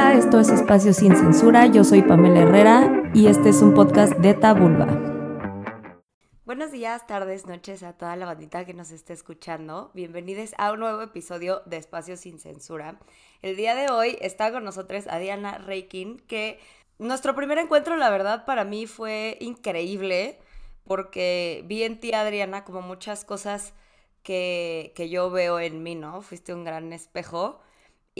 Hola, 0.00 0.14
esto 0.14 0.38
es 0.38 0.48
Espacio 0.48 0.94
Sin 0.94 1.16
Censura, 1.16 1.66
yo 1.66 1.82
soy 1.82 2.02
Pamela 2.02 2.42
Herrera 2.42 3.10
y 3.14 3.26
este 3.26 3.48
es 3.48 3.60
un 3.62 3.74
podcast 3.74 4.12
de 4.12 4.32
Tabulba. 4.32 4.86
Buenos 6.44 6.70
días, 6.70 7.04
tardes, 7.08 7.46
noches 7.46 7.82
a 7.82 7.94
toda 7.94 8.14
la 8.14 8.24
bandita 8.24 8.64
que 8.64 8.74
nos 8.74 8.92
esté 8.92 9.12
escuchando. 9.12 9.90
Bienvenidos 9.94 10.54
a 10.56 10.70
un 10.70 10.78
nuevo 10.78 11.02
episodio 11.02 11.62
de 11.66 11.78
Espacio 11.78 12.16
Sin 12.16 12.38
Censura. 12.38 13.00
El 13.42 13.56
día 13.56 13.74
de 13.74 13.90
hoy 13.90 14.16
está 14.20 14.52
con 14.52 14.62
nosotros 14.62 15.06
Diana 15.18 15.58
Reikin, 15.58 16.20
que 16.20 16.60
nuestro 17.00 17.34
primer 17.34 17.58
encuentro, 17.58 17.96
la 17.96 18.08
verdad, 18.08 18.44
para 18.44 18.62
mí 18.62 18.86
fue 18.86 19.36
increíble 19.40 20.38
porque 20.84 21.64
vi 21.66 21.82
en 21.82 21.98
ti, 21.98 22.12
Adriana, 22.12 22.62
como 22.64 22.82
muchas 22.82 23.24
cosas 23.24 23.74
que, 24.22 24.92
que 24.94 25.08
yo 25.08 25.28
veo 25.30 25.58
en 25.58 25.82
mí, 25.82 25.96
¿no? 25.96 26.22
Fuiste 26.22 26.54
un 26.54 26.62
gran 26.62 26.92
espejo 26.92 27.58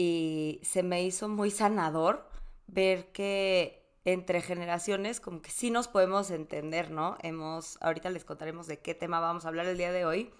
y 0.01 0.61
se 0.63 0.81
me 0.81 1.03
hizo 1.03 1.27
muy 1.27 1.51
sanador 1.51 2.25
ver 2.67 3.11
que 3.11 3.85
entre 4.05 4.39
generaciones 4.39 5.19
como 5.19 5.41
que 5.41 5.51
sí 5.51 5.71
nos 5.71 5.89
podemos 5.89 6.31
entender, 6.31 6.89
¿no? 6.89 7.17
Hemos, 7.21 7.77
ahorita 7.81 8.09
les 8.09 8.23
contaremos 8.23 8.65
de 8.65 8.79
qué 8.79 8.95
tema 8.95 9.19
vamos 9.19 9.43
a 9.43 9.49
hablar 9.49 9.65
el 9.65 9.77
día 9.77 9.91
de 9.91 10.05
hoy, 10.05 10.31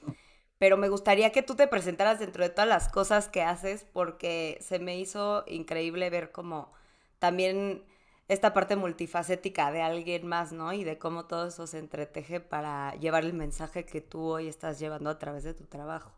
pero 0.59 0.77
me 0.77 0.87
gustaría 0.87 1.33
que 1.33 1.43
tú 1.43 1.55
te 1.55 1.67
presentaras 1.67 2.19
dentro 2.19 2.41
de 2.41 2.51
todas 2.51 2.69
las 2.69 2.87
cosas 2.87 3.27
que 3.27 3.41
haces 3.41 3.85
porque 3.91 4.57
se 4.61 4.79
me 4.79 4.97
hizo 4.97 5.43
increíble 5.45 6.09
ver 6.09 6.31
como 6.31 6.71
también 7.19 7.83
esta 8.29 8.53
parte 8.53 8.77
multifacética 8.77 9.73
de 9.73 9.81
alguien 9.81 10.25
más, 10.25 10.53
¿no? 10.53 10.71
Y 10.71 10.85
de 10.85 10.97
cómo 10.97 11.25
todo 11.25 11.49
eso 11.49 11.67
se 11.67 11.79
entreteje 11.79 12.39
para 12.39 12.95
llevar 12.95 13.25
el 13.25 13.33
mensaje 13.33 13.85
que 13.85 13.99
tú 13.99 14.21
hoy 14.21 14.47
estás 14.47 14.79
llevando 14.79 15.09
a 15.09 15.19
través 15.19 15.43
de 15.43 15.53
tu 15.53 15.65
trabajo. 15.65 16.13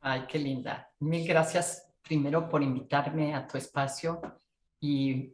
Ay, 0.00 0.24
qué 0.28 0.40
linda. 0.40 0.90
Mil 0.98 1.28
gracias 1.28 1.85
primero 2.06 2.48
por 2.48 2.62
invitarme 2.62 3.34
a 3.34 3.46
tu 3.46 3.58
espacio 3.58 4.20
y, 4.80 5.32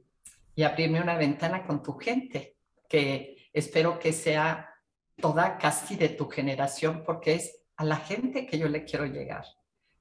abrirme 0.64 1.00
una 1.00 1.16
ventana 1.16 1.66
con 1.66 1.82
tu 1.82 1.94
gente, 1.94 2.56
que 2.88 3.48
espero 3.52 3.98
que 3.98 4.12
sea 4.12 4.68
toda 5.16 5.56
casi 5.58 5.96
de 5.96 6.10
tu 6.10 6.28
generación, 6.28 7.02
porque 7.04 7.34
es 7.34 7.62
a 7.76 7.84
la 7.84 7.96
gente 7.96 8.46
que 8.46 8.58
yo 8.58 8.68
le 8.68 8.84
quiero 8.84 9.06
llegar, 9.06 9.44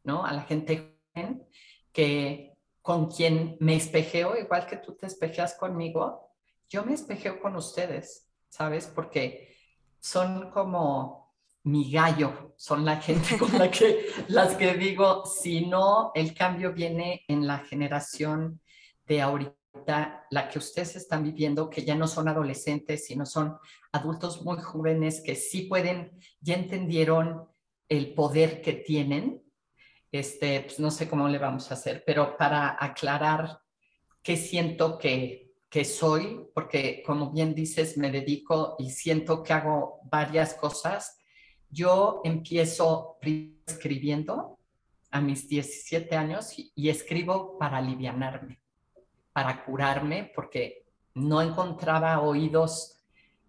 ¿no? 0.03 0.25
A 0.25 0.33
la 0.33 0.41
gente 0.41 0.99
joven 1.13 1.47
que 1.91 2.57
con 2.81 3.09
quien 3.09 3.57
me 3.59 3.75
espejeo, 3.75 4.37
igual 4.37 4.65
que 4.65 4.77
tú 4.77 4.95
te 4.95 5.07
espejeas 5.07 5.55
conmigo, 5.55 6.31
yo 6.69 6.83
me 6.83 6.93
espejeo 6.93 7.39
con 7.39 7.55
ustedes, 7.55 8.29
¿sabes? 8.49 8.87
Porque 8.87 9.55
son 9.99 10.49
como 10.51 11.20
mi 11.63 11.91
gallo, 11.91 12.53
son 12.57 12.85
la 12.85 12.97
gente 12.97 13.37
con 13.37 13.57
la 13.57 13.69
que, 13.69 14.07
las 14.27 14.55
que 14.55 14.73
digo, 14.73 15.25
si 15.25 15.65
no, 15.65 16.11
el 16.15 16.33
cambio 16.33 16.73
viene 16.73 17.23
en 17.27 17.45
la 17.45 17.59
generación 17.59 18.61
de 19.05 19.21
ahorita, 19.21 20.25
la 20.29 20.49
que 20.49 20.59
ustedes 20.59 20.95
están 20.95 21.23
viviendo, 21.23 21.69
que 21.69 21.83
ya 21.83 21.95
no 21.95 22.07
son 22.07 22.27
adolescentes, 22.27 23.05
sino 23.05 23.25
son 23.25 23.57
adultos 23.91 24.43
muy 24.43 24.57
jóvenes 24.59 25.21
que 25.21 25.35
sí 25.35 25.63
pueden, 25.63 26.11
ya 26.39 26.55
entendieron 26.55 27.47
el 27.87 28.13
poder 28.13 28.61
que 28.61 28.73
tienen. 28.73 29.43
Este, 30.11 30.61
pues 30.61 30.79
no 30.79 30.91
sé 30.91 31.07
cómo 31.07 31.29
le 31.29 31.37
vamos 31.37 31.71
a 31.71 31.75
hacer, 31.75 32.03
pero 32.05 32.35
para 32.35 32.77
aclarar 32.83 33.59
qué 34.21 34.35
siento 34.35 34.97
que, 34.97 35.53
que 35.69 35.85
soy, 35.85 36.47
porque 36.53 37.01
como 37.05 37.31
bien 37.31 37.55
dices, 37.55 37.97
me 37.97 38.11
dedico 38.11 38.75
y 38.77 38.89
siento 38.89 39.41
que 39.41 39.53
hago 39.53 40.01
varias 40.11 40.53
cosas 40.53 41.20
yo 41.71 42.21
empiezo 42.23 43.17
escribiendo 43.65 44.59
a 45.09 45.21
mis 45.21 45.47
17 45.47 46.15
años 46.15 46.53
y, 46.57 46.89
escribo 46.89 47.57
para 47.57 47.77
alivianarme, 47.77 48.61
para 49.33 49.63
curarme, 49.65 50.31
porque 50.35 50.85
no 51.15 51.41
encontraba 51.41 52.21
oídos 52.21 52.97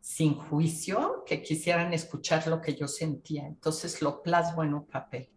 sin 0.01 0.35
juicio 0.35 1.23
que 1.25 1.43
quisieran 1.43 1.93
escuchar 1.93 2.47
lo 2.49 2.61
que 2.61 2.75
yo 2.75 2.89
sentía. 2.89 3.47
Entonces 3.47 4.03
lo 4.03 4.23
plasmo 4.23 4.65
en 4.65 4.75
un 4.75 4.87
papel. 4.87 5.29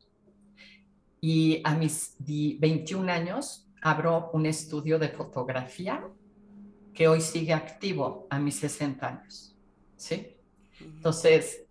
Y 1.21 1.61
a 1.63 1.75
mis 1.75 2.15
21 2.19 3.11
años 3.11 3.67
abro 3.81 4.31
un 4.33 4.47
estudio 4.47 4.97
de 4.97 5.09
fotografía 5.09 6.07
que 6.93 7.07
hoy 7.07 7.21
sigue 7.21 7.53
activo 7.53 8.25
a 8.29 8.39
mis 8.39 8.55
60 8.55 9.07
años. 9.07 9.55
¿Sí? 9.95 10.35
Entonces, 10.79 11.64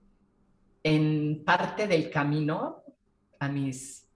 en 0.84 1.43
parte 1.45 1.89
del 1.89 2.11
camino, 2.11 2.84
a 3.41 3.49
mis 3.49 4.06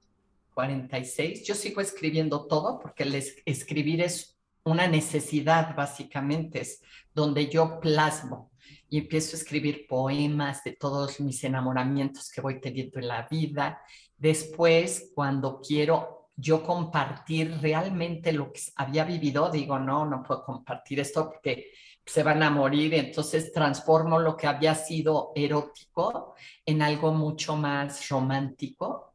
46, 0.54 1.46
yo 1.46 1.54
sigo 1.54 1.80
escribiendo 1.80 2.46
todo 2.46 2.78
porque 2.78 3.04
el 3.04 3.14
escribir 3.14 4.02
es 4.02 4.38
una 4.64 4.86
necesidad 4.86 5.74
básicamente, 5.74 6.60
es 6.60 6.82
donde 7.14 7.48
yo 7.48 7.80
plasmo 7.80 8.50
y 8.90 8.98
empiezo 8.98 9.34
a 9.34 9.40
escribir 9.40 9.86
poemas 9.86 10.62
de 10.62 10.72
todos 10.72 11.20
mis 11.20 11.42
enamoramientos 11.42 12.30
que 12.30 12.42
voy 12.42 12.60
teniendo 12.60 12.98
en 12.98 13.08
la 13.08 13.26
vida. 13.30 13.80
Después, 14.16 15.10
cuando 15.14 15.60
quiero 15.60 16.30
yo 16.36 16.62
compartir 16.62 17.58
realmente 17.62 18.32
lo 18.32 18.52
que 18.52 18.60
había 18.76 19.04
vivido, 19.04 19.50
digo, 19.50 19.78
no, 19.78 20.04
no 20.04 20.22
puedo 20.22 20.44
compartir 20.44 21.00
esto 21.00 21.30
porque 21.30 21.72
se 22.08 22.22
van 22.22 22.42
a 22.42 22.50
morir, 22.50 22.94
entonces 22.94 23.52
transformo 23.52 24.18
lo 24.18 24.34
que 24.34 24.46
había 24.46 24.74
sido 24.74 25.32
erótico 25.34 26.34
en 26.64 26.80
algo 26.80 27.12
mucho 27.12 27.54
más 27.54 28.08
romántico 28.08 29.14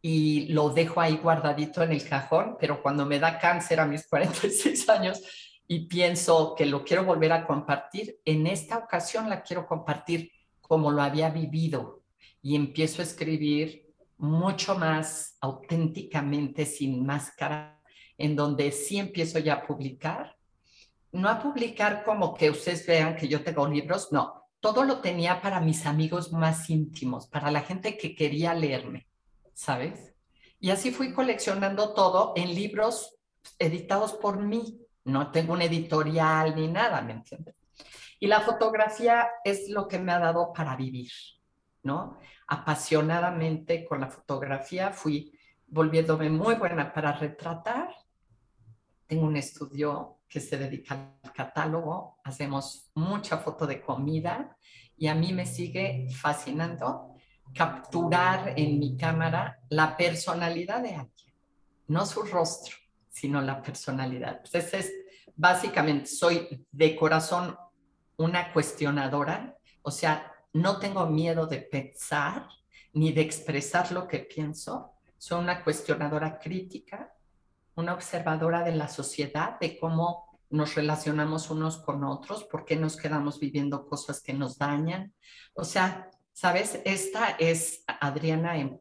y 0.00 0.48
lo 0.48 0.70
dejo 0.70 1.00
ahí 1.00 1.18
guardadito 1.18 1.82
en 1.82 1.92
el 1.92 2.08
cajón, 2.08 2.56
pero 2.58 2.82
cuando 2.82 3.04
me 3.04 3.18
da 3.18 3.38
cáncer 3.38 3.80
a 3.80 3.86
mis 3.86 4.06
46 4.08 4.88
años 4.88 5.20
y 5.68 5.86
pienso 5.86 6.54
que 6.54 6.64
lo 6.64 6.84
quiero 6.84 7.04
volver 7.04 7.32
a 7.32 7.46
compartir, 7.46 8.18
en 8.24 8.46
esta 8.46 8.78
ocasión 8.78 9.28
la 9.28 9.42
quiero 9.42 9.66
compartir 9.66 10.32
como 10.62 10.90
lo 10.90 11.02
había 11.02 11.28
vivido 11.28 12.02
y 12.40 12.56
empiezo 12.56 13.02
a 13.02 13.04
escribir 13.04 13.92
mucho 14.16 14.74
más 14.74 15.36
auténticamente, 15.40 16.64
sin 16.64 17.04
máscara, 17.04 17.78
en 18.16 18.34
donde 18.34 18.72
sí 18.72 18.98
empiezo 18.98 19.38
ya 19.38 19.54
a 19.54 19.66
publicar 19.66 20.36
no 21.12 21.28
a 21.28 21.38
publicar 21.38 22.04
como 22.04 22.34
que 22.34 22.50
ustedes 22.50 22.86
vean 22.86 23.16
que 23.16 23.28
yo 23.28 23.44
tengo 23.44 23.68
libros, 23.68 24.10
no, 24.12 24.42
todo 24.60 24.84
lo 24.84 25.00
tenía 25.00 25.40
para 25.40 25.60
mis 25.60 25.86
amigos 25.86 26.32
más 26.32 26.70
íntimos, 26.70 27.26
para 27.26 27.50
la 27.50 27.60
gente 27.60 27.96
que 27.98 28.14
quería 28.14 28.54
leerme, 28.54 29.06
¿sabes? 29.52 30.14
Y 30.58 30.70
así 30.70 30.90
fui 30.92 31.12
coleccionando 31.12 31.92
todo 31.92 32.32
en 32.36 32.54
libros 32.54 33.16
editados 33.58 34.12
por 34.12 34.38
mí. 34.38 34.80
No 35.04 35.32
tengo 35.32 35.54
un 35.54 35.62
editorial 35.62 36.54
ni 36.54 36.68
nada, 36.68 37.02
¿me 37.02 37.12
entiendes? 37.14 37.56
Y 38.20 38.28
la 38.28 38.40
fotografía 38.40 39.28
es 39.42 39.68
lo 39.68 39.88
que 39.88 39.98
me 39.98 40.12
ha 40.12 40.20
dado 40.20 40.52
para 40.52 40.76
vivir, 40.76 41.10
¿no? 41.82 42.18
Apasionadamente 42.46 43.84
con 43.84 44.00
la 44.00 44.08
fotografía 44.08 44.92
fui 44.92 45.36
volviéndome 45.66 46.30
muy 46.30 46.54
buena 46.54 46.92
para 46.92 47.12
retratar. 47.12 47.92
Tengo 49.08 49.26
un 49.26 49.36
estudio 49.36 50.20
que 50.32 50.40
se 50.40 50.56
dedica 50.56 51.18
al 51.22 51.32
catálogo, 51.32 52.18
hacemos 52.24 52.90
mucha 52.94 53.36
foto 53.36 53.66
de 53.66 53.82
comida 53.82 54.56
y 54.96 55.06
a 55.06 55.14
mí 55.14 55.30
me 55.34 55.44
sigue 55.44 56.08
fascinando 56.10 57.14
capturar 57.54 58.54
en 58.56 58.78
mi 58.78 58.96
cámara 58.96 59.60
la 59.68 59.94
personalidad 59.94 60.82
de 60.82 60.94
alguien, 60.94 61.34
no 61.88 62.06
su 62.06 62.22
rostro, 62.22 62.74
sino 63.10 63.42
la 63.42 63.60
personalidad. 63.60 64.40
Entonces, 64.42 64.72
es, 64.72 64.92
básicamente, 65.36 66.06
soy 66.06 66.66
de 66.72 66.96
corazón 66.96 67.54
una 68.16 68.54
cuestionadora, 68.54 69.58
o 69.82 69.90
sea, 69.90 70.32
no 70.54 70.78
tengo 70.78 71.04
miedo 71.06 71.46
de 71.46 71.58
pensar 71.58 72.48
ni 72.94 73.12
de 73.12 73.20
expresar 73.20 73.92
lo 73.92 74.08
que 74.08 74.20
pienso, 74.20 74.94
soy 75.18 75.40
una 75.40 75.62
cuestionadora 75.62 76.38
crítica 76.38 77.12
una 77.74 77.94
observadora 77.94 78.62
de 78.62 78.72
la 78.72 78.88
sociedad, 78.88 79.58
de 79.58 79.78
cómo 79.78 80.31
nos 80.52 80.74
relacionamos 80.74 81.50
unos 81.50 81.78
con 81.78 82.04
otros, 82.04 82.44
por 82.44 82.64
qué 82.64 82.76
nos 82.76 82.96
quedamos 82.96 83.40
viviendo 83.40 83.86
cosas 83.86 84.22
que 84.22 84.34
nos 84.34 84.58
dañan. 84.58 85.12
O 85.54 85.64
sea, 85.64 86.10
¿sabes? 86.32 86.80
Esta 86.84 87.30
es 87.30 87.84
Adriana 87.86 88.58
en, 88.58 88.80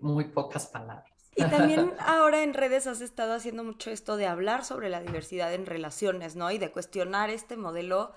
muy 0.00 0.24
pocas 0.24 0.66
palabras. 0.66 1.06
Y 1.36 1.44
también 1.44 1.92
ahora 2.00 2.42
en 2.42 2.54
redes 2.54 2.86
has 2.86 3.00
estado 3.00 3.34
haciendo 3.34 3.64
mucho 3.64 3.90
esto 3.90 4.16
de 4.16 4.26
hablar 4.26 4.64
sobre 4.64 4.88
la 4.88 5.00
diversidad 5.00 5.54
en 5.54 5.66
relaciones, 5.66 6.36
¿no? 6.36 6.50
Y 6.50 6.58
de 6.58 6.70
cuestionar 6.70 7.30
este 7.30 7.56
modelo 7.56 8.12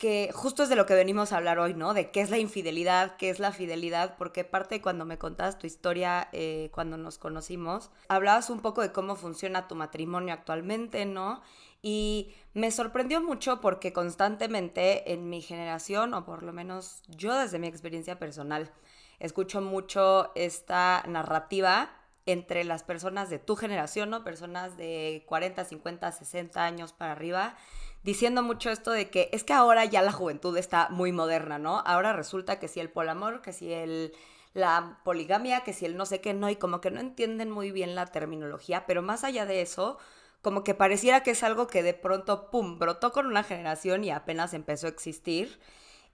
que 0.00 0.30
justo 0.32 0.62
es 0.62 0.70
de 0.70 0.76
lo 0.76 0.86
que 0.86 0.94
venimos 0.94 1.30
a 1.30 1.36
hablar 1.36 1.58
hoy, 1.58 1.74
¿no? 1.74 1.92
De 1.92 2.10
qué 2.10 2.22
es 2.22 2.30
la 2.30 2.38
infidelidad, 2.38 3.16
qué 3.16 3.28
es 3.28 3.38
la 3.38 3.52
fidelidad, 3.52 4.16
porque 4.16 4.44
parte 4.44 4.80
cuando 4.80 5.04
me 5.04 5.18
contabas 5.18 5.58
tu 5.58 5.66
historia 5.66 6.28
eh, 6.32 6.70
cuando 6.72 6.96
nos 6.96 7.18
conocimos, 7.18 7.90
hablabas 8.08 8.48
un 8.48 8.60
poco 8.60 8.80
de 8.80 8.92
cómo 8.92 9.14
funciona 9.14 9.68
tu 9.68 9.74
matrimonio 9.74 10.32
actualmente, 10.32 11.04
¿no? 11.04 11.42
Y 11.82 12.32
me 12.54 12.70
sorprendió 12.70 13.22
mucho 13.22 13.60
porque 13.60 13.92
constantemente 13.92 15.12
en 15.12 15.28
mi 15.28 15.40
generación, 15.40 16.14
o 16.14 16.24
por 16.24 16.42
lo 16.42 16.52
menos 16.52 17.02
yo 17.08 17.36
desde 17.36 17.58
mi 17.58 17.68
experiencia 17.68 18.18
personal, 18.18 18.70
escucho 19.18 19.60
mucho 19.60 20.32
esta 20.34 21.04
narrativa 21.06 21.90
entre 22.26 22.64
las 22.64 22.82
personas 22.82 23.30
de 23.30 23.38
tu 23.38 23.56
generación, 23.56 24.10
¿no? 24.10 24.24
Personas 24.24 24.76
de 24.76 25.24
40, 25.26 25.64
50, 25.64 26.12
60 26.12 26.64
años 26.64 26.92
para 26.92 27.12
arriba, 27.12 27.56
diciendo 28.02 28.42
mucho 28.42 28.70
esto 28.70 28.90
de 28.90 29.10
que 29.10 29.28
es 29.32 29.44
que 29.44 29.52
ahora 29.52 29.84
ya 29.84 30.02
la 30.02 30.12
juventud 30.12 30.56
está 30.56 30.88
muy 30.90 31.12
moderna, 31.12 31.58
¿no? 31.58 31.82
Ahora 31.86 32.12
resulta 32.12 32.58
que 32.58 32.68
si 32.68 32.80
el 32.80 32.90
polamor, 32.90 33.42
que 33.42 33.52
si 33.52 33.72
el 33.72 34.12
la 34.52 34.98
poligamia, 35.04 35.60
que 35.60 35.72
si 35.72 35.86
el 35.86 35.96
no 35.96 36.06
sé 36.06 36.20
qué 36.20 36.34
no, 36.34 36.50
y 36.50 36.56
como 36.56 36.80
que 36.80 36.90
no 36.90 37.00
entienden 37.00 37.50
muy 37.50 37.70
bien 37.70 37.94
la 37.94 38.06
terminología, 38.06 38.84
pero 38.86 39.00
más 39.02 39.22
allá 39.22 39.46
de 39.46 39.60
eso, 39.62 39.98
como 40.42 40.64
que 40.64 40.74
pareciera 40.74 41.22
que 41.22 41.32
es 41.32 41.42
algo 41.42 41.66
que 41.66 41.82
de 41.82 41.94
pronto, 41.94 42.50
¡pum!, 42.50 42.78
brotó 42.78 43.12
con 43.12 43.26
una 43.26 43.42
generación 43.42 44.04
y 44.04 44.10
apenas 44.10 44.54
empezó 44.54 44.86
a 44.86 44.90
existir. 44.90 45.60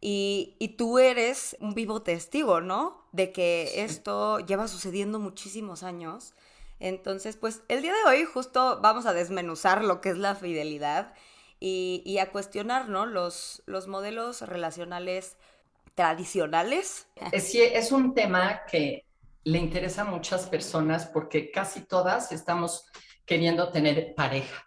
Y, 0.00 0.56
y, 0.58 0.76
tú 0.76 0.98
eres 0.98 1.56
un 1.58 1.74
vivo 1.74 2.02
testigo, 2.02 2.60
¿no? 2.60 3.06
De 3.12 3.32
que 3.32 3.82
esto 3.82 4.40
lleva 4.40 4.68
sucediendo 4.68 5.18
muchísimos 5.18 5.82
años. 5.82 6.34
Entonces, 6.80 7.36
pues 7.36 7.62
el 7.68 7.80
día 7.80 7.94
de 7.94 8.10
hoy 8.10 8.24
justo 8.24 8.80
vamos 8.82 9.06
a 9.06 9.14
desmenuzar 9.14 9.82
lo 9.82 10.02
que 10.02 10.10
es 10.10 10.18
la 10.18 10.34
fidelidad 10.34 11.14
y, 11.60 12.02
y 12.04 12.18
a 12.18 12.30
cuestionar, 12.30 12.90
¿no? 12.90 13.06
Los, 13.06 13.62
los 13.64 13.88
modelos 13.88 14.42
relacionales 14.42 15.36
tradicionales. 15.94 17.08
Sí, 17.40 17.62
es 17.62 17.90
un 17.90 18.14
tema 18.14 18.66
que 18.70 19.06
le 19.44 19.58
interesa 19.58 20.02
a 20.02 20.04
muchas 20.04 20.46
personas 20.46 21.06
porque 21.06 21.50
casi 21.50 21.80
todas 21.80 22.32
estamos 22.32 22.86
queriendo 23.26 23.68
tener 23.70 24.14
pareja. 24.14 24.66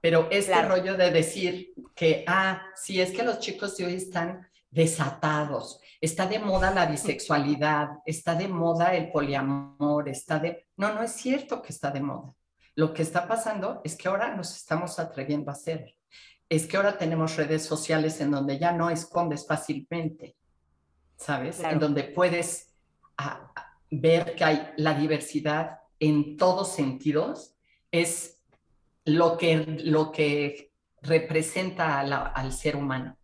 Pero 0.00 0.28
este 0.30 0.60
rollo 0.62 0.96
de 0.96 1.10
decir 1.10 1.72
que, 1.94 2.24
ah, 2.26 2.62
sí, 2.74 3.00
es 3.00 3.12
que 3.12 3.22
los 3.22 3.38
chicos 3.40 3.76
de 3.76 3.86
hoy 3.86 3.94
están 3.94 4.46
desatados, 4.70 5.80
está 6.00 6.26
de 6.26 6.38
moda 6.38 6.70
la 6.70 6.86
bisexualidad, 6.86 7.88
está 8.04 8.34
de 8.34 8.48
moda 8.48 8.94
el 8.94 9.10
poliamor, 9.10 10.08
está 10.08 10.38
de... 10.38 10.68
No, 10.76 10.94
no 10.94 11.02
es 11.02 11.12
cierto 11.12 11.62
que 11.62 11.72
está 11.72 11.90
de 11.90 12.00
moda. 12.00 12.34
Lo 12.76 12.92
que 12.94 13.02
está 13.02 13.26
pasando 13.26 13.80
es 13.82 13.96
que 13.96 14.08
ahora 14.08 14.36
nos 14.36 14.54
estamos 14.54 14.98
atreviendo 15.00 15.50
a 15.50 15.54
hacer. 15.54 15.96
Es 16.48 16.66
que 16.66 16.76
ahora 16.76 16.96
tenemos 16.96 17.36
redes 17.36 17.64
sociales 17.64 18.20
en 18.20 18.30
donde 18.30 18.58
ya 18.58 18.72
no 18.72 18.90
escondes 18.90 19.46
fácilmente, 19.46 20.36
¿sabes? 21.16 21.58
En 21.60 21.80
donde 21.80 22.04
puedes 22.04 22.72
ah, 23.16 23.52
ver 23.90 24.36
que 24.36 24.44
hay 24.44 24.70
la 24.76 24.94
diversidad 24.94 25.80
en 25.98 26.36
todos 26.36 26.72
sentidos 26.72 27.57
es 27.90 28.40
lo 29.04 29.36
que, 29.36 29.56
lo 29.84 30.12
que 30.12 30.72
representa 31.02 32.00
al 32.00 32.52
ser 32.52 32.76
humano. 32.76 33.16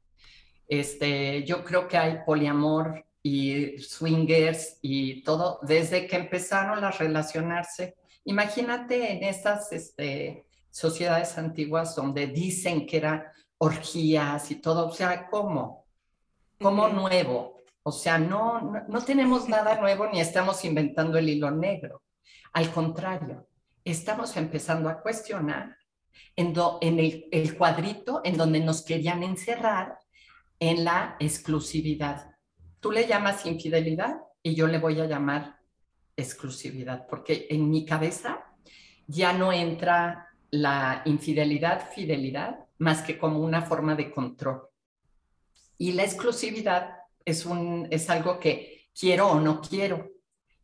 Este, 0.67 1.45
yo 1.45 1.65
creo 1.65 1.87
que 1.89 1.99
hay 1.99 2.19
poliamor 2.25 3.05
y 3.23 3.79
swingers 3.79 4.79
y 4.83 5.23
todo 5.23 5.59
desde 5.63 6.07
que 6.07 6.17
empezaron 6.17 6.85
a 6.85 6.91
relacionarse. 6.91 7.97
Imagínate 8.25 9.13
en 9.13 9.25
estas 9.25 9.73
este, 9.73 10.47
sociedades 10.71 11.37
antiguas 11.37 11.95
donde 11.95 12.27
dicen 12.27 12.87
que 12.87 12.97
eran 12.99 13.25
orgías 13.59 14.51
y 14.51 14.57
todo, 14.57 14.89
o 14.89 14.93
sea, 14.93 15.29
¿cómo? 15.29 15.87
¿Cómo 16.61 16.89
nuevo? 16.89 17.63
O 17.83 17.93
sea, 17.93 18.19
no, 18.19 18.61
no, 18.61 18.85
no 18.89 19.05
tenemos 19.05 19.49
nada 19.49 19.79
nuevo 19.81 20.07
ni 20.07 20.21
estamos 20.21 20.65
inventando 20.65 21.19
el 21.19 21.29
hilo 21.29 21.51
negro. 21.51 22.03
Al 22.53 22.71
contrario, 22.71 23.47
estamos 23.85 24.37
empezando 24.37 24.89
a 24.89 25.01
cuestionar 25.01 25.77
en, 26.37 26.55
en 26.81 26.99
el, 27.31 27.57
cuadrito 27.57 28.21
en 28.25 28.37
donde 28.37 28.61
nos 28.61 28.83
querían 28.83 29.23
encerrar 29.23 29.99
en 30.59 30.85
la 30.85 31.17
exclusividad. 31.21 32.35
Tú 32.81 32.91
le 32.91 33.07
llamas 33.07 33.47
infidelidad 33.47 34.21
y 34.43 34.55
yo 34.55 34.67
le 34.67 34.79
voy 34.79 35.01
a 35.01 35.07
llamar 35.07 35.59
exclusividad, 36.17 37.07
porque 37.09 37.47
en 37.51 37.71
mi 37.71 37.85
cabeza 37.85 38.45
ya 39.07 39.33
no 39.33 39.53
entra 39.53 40.29
la 40.51 41.03
infidelidad, 41.05 41.91
fidelidad, 41.91 42.67
más 42.79 43.03
que 43.03 43.19
como 43.19 43.41
una 43.41 43.63
forma 43.63 43.95
de 43.95 44.11
control. 44.11 44.63
Y 45.77 45.93
la 45.93 46.05
exclusividad 46.05 46.99
es, 47.25 47.45
un, 47.47 47.89
es 47.91 48.09
algo 48.11 48.39
que 48.39 48.89
quiero 48.99 49.29
o 49.29 49.41
no 49.41 49.61
quiero, 49.61 50.11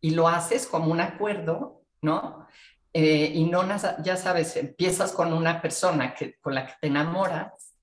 y 0.00 0.10
lo 0.10 0.28
haces 0.28 0.66
como 0.66 0.92
un 0.92 1.00
acuerdo, 1.00 1.82
¿no? 2.00 2.46
Eh, 2.92 3.32
y 3.34 3.44
no, 3.44 3.62
ya 4.02 4.16
sabes, 4.16 4.56
empiezas 4.56 5.12
con 5.12 5.32
una 5.32 5.62
persona 5.62 6.14
que, 6.14 6.38
con 6.40 6.54
la 6.54 6.66
que 6.66 6.72
te 6.80 6.86
enamoras 6.88 7.74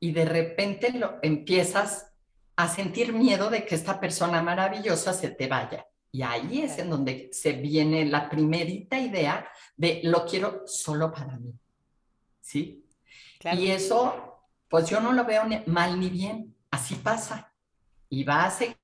y 0.00 0.12
de 0.12 0.24
repente 0.24 0.90
lo, 0.92 1.18
empiezas 1.22 2.12
a 2.56 2.68
sentir 2.68 3.12
miedo 3.12 3.50
de 3.50 3.66
que 3.66 3.74
esta 3.74 4.00
persona 4.00 4.42
maravillosa 4.42 5.12
se 5.12 5.30
te 5.30 5.48
vaya. 5.48 5.86
Y 6.12 6.22
ahí 6.22 6.62
es 6.62 6.78
en 6.78 6.90
donde 6.90 7.28
se 7.32 7.52
viene 7.52 8.04
la 8.06 8.28
primerita 8.30 8.98
idea 8.98 9.48
de 9.76 10.00
lo 10.04 10.24
quiero 10.24 10.62
solo 10.66 11.12
para 11.12 11.36
mí. 11.38 11.52
¿Sí? 12.40 12.86
Y 13.52 13.70
eso, 13.70 14.46
pues 14.68 14.88
yo 14.88 15.00
no 15.00 15.12
lo 15.12 15.24
veo 15.24 15.42
mal 15.66 15.98
ni 15.98 16.08
bien, 16.08 16.54
así 16.70 16.94
pasa. 16.94 17.52
Y 18.08 18.24
va 18.24 18.50
seguir. 18.50 18.76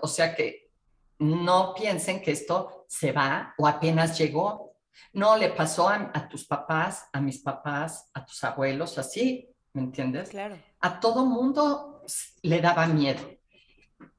O 0.00 0.08
sea 0.08 0.34
que 0.34 0.70
no 1.18 1.72
piensen 1.74 2.20
que 2.20 2.32
esto 2.32 2.84
se 2.88 3.12
va 3.12 3.54
o 3.58 3.66
apenas 3.66 4.18
llegó. 4.18 4.71
No, 5.12 5.36
le 5.36 5.50
pasó 5.50 5.88
a, 5.88 6.28
tus 6.28 6.46
papás, 6.46 7.08
a 7.12 7.20
mis 7.20 7.38
papás, 7.38 8.10
a 8.14 8.24
tus 8.24 8.42
abuelos, 8.44 8.98
así, 8.98 9.48
¿me 9.72 9.82
entiendes? 9.82 10.30
Claro. 10.30 10.56
A 10.80 11.00
todo 11.00 11.24
mundo 11.26 12.02
le 12.42 12.60
daba 12.60 12.86
miedo. 12.86 13.20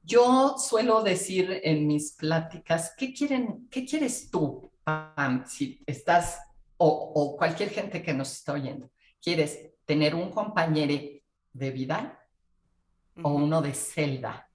Yo 0.01 0.57
suelo 0.57 1.01
decir 1.01 1.61
en 1.63 1.87
mis 1.87 2.13
pláticas, 2.13 2.93
¿qué, 2.97 3.13
quieren, 3.13 3.67
qué 3.69 3.85
quieres 3.85 4.29
tú, 4.29 4.71
Pam, 4.83 5.45
si 5.47 5.81
estás, 5.85 6.39
o, 6.77 7.35
cualquier 7.37 7.69
gente 7.69 8.03
que 8.03 8.13
nos 8.13 8.31
está 8.33 8.53
oyendo? 8.53 8.89
¿Quieres 9.21 9.71
tener 9.85 10.13
un 10.13 10.29
compañero 10.29 11.01
de 11.53 11.71
vida 11.71 12.19
o 13.21 13.29
uno 13.29 13.61
de 13.61 13.73
celda? 13.73 14.49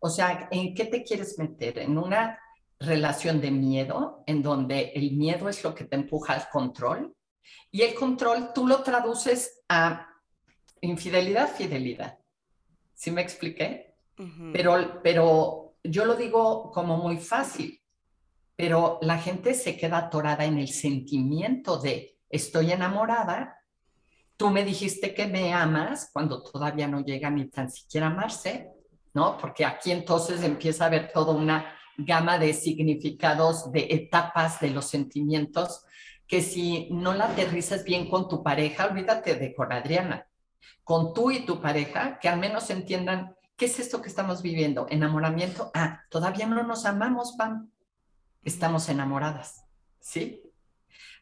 O 0.00 0.10
sea, 0.10 0.48
¿en 0.50 0.74
qué 0.74 0.86
te 0.86 1.02
quieres 1.02 1.38
meter? 1.38 1.78
¿En 1.78 1.96
una 1.96 2.38
relación 2.78 3.40
de 3.40 3.50
miedo, 3.50 4.22
en 4.26 4.42
donde 4.42 4.92
el 4.94 5.12
miedo 5.12 5.48
es 5.48 5.64
lo 5.64 5.74
que 5.74 5.84
te 5.84 5.96
empuja 5.96 6.34
al 6.34 6.48
control, 6.48 7.14
y 7.70 7.82
el 7.82 7.94
control 7.94 8.52
tú 8.54 8.66
lo 8.66 8.82
traduces 8.82 9.62
a 9.68 10.08
infidelidad, 10.80 11.48
fidelidad. 11.48 12.18
¿Sí 12.94 13.10
me 13.10 13.22
expliqué? 13.22 13.94
pero, 14.52 15.02
pero 15.02 15.76
yo 15.84 16.06
lo 16.06 16.14
digo 16.14 16.70
como 16.70 16.96
muy 16.96 17.18
fácil, 17.18 17.82
pero 18.56 18.98
la 19.02 19.18
gente 19.18 19.52
se 19.52 19.76
queda 19.76 19.98
atorada 19.98 20.46
en 20.46 20.58
el 20.58 20.68
sentimiento 20.68 21.78
de 21.78 22.16
estoy 22.30 22.72
enamorada, 22.72 23.58
tú 24.36 24.50
me 24.50 24.64
dijiste 24.64 25.14
que 25.14 25.26
me 25.26 25.52
amas 25.52 26.10
cuando 26.12 26.42
todavía 26.42 26.88
no 26.88 27.00
llega 27.00 27.30
ni 27.30 27.48
tan 27.48 27.70
siquiera 27.70 28.06
amarse, 28.06 28.70
¿no? 29.14 29.36
Porque 29.38 29.64
aquí 29.64 29.92
entonces 29.92 30.42
empieza 30.42 30.84
a 30.84 30.86
haber 30.88 31.12
toda 31.12 31.34
una 31.34 31.75
gama 31.98 32.38
de 32.38 32.52
significados, 32.52 33.72
de 33.72 33.88
etapas 33.90 34.60
de 34.60 34.70
los 34.70 34.86
sentimientos, 34.86 35.84
que 36.26 36.42
si 36.42 36.88
no 36.90 37.14
la 37.14 37.26
aterrizas 37.26 37.84
bien 37.84 38.10
con 38.10 38.28
tu 38.28 38.42
pareja, 38.42 38.86
olvídate 38.86 39.36
de 39.36 39.54
con 39.54 39.72
Adriana, 39.72 40.26
con 40.84 41.14
tú 41.14 41.30
y 41.30 41.46
tu 41.46 41.60
pareja, 41.60 42.18
que 42.18 42.28
al 42.28 42.38
menos 42.38 42.70
entiendan 42.70 43.34
qué 43.56 43.66
es 43.66 43.78
esto 43.78 44.02
que 44.02 44.08
estamos 44.08 44.42
viviendo, 44.42 44.86
enamoramiento, 44.90 45.70
ah, 45.74 46.02
todavía 46.10 46.46
no 46.46 46.62
nos 46.62 46.84
amamos, 46.84 47.34
Pam, 47.38 47.70
estamos 48.44 48.88
enamoradas, 48.88 49.64
¿sí? 50.00 50.42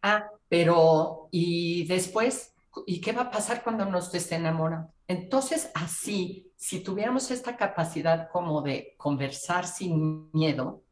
Ah, 0.02 0.28
pero 0.48 1.28
y 1.30 1.86
después, 1.86 2.54
¿y 2.86 3.00
qué 3.00 3.12
va 3.12 3.22
a 3.22 3.30
pasar 3.30 3.62
cuando 3.62 3.84
nos 3.84 4.10
desenamoramos? 4.10 4.90
Entonces, 5.06 5.70
así, 5.74 6.50
si 6.64 6.80
tuviéramos 6.80 7.30
esta 7.30 7.58
capacidad 7.58 8.30
como 8.30 8.62
de 8.62 8.94
conversar 8.96 9.66
sin 9.66 10.30
miedo, 10.32 10.82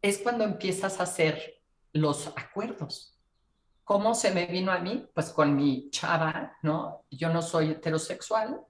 es 0.00 0.18
cuando 0.18 0.44
empiezas 0.44 1.00
a 1.00 1.02
hacer 1.02 1.60
los 1.92 2.28
acuerdos. 2.28 3.18
¿Cómo 3.82 4.14
se 4.14 4.30
me 4.30 4.46
vino 4.46 4.70
a 4.70 4.78
mí? 4.78 5.08
Pues 5.12 5.30
con 5.30 5.56
mi 5.56 5.90
chava, 5.90 6.56
¿no? 6.62 7.06
Yo 7.10 7.28
no 7.28 7.42
soy 7.42 7.70
heterosexual, 7.70 8.60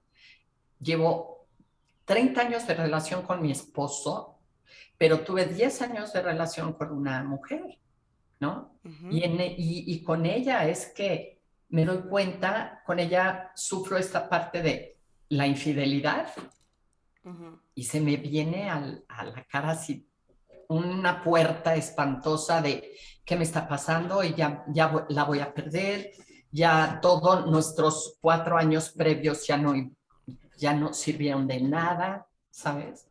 llevo 0.79 1.45
30 2.05 2.41
años 2.41 2.65
de 2.65 2.73
relación 2.73 3.21
con 3.21 3.39
mi 3.39 3.51
esposo, 3.51 4.39
pero 4.97 5.19
tuve 5.19 5.45
10 5.45 5.81
años 5.83 6.11
de 6.11 6.23
relación 6.23 6.73
con 6.73 6.91
una 6.91 7.23
mujer, 7.23 7.77
¿no? 8.39 8.79
y, 9.11 9.93
y 9.93 10.01
con 10.01 10.25
ella 10.25 10.67
es 10.67 10.87
que 10.87 11.39
me 11.69 11.85
doy 11.85 12.01
cuenta, 12.09 12.81
con 12.83 12.97
ella 12.97 13.51
sufro 13.53 13.95
esta 13.95 14.27
parte 14.27 14.63
de 14.63 15.00
la 15.31 15.47
infidelidad 15.47 16.27
y 17.73 17.83
se 17.83 18.01
me 18.01 18.17
viene 18.17 18.69
a 18.69 19.23
la 19.23 19.45
cara 19.49 19.71
así 19.71 20.07
una 20.67 21.21
puerta 21.23 21.75
espantosa 21.75 22.61
de 22.61 22.93
qué 23.25 23.35
me 23.35 23.43
está 23.43 23.67
pasando 23.67 24.23
y 24.23 24.33
ya, 24.33 24.63
ya 24.67 25.05
la 25.09 25.23
voy 25.25 25.39
a 25.39 25.53
perder, 25.53 26.11
ya 26.51 26.99
todos 27.01 27.45
nuestros 27.47 28.17
cuatro 28.21 28.57
años 28.57 28.89
previos 28.89 29.45
ya 29.45 29.57
no, 29.57 29.73
ya 30.57 30.73
no 30.73 30.93
sirvieron 30.93 31.47
de 31.47 31.61
nada, 31.61 32.27
¿sabes? 32.49 33.07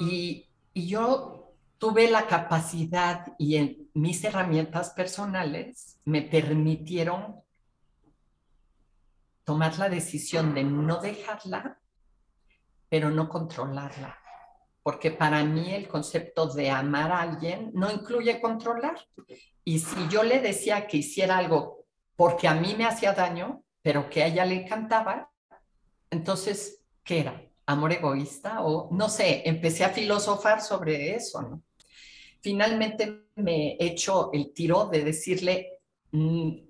y, 0.00 0.46
y 0.74 0.86
yo 0.86 1.54
tuve 1.78 2.08
la 2.08 2.26
capacidad 2.26 3.32
y 3.38 3.56
en 3.56 3.88
mis 3.94 4.22
herramientas 4.22 4.90
personales 4.90 5.98
me 6.04 6.22
permitieron 6.22 7.42
tomar 9.44 9.78
la 9.78 9.88
decisión 9.88 10.54
de 10.54 10.64
no 10.64 11.00
dejarla, 11.00 11.78
pero 12.88 13.10
no 13.10 13.28
controlarla. 13.28 14.18
Porque 14.82 15.10
para 15.10 15.44
mí 15.44 15.72
el 15.72 15.88
concepto 15.88 16.46
de 16.46 16.70
amar 16.70 17.12
a 17.12 17.20
alguien 17.20 17.70
no 17.74 17.90
incluye 17.90 18.40
controlar. 18.40 18.96
Y 19.64 19.78
si 19.78 20.08
yo 20.08 20.22
le 20.22 20.40
decía 20.40 20.86
que 20.86 20.98
hiciera 20.98 21.38
algo 21.38 21.86
porque 22.16 22.48
a 22.48 22.54
mí 22.54 22.74
me 22.76 22.84
hacía 22.84 23.12
daño, 23.12 23.62
pero 23.80 24.08
que 24.10 24.22
a 24.22 24.26
ella 24.26 24.44
le 24.44 24.62
encantaba, 24.62 25.30
entonces, 26.10 26.82
¿qué 27.02 27.20
era? 27.20 27.42
¿Amor 27.66 27.92
egoísta? 27.92 28.62
O 28.62 28.88
no 28.92 29.08
sé, 29.08 29.42
empecé 29.44 29.84
a 29.84 29.88
filosofar 29.88 30.60
sobre 30.60 31.14
eso, 31.14 31.62
finalmente 32.42 33.28
me 33.36 33.76
he 33.78 33.96
el 34.32 34.52
tiro 34.52 34.86
de 34.86 35.04
decirle, 35.04 35.71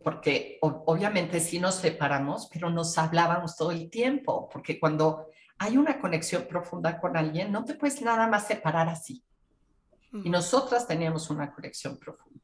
porque 0.04 0.58
obviamente 0.61 1.40
sí 1.40 1.58
nos 1.58 1.75
separamos, 1.75 2.49
pero 2.52 2.70
nos 2.70 2.96
hablábamos 2.96 3.56
todo 3.56 3.72
el 3.72 3.90
tiempo, 3.90 4.49
porque 4.49 4.78
cuando 4.78 5.26
hay 5.58 5.76
una 5.76 6.00
conexión 6.00 6.46
profunda 6.49 7.00
con 7.00 7.16
alguien, 7.16 7.50
no 7.50 7.64
te 7.64 7.75
puedes 7.75 8.00
nada 8.02 8.28
más 8.28 8.46
separar 8.46 8.88
así. 8.88 9.25
Y 10.12 10.30
nosotras 10.30 10.87
teníamos 10.87 11.28
una 11.30 11.52
conexión 11.52 11.99
profunda. 11.99 12.40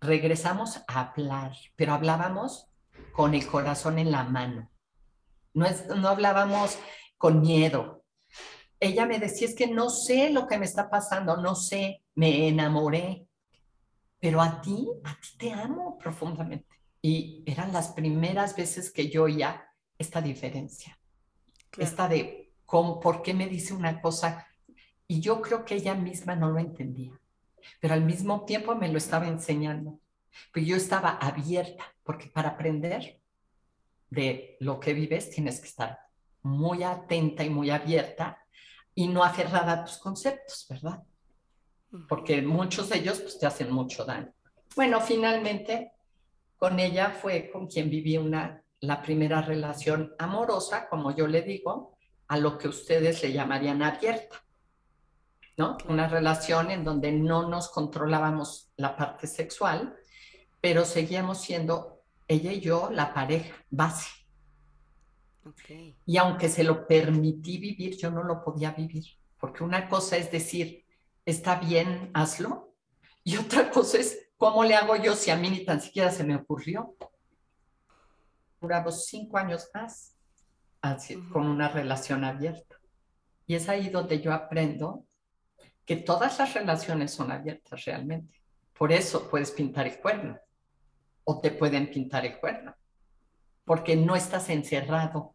Regresamos 0.00 0.82
a 0.88 1.10
hablar, 1.10 1.52
pero 1.76 1.92
hablábamos 1.92 2.68
con 3.12 3.34
el 3.34 3.46
corazón 3.46 3.98
en 3.98 4.12
la 4.12 4.24
mano. 4.24 4.70
No, 5.52 5.66
no 5.96 6.08
hablábamos 6.08 6.78
con 7.18 7.40
miedo. 7.40 8.04
Ella 8.80 9.04
me 9.04 9.18
decía, 9.18 9.46
es 9.46 9.54
que 9.54 9.66
no 9.66 9.90
sé 9.90 10.30
lo 10.30 10.46
que 10.46 10.58
me 10.58 10.64
está 10.64 10.88
pasando, 10.88 11.36
no 11.36 11.54
sé 11.54 12.02
me 12.14 12.48
enamoré, 12.48 13.26
pero 14.22 14.40
a 14.40 14.60
ti, 14.60 14.88
a 15.02 15.18
ti 15.20 15.36
te 15.36 15.52
amo 15.52 15.98
profundamente. 15.98 16.78
Y 17.02 17.42
eran 17.44 17.72
las 17.72 17.88
primeras 17.88 18.54
veces 18.54 18.92
que 18.92 19.10
yo 19.10 19.24
oía 19.24 19.68
esta 19.98 20.22
diferencia, 20.22 20.96
esta 21.76 22.06
de 22.06 22.52
cómo, 22.64 23.00
por 23.00 23.20
qué 23.22 23.34
me 23.34 23.48
dice 23.48 23.74
una 23.74 24.00
cosa. 24.00 24.46
Y 25.08 25.18
yo 25.18 25.42
creo 25.42 25.64
que 25.64 25.74
ella 25.74 25.96
misma 25.96 26.36
no 26.36 26.50
lo 26.50 26.60
entendía, 26.60 27.20
pero 27.80 27.94
al 27.94 28.04
mismo 28.04 28.44
tiempo 28.44 28.76
me 28.76 28.92
lo 28.92 28.98
estaba 28.98 29.26
enseñando. 29.26 29.98
Pero 30.52 30.66
yo 30.66 30.76
estaba 30.76 31.16
abierta, 31.16 31.84
porque 32.04 32.28
para 32.28 32.50
aprender 32.50 33.20
de 34.08 34.56
lo 34.60 34.78
que 34.78 34.94
vives 34.94 35.30
tienes 35.30 35.58
que 35.58 35.66
estar 35.66 35.98
muy 36.42 36.84
atenta 36.84 37.42
y 37.42 37.50
muy 37.50 37.70
abierta 37.70 38.38
y 38.94 39.08
no 39.08 39.24
aferrada 39.24 39.72
a 39.72 39.84
tus 39.84 39.98
conceptos, 39.98 40.64
¿verdad? 40.70 41.02
Porque 42.08 42.42
muchos 42.42 42.88
de 42.88 42.98
ellos 42.98 43.20
pues, 43.20 43.38
te 43.38 43.46
hacen 43.46 43.70
mucho 43.70 44.04
daño. 44.04 44.32
Bueno, 44.74 45.00
finalmente 45.00 45.92
con 46.56 46.78
ella 46.78 47.10
fue 47.10 47.50
con 47.50 47.66
quien 47.66 47.90
viví 47.90 48.16
una, 48.16 48.62
la 48.80 49.02
primera 49.02 49.42
relación 49.42 50.14
amorosa, 50.18 50.88
como 50.88 51.14
yo 51.14 51.26
le 51.26 51.42
digo, 51.42 51.96
a 52.28 52.38
lo 52.38 52.56
que 52.56 52.68
ustedes 52.68 53.22
le 53.22 53.32
llamarían 53.32 53.82
abierta, 53.82 54.42
¿no? 55.56 55.76
Una 55.88 56.08
relación 56.08 56.70
en 56.70 56.84
donde 56.84 57.12
no 57.12 57.48
nos 57.48 57.68
controlábamos 57.68 58.72
la 58.76 58.96
parte 58.96 59.26
sexual, 59.26 59.94
pero 60.60 60.84
seguíamos 60.84 61.40
siendo 61.40 62.04
ella 62.28 62.52
y 62.52 62.60
yo 62.60 62.90
la 62.90 63.12
pareja 63.12 63.54
base. 63.68 64.08
Y 66.06 66.16
aunque 66.16 66.48
se 66.48 66.64
lo 66.64 66.86
permití 66.86 67.58
vivir, 67.58 67.96
yo 67.96 68.10
no 68.10 68.22
lo 68.22 68.42
podía 68.42 68.70
vivir, 68.70 69.04
porque 69.38 69.64
una 69.64 69.88
cosa 69.88 70.16
es 70.16 70.30
decir, 70.30 70.81
está 71.24 71.56
bien, 71.56 72.10
hazlo. 72.14 72.74
Y 73.24 73.36
otra 73.36 73.70
cosa 73.70 73.98
es, 73.98 74.30
¿cómo 74.36 74.64
le 74.64 74.74
hago 74.74 74.96
yo 74.96 75.14
si 75.14 75.30
a 75.30 75.36
mí 75.36 75.50
ni 75.50 75.64
tan 75.64 75.80
siquiera 75.80 76.10
se 76.10 76.24
me 76.24 76.36
ocurrió? 76.36 76.96
Duramos 78.60 79.06
cinco 79.06 79.38
años 79.38 79.68
más 79.74 80.16
así, 80.80 81.16
con 81.32 81.46
una 81.46 81.68
relación 81.68 82.24
abierta. 82.24 82.76
Y 83.46 83.54
es 83.54 83.68
ahí 83.68 83.88
donde 83.88 84.20
yo 84.20 84.32
aprendo 84.32 85.06
que 85.84 85.96
todas 85.96 86.38
las 86.38 86.54
relaciones 86.54 87.12
son 87.12 87.32
abiertas 87.32 87.84
realmente. 87.84 88.40
Por 88.76 88.92
eso 88.92 89.28
puedes 89.28 89.50
pintar 89.50 89.86
el 89.86 89.98
cuerno 89.98 90.38
o 91.24 91.40
te 91.40 91.52
pueden 91.52 91.90
pintar 91.90 92.26
el 92.26 92.38
cuerno, 92.38 92.74
porque 93.64 93.94
no 93.94 94.16
estás 94.16 94.48
encerrado. 94.48 95.34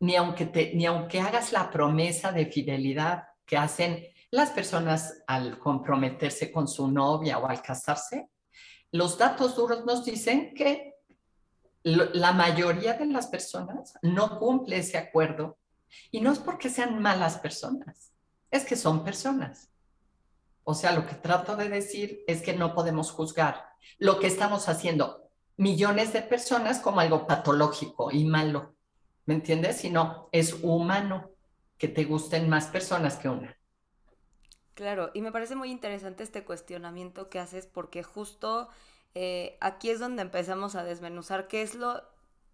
Ni 0.00 0.16
aunque, 0.16 0.46
te, 0.46 0.74
ni 0.74 0.86
aunque 0.86 1.20
hagas 1.20 1.52
la 1.52 1.70
promesa 1.70 2.32
de 2.32 2.46
fidelidad 2.46 3.24
que 3.44 3.56
hacen 3.56 4.06
las 4.30 4.50
personas 4.50 5.22
al 5.26 5.58
comprometerse 5.58 6.52
con 6.52 6.68
su 6.68 6.90
novia 6.90 7.38
o 7.38 7.46
al 7.46 7.62
casarse, 7.62 8.28
los 8.90 9.18
datos 9.18 9.56
duros 9.56 9.84
nos 9.84 10.04
dicen 10.04 10.54
que 10.54 10.94
la 11.82 12.32
mayoría 12.32 12.94
de 12.94 13.06
las 13.06 13.28
personas 13.28 13.94
no 14.02 14.38
cumple 14.38 14.78
ese 14.78 14.98
acuerdo 14.98 15.58
y 16.10 16.20
no 16.20 16.32
es 16.32 16.38
porque 16.38 16.68
sean 16.68 17.00
malas 17.00 17.38
personas, 17.38 18.12
es 18.50 18.64
que 18.64 18.76
son 18.76 19.04
personas. 19.04 19.70
O 20.64 20.74
sea, 20.74 20.92
lo 20.92 21.06
que 21.06 21.14
trato 21.14 21.56
de 21.56 21.68
decir 21.68 22.24
es 22.26 22.42
que 22.42 22.54
no 22.54 22.74
podemos 22.74 23.10
juzgar 23.10 23.64
lo 23.98 24.18
que 24.18 24.26
estamos 24.26 24.68
haciendo 24.68 25.30
millones 25.56 26.12
de 26.12 26.22
personas 26.22 26.78
como 26.78 27.00
algo 27.00 27.26
patológico 27.26 28.10
y 28.10 28.24
malo, 28.24 28.74
¿me 29.24 29.34
entiendes? 29.34 29.78
Sino 29.78 30.28
es 30.30 30.54
humano 30.62 31.30
que 31.78 31.88
te 31.88 32.04
gusten 32.04 32.48
más 32.48 32.66
personas 32.66 33.16
que 33.16 33.28
una. 33.28 33.57
Claro, 34.78 35.10
y 35.12 35.22
me 35.22 35.32
parece 35.32 35.56
muy 35.56 35.72
interesante 35.72 36.22
este 36.22 36.44
cuestionamiento 36.44 37.28
que 37.28 37.40
haces 37.40 37.66
porque 37.66 38.04
justo 38.04 38.68
eh, 39.16 39.58
aquí 39.60 39.90
es 39.90 39.98
donde 39.98 40.22
empezamos 40.22 40.76
a 40.76 40.84
desmenuzar 40.84 41.48
qué 41.48 41.62
es 41.62 41.74
lo 41.74 42.00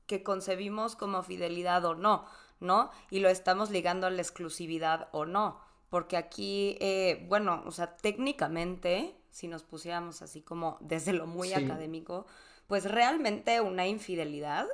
que 0.07 0.23
concebimos 0.23 0.97
como 0.97 1.23
fidelidad 1.23 1.85
o 1.85 1.95
no, 1.95 2.25
¿no? 2.61 2.91
Y 3.11 3.21
lo 3.21 3.29
estamos 3.29 3.71
ligando 3.71 4.07
a 4.07 4.11
la 4.11 4.23
exclusividad 4.23 5.11
o 5.13 5.27
no, 5.27 5.61
porque 5.91 6.17
aquí, 6.17 6.79
eh, 6.81 7.27
bueno, 7.29 7.63
o 7.67 7.73
sea, 7.73 7.95
técnicamente, 7.99 9.15
si 9.31 9.47
nos 9.47 9.63
pusiéramos 9.63 10.23
así 10.23 10.41
como 10.41 10.79
desde 10.81 11.13
lo 11.13 11.27
muy 11.27 11.53
académico, 11.53 12.25
pues 12.69 12.91
realmente 12.91 13.61
una 13.61 13.87
infidelidad 13.87 14.67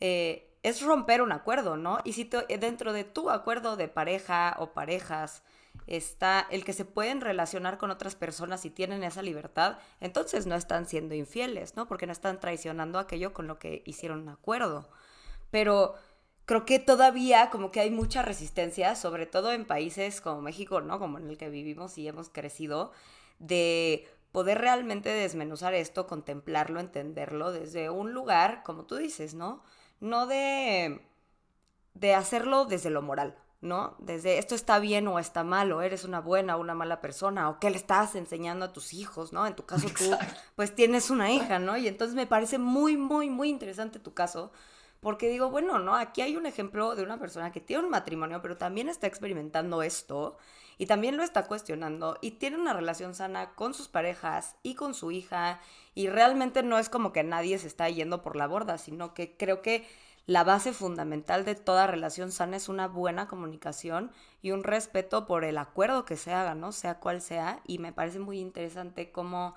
eh, 0.00 0.52
es 0.64 0.82
romper 0.82 1.22
un 1.22 1.30
acuerdo, 1.30 1.76
¿no? 1.76 2.00
Y 2.02 2.14
si 2.14 2.28
dentro 2.58 2.92
de 2.92 3.04
tu 3.04 3.30
acuerdo 3.30 3.76
de 3.76 3.86
pareja 3.86 4.56
o 4.58 4.72
parejas, 4.72 5.44
está 5.86 6.46
el 6.50 6.64
que 6.64 6.72
se 6.72 6.84
pueden 6.84 7.20
relacionar 7.20 7.78
con 7.78 7.90
otras 7.90 8.14
personas 8.14 8.64
y 8.64 8.70
tienen 8.70 9.04
esa 9.04 9.22
libertad, 9.22 9.78
entonces 10.00 10.46
no 10.46 10.54
están 10.54 10.86
siendo 10.86 11.14
infieles, 11.14 11.76
¿no? 11.76 11.86
Porque 11.86 12.06
no 12.06 12.12
están 12.12 12.40
traicionando 12.40 12.98
aquello 12.98 13.32
con 13.32 13.46
lo 13.46 13.58
que 13.58 13.82
hicieron 13.86 14.20
un 14.20 14.28
acuerdo. 14.28 14.88
Pero 15.50 15.94
creo 16.46 16.64
que 16.64 16.78
todavía 16.78 17.50
como 17.50 17.70
que 17.70 17.80
hay 17.80 17.90
mucha 17.90 18.22
resistencia, 18.22 18.94
sobre 18.96 19.26
todo 19.26 19.52
en 19.52 19.64
países 19.64 20.20
como 20.20 20.42
México, 20.42 20.80
¿no? 20.80 20.98
Como 20.98 21.18
en 21.18 21.28
el 21.30 21.38
que 21.38 21.50
vivimos 21.50 21.98
y 21.98 22.08
hemos 22.08 22.28
crecido, 22.28 22.92
de 23.38 24.08
poder 24.32 24.58
realmente 24.58 25.10
desmenuzar 25.10 25.74
esto, 25.74 26.06
contemplarlo, 26.06 26.80
entenderlo 26.80 27.52
desde 27.52 27.90
un 27.90 28.12
lugar, 28.12 28.62
como 28.64 28.84
tú 28.84 28.96
dices, 28.96 29.34
¿no? 29.34 29.62
No 30.00 30.26
de, 30.26 31.02
de 31.94 32.14
hacerlo 32.14 32.64
desde 32.64 32.90
lo 32.90 33.02
moral, 33.02 33.36
¿no? 33.62 33.94
Desde 33.98 34.38
esto 34.38 34.54
está 34.54 34.80
bien 34.80 35.06
o 35.08 35.18
está 35.18 35.44
mal, 35.44 35.72
o 35.72 35.82
eres 35.82 36.04
una 36.04 36.20
buena 36.20 36.56
o 36.56 36.60
una 36.60 36.74
mala 36.74 37.00
persona, 37.00 37.48
o 37.48 37.58
qué 37.60 37.70
le 37.70 37.76
estás 37.76 38.14
enseñando 38.16 38.66
a 38.66 38.72
tus 38.72 38.92
hijos, 38.92 39.32
¿no? 39.32 39.46
En 39.46 39.54
tu 39.54 39.64
caso 39.64 39.88
tú, 39.96 40.10
pues 40.56 40.74
tienes 40.74 41.10
una 41.10 41.32
hija, 41.32 41.58
¿no? 41.58 41.76
Y 41.76 41.88
entonces 41.88 42.16
me 42.16 42.26
parece 42.26 42.58
muy, 42.58 42.96
muy, 42.96 43.30
muy 43.30 43.48
interesante 43.48 44.00
tu 44.00 44.12
caso, 44.12 44.52
porque 45.00 45.28
digo, 45.28 45.48
bueno, 45.50 45.78
¿no? 45.78 45.94
Aquí 45.94 46.22
hay 46.22 46.36
un 46.36 46.46
ejemplo 46.46 46.94
de 46.96 47.04
una 47.04 47.18
persona 47.18 47.52
que 47.52 47.60
tiene 47.60 47.84
un 47.84 47.90
matrimonio, 47.90 48.42
pero 48.42 48.56
también 48.56 48.88
está 48.88 49.06
experimentando 49.06 49.82
esto 49.82 50.36
y 50.76 50.86
también 50.86 51.16
lo 51.16 51.22
está 51.22 51.46
cuestionando 51.46 52.18
y 52.20 52.32
tiene 52.32 52.56
una 52.56 52.72
relación 52.72 53.14
sana 53.14 53.54
con 53.54 53.74
sus 53.74 53.88
parejas 53.88 54.56
y 54.64 54.74
con 54.74 54.94
su 54.94 55.12
hija 55.12 55.60
y 55.94 56.08
realmente 56.08 56.62
no 56.62 56.78
es 56.78 56.88
como 56.88 57.12
que 57.12 57.22
nadie 57.22 57.58
se 57.58 57.68
está 57.68 57.88
yendo 57.88 58.22
por 58.22 58.34
la 58.34 58.48
borda, 58.48 58.78
sino 58.78 59.14
que 59.14 59.36
creo 59.36 59.62
que 59.62 59.86
la 60.26 60.44
base 60.44 60.72
fundamental 60.72 61.44
de 61.44 61.54
toda 61.54 61.86
relación 61.86 62.30
sana 62.30 62.56
es 62.56 62.68
una 62.68 62.86
buena 62.86 63.26
comunicación 63.26 64.12
y 64.40 64.52
un 64.52 64.62
respeto 64.62 65.26
por 65.26 65.44
el 65.44 65.58
acuerdo 65.58 66.04
que 66.04 66.16
se 66.16 66.32
haga, 66.32 66.54
¿no? 66.54 66.72
Sea 66.72 67.00
cual 67.00 67.20
sea. 67.20 67.60
Y 67.66 67.78
me 67.78 67.92
parece 67.92 68.20
muy 68.20 68.38
interesante 68.38 69.10
cómo, 69.10 69.54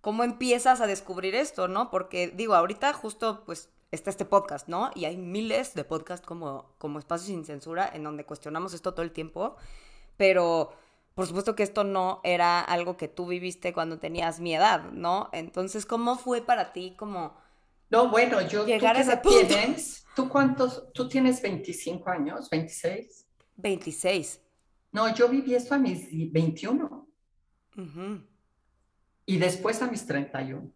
cómo 0.00 0.24
empiezas 0.24 0.80
a 0.80 0.86
descubrir 0.86 1.34
esto, 1.34 1.68
¿no? 1.68 1.90
Porque 1.90 2.28
digo, 2.28 2.54
ahorita 2.54 2.92
justo 2.94 3.42
pues 3.44 3.68
está 3.90 4.10
este 4.10 4.24
podcast, 4.24 4.68
¿no? 4.68 4.90
Y 4.94 5.04
hay 5.04 5.16
miles 5.16 5.74
de 5.74 5.84
podcasts 5.84 6.26
como, 6.26 6.74
como 6.78 6.98
Espacio 6.98 7.26
sin 7.26 7.44
Censura 7.44 7.88
en 7.92 8.02
donde 8.02 8.24
cuestionamos 8.24 8.72
esto 8.72 8.94
todo 8.94 9.02
el 9.02 9.12
tiempo. 9.12 9.56
Pero 10.16 10.72
por 11.14 11.26
supuesto 11.26 11.54
que 11.56 11.62
esto 11.62 11.82
no 11.84 12.20
era 12.24 12.60
algo 12.60 12.96
que 12.96 13.08
tú 13.08 13.26
viviste 13.26 13.72
cuando 13.72 13.98
tenías 13.98 14.40
mi 14.40 14.54
edad, 14.54 14.90
¿no? 14.92 15.30
Entonces, 15.32 15.86
¿cómo 15.86 16.16
fue 16.16 16.42
para 16.42 16.72
ti 16.72 16.94
como 16.96 17.34
no, 17.90 18.10
bueno, 18.10 18.40
yo 18.48 18.66
llegar 18.66 18.94
¿tú 18.94 18.98
a 18.98 19.02
ese 19.02 19.16
tienes? 19.18 20.04
¿Tú 20.14 20.28
cuántos? 20.28 20.92
¿Tú 20.92 21.08
tienes 21.08 21.40
25 21.42 22.08
años? 22.08 22.50
¿26? 22.50 23.24
26. 23.56 24.40
No, 24.92 25.14
yo 25.14 25.28
viví 25.28 25.54
esto 25.54 25.74
a 25.74 25.78
mis 25.78 26.08
21. 26.32 27.08
Y 29.26 29.36
después 29.36 29.82
a 29.82 29.88
mis 29.88 30.06
31. 30.06 30.72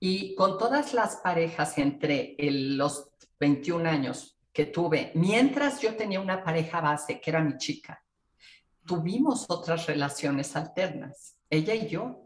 Y 0.00 0.34
con 0.34 0.58
todas 0.58 0.92
las 0.92 1.16
parejas 1.16 1.78
entre 1.78 2.36
los 2.38 3.10
21 3.40 3.88
años 3.88 4.38
que 4.52 4.66
tuve, 4.66 5.12
mientras 5.14 5.80
yo 5.80 5.96
tenía 5.96 6.20
una 6.20 6.44
pareja 6.44 6.80
base, 6.80 7.20
que 7.20 7.30
era 7.30 7.42
mi 7.42 7.56
chica, 7.56 8.04
tuvimos 8.84 9.46
otras 9.48 9.86
relaciones 9.86 10.54
alternas, 10.56 11.38
ella 11.48 11.74
y 11.74 11.88
yo. 11.88 12.24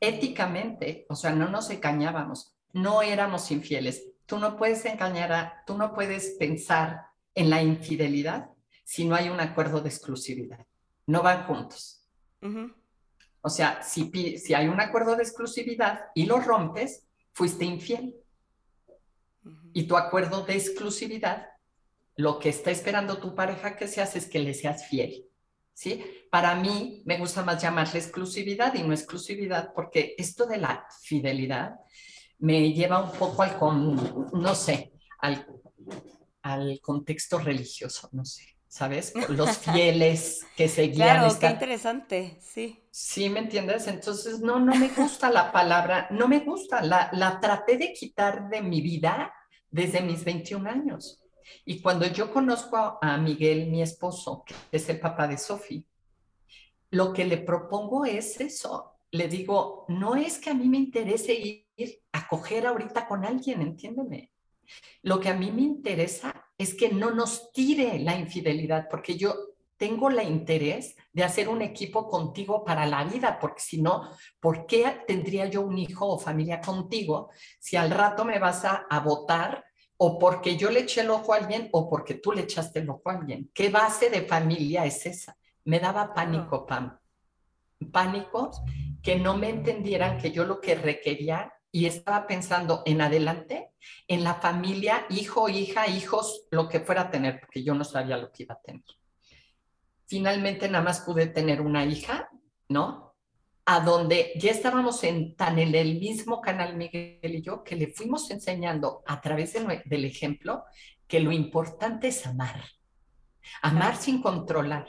Éticamente, 0.00 1.06
o 1.08 1.16
sea, 1.16 1.32
no 1.32 1.48
nos 1.48 1.70
engañábamos, 1.70 2.53
no 2.74 3.02
éramos 3.02 3.50
infieles. 3.50 4.04
Tú 4.26 4.38
no 4.38 4.56
puedes 4.56 4.84
engañar 4.84 5.32
a, 5.32 5.62
tú 5.66 5.78
no 5.78 5.94
puedes 5.94 6.30
pensar 6.38 7.06
en 7.34 7.48
la 7.48 7.62
infidelidad 7.62 8.50
si 8.84 9.06
no 9.06 9.14
hay 9.14 9.30
un 9.30 9.40
acuerdo 9.40 9.80
de 9.80 9.88
exclusividad. 9.88 10.66
No 11.06 11.22
van 11.22 11.46
juntos. 11.46 12.06
O 13.40 13.48
sea, 13.48 13.82
si, 13.82 14.10
si 14.38 14.54
hay 14.54 14.68
un 14.68 14.80
acuerdo 14.80 15.16
de 15.16 15.22
exclusividad 15.22 16.00
y 16.14 16.26
lo 16.26 16.40
rompes, 16.40 17.06
fuiste 17.32 17.64
infiel. 17.64 18.14
Y 19.72 19.84
tu 19.84 19.96
acuerdo 19.96 20.44
de 20.44 20.54
exclusividad, 20.54 21.48
lo 22.16 22.38
que 22.38 22.48
está 22.48 22.70
esperando 22.70 23.18
tu 23.18 23.34
pareja 23.34 23.76
que 23.76 23.88
seas 23.88 24.16
es 24.16 24.26
que 24.26 24.40
le 24.40 24.52
seas 24.52 24.86
fiel. 24.86 25.26
¿Sí? 25.72 26.04
Para 26.30 26.54
mí 26.54 27.02
me 27.04 27.18
gusta 27.18 27.42
más 27.42 27.62
llamarle 27.62 27.98
exclusividad 27.98 28.74
y 28.74 28.82
no 28.82 28.92
exclusividad 28.92 29.72
porque 29.74 30.14
esto 30.18 30.46
de 30.46 30.58
la 30.58 30.86
fidelidad 31.02 31.76
me 32.44 32.74
lleva 32.74 33.02
un 33.02 33.10
poco 33.12 33.42
al, 33.42 33.58
con, 33.58 34.30
no 34.34 34.54
sé, 34.54 34.92
al, 35.20 35.46
al 36.42 36.78
contexto 36.82 37.38
religioso, 37.38 38.10
no 38.12 38.24
sé. 38.24 38.42
¿sabes? 38.68 39.14
Los 39.28 39.58
fieles 39.72 40.44
que 40.56 40.68
seguían. 40.68 41.20
Claro, 41.20 41.38
qué 41.38 41.46
interesante, 41.46 42.38
sí. 42.40 42.84
Sí, 42.90 43.30
¿me 43.30 43.38
entiendes? 43.38 43.86
Entonces, 43.86 44.40
no, 44.40 44.58
no 44.58 44.74
me 44.74 44.88
gusta 44.88 45.30
la 45.30 45.52
palabra, 45.52 46.08
no 46.10 46.26
me 46.26 46.40
gusta, 46.40 46.82
la, 46.82 47.08
la 47.12 47.38
traté 47.38 47.76
de 47.76 47.92
quitar 47.92 48.48
de 48.48 48.60
mi 48.62 48.80
vida 48.80 49.32
desde 49.70 50.00
mis 50.00 50.24
21 50.24 50.68
años. 50.68 51.22
Y 51.64 51.80
cuando 51.80 52.04
yo 52.06 52.32
conozco 52.32 52.98
a 53.00 53.16
Miguel, 53.16 53.70
mi 53.70 53.80
esposo, 53.80 54.42
que 54.44 54.54
es 54.72 54.88
el 54.88 54.98
papá 54.98 55.28
de 55.28 55.38
Sofi, 55.38 55.86
lo 56.90 57.12
que 57.12 57.24
le 57.24 57.38
propongo 57.38 58.04
es 58.04 58.40
eso. 58.40 58.96
Le 59.12 59.28
digo, 59.28 59.86
no 59.88 60.16
es 60.16 60.38
que 60.38 60.50
a 60.50 60.54
mí 60.54 60.68
me 60.68 60.78
interese 60.78 61.32
ir 61.32 61.63
a 62.12 62.28
coger 62.28 62.66
ahorita 62.66 63.06
con 63.06 63.24
alguien, 63.24 63.62
entiéndeme. 63.62 64.30
Lo 65.02 65.20
que 65.20 65.28
a 65.28 65.34
mí 65.34 65.50
me 65.50 65.62
interesa 65.62 66.44
es 66.56 66.74
que 66.74 66.90
no 66.90 67.10
nos 67.10 67.52
tire 67.52 67.98
la 67.98 68.16
infidelidad, 68.16 68.88
porque 68.88 69.16
yo 69.16 69.54
tengo 69.76 70.08
la 70.08 70.22
interés 70.22 70.96
de 71.12 71.24
hacer 71.24 71.48
un 71.48 71.62
equipo 71.62 72.08
contigo 72.08 72.64
para 72.64 72.86
la 72.86 73.04
vida, 73.04 73.38
porque 73.40 73.60
si 73.60 73.82
no, 73.82 74.10
¿por 74.40 74.66
qué 74.66 75.02
tendría 75.06 75.46
yo 75.46 75.62
un 75.62 75.78
hijo 75.78 76.06
o 76.06 76.18
familia 76.18 76.60
contigo 76.60 77.30
si 77.58 77.76
al 77.76 77.90
rato 77.90 78.24
me 78.24 78.38
vas 78.38 78.64
a, 78.64 78.86
votar 79.00 79.64
o 79.96 80.18
porque 80.18 80.56
yo 80.56 80.70
le 80.70 80.80
eché 80.80 81.00
el 81.00 81.10
ojo 81.10 81.32
a 81.32 81.36
alguien 81.36 81.68
o 81.72 81.88
porque 81.88 82.14
tú 82.14 82.32
le 82.32 82.42
echaste 82.42 82.80
el 82.80 82.90
ojo 82.90 83.10
a 83.10 83.14
alguien? 83.14 83.50
¿Qué 83.52 83.68
base 83.68 84.10
de 84.10 84.22
familia 84.22 84.84
es 84.84 85.04
esa? 85.06 85.36
Me 85.64 85.80
daba 85.80 86.14
pánico, 86.14 86.66
Pam. 86.66 86.98
Pánico 87.90 88.50
que 89.02 89.16
no 89.16 89.36
me 89.36 89.50
entendieran 89.50 90.18
que 90.18 90.30
yo 90.30 90.44
lo 90.44 90.60
que 90.60 90.74
requería 90.76 91.52
y 91.74 91.86
estaba 91.86 92.28
pensando 92.28 92.84
en 92.86 93.00
adelante, 93.00 93.72
en 94.06 94.22
la 94.22 94.34
familia, 94.34 95.06
hijo, 95.10 95.48
hija, 95.48 95.88
hijos, 95.88 96.46
lo 96.52 96.68
que 96.68 96.78
fuera 96.78 97.02
a 97.02 97.10
tener, 97.10 97.40
porque 97.40 97.64
yo 97.64 97.74
no 97.74 97.82
sabía 97.82 98.16
lo 98.16 98.30
que 98.30 98.44
iba 98.44 98.54
a 98.54 98.60
tener. 98.60 98.84
Finalmente 100.06 100.68
nada 100.68 100.84
más 100.84 101.00
pude 101.00 101.26
tener 101.26 101.60
una 101.60 101.84
hija, 101.84 102.28
¿no? 102.68 103.16
A 103.66 103.80
donde 103.80 104.34
ya 104.36 104.52
estábamos 104.52 105.02
en, 105.02 105.34
tan 105.34 105.58
en 105.58 105.74
el 105.74 105.98
mismo 105.98 106.40
canal 106.40 106.76
Miguel 106.76 107.18
y 107.34 107.42
yo, 107.42 107.64
que 107.64 107.74
le 107.74 107.88
fuimos 107.88 108.30
enseñando 108.30 109.02
a 109.04 109.20
través 109.20 109.54
del 109.54 110.04
ejemplo 110.04 110.62
que 111.08 111.18
lo 111.18 111.32
importante 111.32 112.06
es 112.06 112.24
amar. 112.24 112.62
Amar 113.62 113.96
sin 113.96 114.22
controlar, 114.22 114.86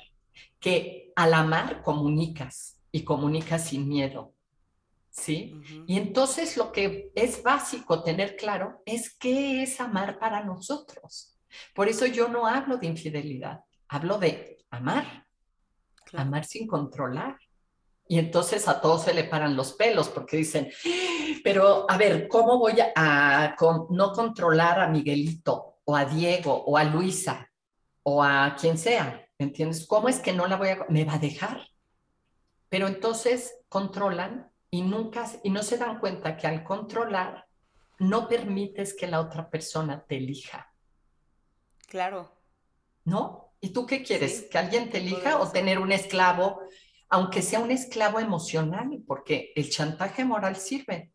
que 0.60 1.12
al 1.16 1.34
amar 1.34 1.82
comunicas 1.82 2.80
y 2.92 3.04
comunicas 3.04 3.70
sin 3.70 3.90
miedo 3.90 4.35
¿sí? 5.16 5.62
Y 5.88 5.98
entonces 5.98 6.58
lo 6.58 6.72
que 6.72 7.12
es 7.16 7.42
básico 7.42 8.04
tener 8.04 8.36
claro 8.36 8.82
es 8.86 9.16
qué 9.18 9.64
es 9.64 9.80
amar 9.80 10.20
para 10.20 10.44
nosotros. 10.44 11.38
Por 11.74 11.88
eso 11.88 12.06
yo 12.06 12.28
no 12.28 12.48
hablo 12.48 12.78
de 12.78 12.88
infidelidad, 12.88 13.62
hablo 13.88 14.18
de 14.18 14.66
amar, 14.70 15.26
amar 16.14 16.44
sin 16.46 16.68
controlar. 16.68 17.38
Y 18.08 18.20
entonces 18.20 18.68
a 18.68 18.82
todos 18.82 19.04
se 19.04 19.14
le 19.14 19.24
paran 19.24 19.56
los 19.56 19.74
pelos 19.74 20.10
porque 20.10 20.38
dicen, 20.38 20.70
pero 21.44 21.90
a 21.90 21.98
ver, 21.98 22.28
¿cómo 22.28 22.60
voy 22.60 22.76
a, 22.96 23.56
no 23.90 24.12
controlar 24.12 24.80
a 24.80 24.90
Miguelito 24.90 25.80
o 25.86 25.96
a 25.96 26.06
Diego 26.06 26.54
o 26.66 26.78
a 26.78 26.84
Luisa 26.84 27.50
o 28.04 28.22
a 28.22 28.56
quien 28.60 28.78
sea? 28.78 29.26
¿Me 29.40 29.46
entiendes? 29.48 29.88
¿Cómo 29.88 30.10
es 30.10 30.20
que 30.20 30.34
no 30.34 30.46
la 30.46 30.58
voy 30.58 30.70
a... 30.70 30.86
me 30.90 31.06
va 31.06 31.16
a 31.16 31.20
dejar? 31.20 31.68
Pero 32.70 32.88
entonces 32.88 33.58
controlan 33.70 34.52
y 34.76 34.82
nunca 34.82 35.26
y 35.42 35.50
no 35.50 35.64
se 35.64 35.78
dan 35.78 36.00
cuenta 36.00 36.36
que 36.36 36.48
al 36.48 36.62
controlar 36.64 37.48
no 38.00 38.28
permites 38.28 38.94
que 38.94 39.08
la 39.08 39.22
otra 39.22 39.50
persona 39.50 40.04
te 40.06 40.18
elija. 40.18 40.70
Claro. 41.88 42.30
¿No? 43.06 43.54
¿Y 43.62 43.70
tú 43.70 43.86
qué 43.86 44.04
quieres? 44.04 44.48
¿Que 44.52 44.58
alguien 44.58 44.90
te 44.90 44.98
elija 44.98 45.40
o 45.40 45.50
tener 45.50 45.80
un 45.80 45.94
esclavo, 45.94 46.60
aunque 47.08 47.42
sea 47.42 47.60
un 47.60 47.72
esclavo 47.72 48.20
emocional? 48.20 49.02
Porque 49.08 49.54
el 49.56 49.70
chantaje 49.70 50.26
moral 50.26 50.58
sirve. 50.58 51.14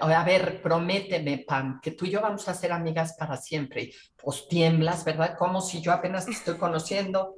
A 0.00 0.24
ver, 0.24 0.60
prométeme, 0.60 1.44
Pam, 1.46 1.80
que 1.80 1.92
tú 1.92 2.04
y 2.04 2.10
yo 2.10 2.20
vamos 2.20 2.48
a 2.48 2.54
ser 2.54 2.72
amigas 2.72 3.14
para 3.16 3.36
siempre. 3.36 3.92
Pues 4.16 4.48
tiemblas, 4.48 5.04
¿verdad? 5.04 5.36
Como 5.38 5.60
si 5.60 5.80
yo 5.80 5.92
apenas 5.92 6.26
te 6.26 6.32
estoy 6.32 6.58
conociendo. 6.58 7.36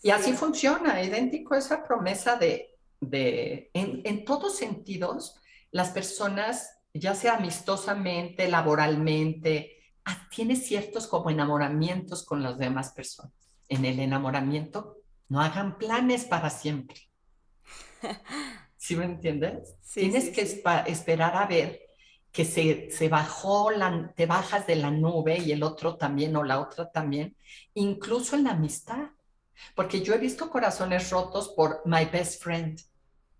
Y 0.00 0.10
así 0.10 0.32
funciona, 0.32 1.02
idéntico 1.02 1.56
esa 1.56 1.82
promesa 1.82 2.36
de 2.36 2.73
de, 3.00 3.70
en, 3.74 4.24
todos 4.24 4.56
sentidos, 4.56 5.36
las 5.70 5.90
personas, 5.90 6.78
ya 6.92 7.14
sea 7.14 7.36
amistosamente, 7.36 8.48
laboralmente, 8.48 9.78
ah, 10.04 10.28
tiene 10.30 10.56
ciertos 10.56 11.06
como 11.06 11.30
enamoramientos 11.30 12.24
con 12.24 12.42
las 12.42 12.58
demás 12.58 12.92
personas. 12.92 13.32
En 13.68 13.84
el 13.84 14.00
enamoramiento, 14.00 14.98
no 15.28 15.40
hagan 15.40 15.78
planes 15.78 16.24
para 16.24 16.50
siempre. 16.50 17.00
¿Sí 18.76 18.96
me 18.96 19.06
entiendes? 19.06 19.76
Tienes 19.92 20.30
que 20.30 20.42
esperar 20.42 21.36
a 21.36 21.46
ver 21.46 21.80
que 22.34 22.44
se, 22.44 22.90
se 22.90 23.08
bajó, 23.08 23.70
la, 23.70 24.12
te 24.16 24.26
bajas 24.26 24.66
de 24.66 24.74
la 24.74 24.90
nube 24.90 25.38
y 25.38 25.52
el 25.52 25.62
otro 25.62 25.96
también 25.96 26.34
o 26.34 26.42
la 26.42 26.60
otra 26.60 26.90
también, 26.90 27.36
incluso 27.74 28.34
en 28.34 28.44
la 28.44 28.50
amistad. 28.50 29.10
Porque 29.74 30.02
yo 30.02 30.14
he 30.14 30.18
visto 30.18 30.50
corazones 30.50 31.10
rotos 31.10 31.50
por 31.50 31.82
my 31.84 32.04
best 32.06 32.42
friend. 32.42 32.80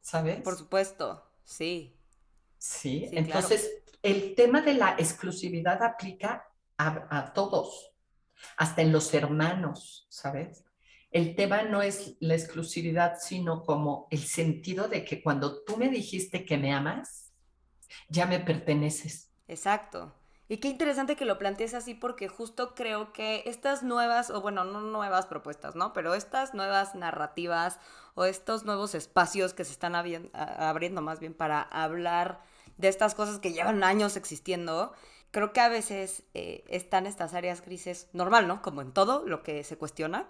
¿sabes? 0.04 0.42
Por 0.42 0.56
supuesto, 0.56 1.24
sí. 1.44 1.96
Sí, 2.58 3.08
entonces 3.12 3.82
el 4.02 4.34
tema 4.34 4.60
de 4.60 4.74
la 4.74 4.96
exclusividad 4.98 5.82
aplica 5.82 6.46
a, 6.76 7.32
todos, 7.32 7.92
hasta 8.56 8.82
en 8.82 8.92
los 8.92 9.12
hermanos, 9.14 10.06
¿sabes? 10.10 10.64
El 11.10 11.34
tema 11.34 11.62
no 11.62 11.80
es 11.80 12.16
la 12.20 12.34
exclusividad, 12.34 13.16
sino 13.18 13.62
como 13.62 14.08
el 14.10 14.20
sentido 14.20 14.88
de 14.88 15.04
que 15.04 15.22
cuando 15.22 15.62
tú 15.64 15.76
me 15.76 15.88
dijiste 15.88 16.44
que 16.44 16.58
me 16.58 16.72
amas, 16.72 17.32
ya 18.08 18.26
me 18.26 18.40
perteneces. 18.40 19.30
Exacto. 19.48 20.12
Y 20.46 20.58
qué 20.58 20.68
interesante 20.68 21.16
que 21.16 21.24
lo 21.24 21.38
plantees 21.38 21.72
así 21.72 21.94
porque 21.94 22.28
justo 22.28 22.74
creo 22.74 23.12
que 23.12 23.42
estas 23.46 23.82
nuevas, 23.82 24.28
o 24.30 24.42
bueno, 24.42 24.64
no 24.64 24.82
nuevas 24.82 25.26
propuestas, 25.26 25.74
¿no? 25.74 25.94
Pero 25.94 26.14
estas 26.14 26.52
nuevas 26.52 26.94
narrativas 26.94 27.78
o 28.14 28.26
estos 28.26 28.64
nuevos 28.64 28.94
espacios 28.94 29.54
que 29.54 29.64
se 29.64 29.72
están 29.72 29.94
abriendo 29.94 31.00
más 31.00 31.18
bien 31.18 31.32
para 31.32 31.62
hablar 31.62 32.40
de 32.76 32.88
estas 32.88 33.14
cosas 33.14 33.38
que 33.38 33.52
llevan 33.52 33.82
años 33.84 34.16
existiendo, 34.16 34.92
creo 35.30 35.52
que 35.52 35.60
a 35.60 35.68
veces 35.68 36.24
eh, 36.34 36.64
están 36.68 37.06
estas 37.06 37.32
áreas 37.32 37.62
grises, 37.62 38.08
normal, 38.12 38.46
¿no? 38.46 38.60
Como 38.60 38.82
en 38.82 38.92
todo 38.92 39.26
lo 39.26 39.42
que 39.42 39.64
se 39.64 39.78
cuestiona, 39.78 40.28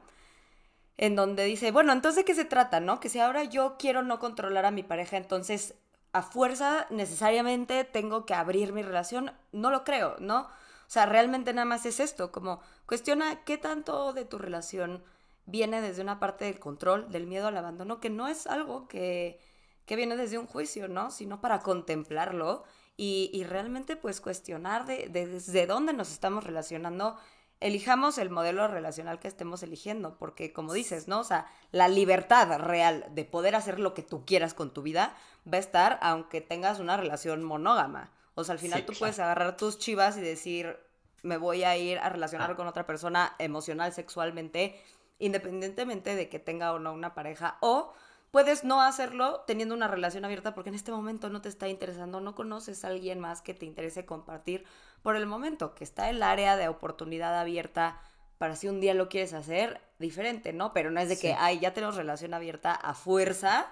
en 0.97 1.17
donde 1.17 1.45
dice, 1.45 1.73
bueno, 1.73 1.93
entonces 1.93 2.17
de 2.17 2.25
qué 2.25 2.35
se 2.35 2.45
trata, 2.45 2.79
¿no? 2.79 3.01
Que 3.01 3.09
si 3.09 3.19
ahora 3.19 3.45
yo 3.45 3.77
quiero 3.79 4.03
no 4.03 4.21
controlar 4.21 4.65
a 4.65 4.71
mi 4.71 4.85
pareja, 4.85 5.17
entonces 5.17 5.75
a 6.15 6.23
fuerza 6.23 6.87
necesariamente 6.91 7.83
tengo 7.83 8.25
que 8.25 8.35
abrir 8.35 8.73
mi 8.73 8.83
relación, 8.83 9.33
no 9.51 9.71
lo 9.71 9.83
creo, 9.83 10.15
¿no? 10.21 10.43
O 10.43 10.91
sea, 10.95 11.07
realmente 11.07 11.53
nada 11.53 11.65
más 11.65 11.87
es 11.87 11.99
esto, 11.99 12.31
como 12.31 12.61
cuestiona 12.87 13.43
qué 13.45 13.59
tanto 13.59 14.13
de 14.13 14.25
tu 14.25 14.39
relación 14.39 15.03
viene 15.45 15.81
desde 15.81 16.03
una 16.03 16.21
parte 16.21 16.45
del 16.45 16.61
control, 16.61 17.11
del 17.11 17.27
miedo 17.27 17.49
al 17.49 17.57
abandono, 17.57 17.99
que 17.99 18.11
no 18.11 18.29
es 18.29 18.47
algo 18.47 18.87
que, 18.87 19.41
viene 19.89 20.17
desde 20.17 20.39
un 20.39 20.47
juicio, 20.47 20.87
¿no? 20.87 21.11
Sino 21.11 21.41
para 21.41 21.59
contemplarlo 21.59 22.63
y, 22.97 23.43
realmente 23.49 23.97
pues 23.97 24.21
cuestionar 24.21 24.87
de, 24.87 25.09
desde 25.09 25.67
dónde 25.67 25.95
nos 25.95 26.13
estamos 26.13 26.45
relacionando 26.45 27.19
elijamos 27.61 28.19
el 28.19 28.31
modelo 28.31 28.69
relacional 28.69 29.19
que 29.19 29.29
estemos 29.29 29.63
eligiendo, 29.63 30.19
porque 30.19 30.53
como 30.53 30.73
dices, 30.73 31.09
¿no? 31.09 31.21
O 31.21 31.25
sea, 31.25 31.47
la 31.73 31.89
libertad 31.89 32.59
real 32.59 33.07
de 33.11 33.25
poder 33.25 33.55
hacer 33.55 33.81
lo 33.81 33.95
que 33.95 34.03
tú 34.03 34.25
quieras 34.25 34.55
con 34.55 34.73
tu 34.73 34.83
vida 34.83 35.15
va 35.51 35.57
a 35.57 35.61
estar 35.61 35.99
aunque 36.03 36.41
tengas 36.41 36.79
una 36.79 36.97
relación 36.97 37.43
monógama. 37.43 38.11
O 38.35 38.45
sea, 38.45 38.55
al 38.55 38.59
final 38.59 38.85
tú 38.85 38.93
puedes 38.99 39.19
agarrar 39.19 39.57
tus 39.57 39.79
chivas 39.79 40.17
y 40.17 40.21
decir, 40.21 40.77
me 41.23 41.37
voy 41.37 41.65
a 41.65 41.77
ir 41.77 41.99
a 41.99 42.09
relacionar 42.09 42.51
ah. 42.51 42.57
con 42.57 42.67
otra 42.67 42.87
persona 42.87 43.35
emocional, 43.39 43.93
sexualmente, 43.93 44.81
independientemente 45.19 46.17
de 46.17 46.29
que 46.29 46.39
tenga 46.39 46.73
o 46.73 46.79
no 46.79 46.93
una 46.93 47.15
pareja, 47.15 47.57
o 47.61 47.93
puedes 48.35 48.65
no 48.65 48.83
hacerlo 48.83 49.45
teniendo 49.47 49.77
una 49.77 49.87
relación 49.87 50.25
abierta 50.25 50.57
porque 50.57 50.71
en 50.71 50.75
este 50.75 50.91
momento 50.91 51.31
no 51.31 51.41
te 51.41 51.49
está 51.49 51.69
interesando, 51.69 52.21
no 52.21 52.35
conoces 52.35 52.85
a 52.85 52.89
alguien 52.89 53.21
más 53.21 53.43
que 53.43 53.55
te 53.55 53.65
interese 53.65 54.07
compartir 54.07 54.65
por 55.03 55.15
el 55.15 55.25
momento, 55.25 55.77
que 55.77 55.85
está 55.85 56.11
el 56.11 56.21
área 56.21 56.57
de 56.57 56.67
oportunidad 56.67 57.39
abierta 57.39 58.01
para 58.37 58.57
si 58.57 58.67
un 58.67 58.81
día 58.81 58.93
lo 58.93 59.09
quieres 59.09 59.35
hacer, 59.35 59.81
diferente, 60.01 60.53
¿no? 60.53 60.73
Pero 60.73 60.91
no 60.91 60.99
es 60.99 61.09
de 61.09 61.17
que, 61.17 61.35
ay, 61.39 61.61
ya 61.61 61.75
tenemos 61.75 61.95
relación 61.95 62.35
abierta 62.35 62.73
a 62.73 62.95
fuerza, 62.95 63.71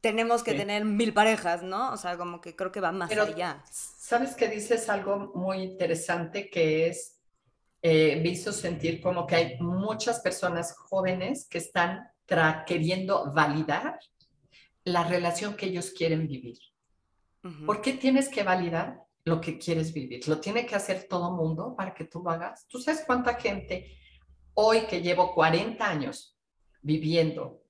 tenemos 0.00 0.44
que 0.44 0.54
tener 0.54 0.84
mil 0.84 1.12
parejas, 1.12 1.64
¿no? 1.64 1.92
O 1.92 1.96
sea, 1.96 2.16
como 2.16 2.40
que 2.40 2.54
creo 2.54 2.70
que 2.70 2.80
va 2.80 2.92
más 2.92 3.10
allá. 3.10 3.64
Sabes 3.72 4.36
que 4.36 4.46
dices 4.46 4.88
algo 4.88 5.32
muy 5.34 5.62
interesante 5.62 6.48
que 6.48 6.86
es, 6.86 7.18
eh, 7.82 8.20
me 8.22 8.28
hizo 8.28 8.52
sentir 8.52 9.00
como 9.00 9.26
que 9.26 9.34
hay 9.34 9.58
muchas 9.58 10.20
personas 10.20 10.76
jóvenes 10.76 11.48
que 11.48 11.58
están 11.58 12.08
queriendo 12.66 13.32
validar 13.32 13.98
la 14.84 15.04
relación 15.04 15.56
que 15.56 15.66
ellos 15.66 15.90
quieren 15.90 16.26
vivir. 16.26 16.58
¿Por 17.64 17.80
qué 17.80 17.92
tienes 17.92 18.28
que 18.28 18.42
validar 18.42 19.04
lo 19.24 19.40
que 19.40 19.58
quieres 19.58 19.92
vivir? 19.92 20.26
¿Lo 20.26 20.40
tiene 20.40 20.66
que 20.66 20.74
hacer 20.74 21.06
todo 21.08 21.30
mundo 21.32 21.74
para 21.76 21.94
que 21.94 22.04
tú 22.04 22.22
lo 22.22 22.30
hagas? 22.30 22.66
¿Tú 22.66 22.80
sabes 22.80 23.04
cuánta 23.06 23.34
gente 23.34 23.96
hoy 24.54 24.86
que 24.86 25.02
llevo 25.02 25.34
40 25.34 25.88
años 25.88 26.36
viviendo 26.82 27.62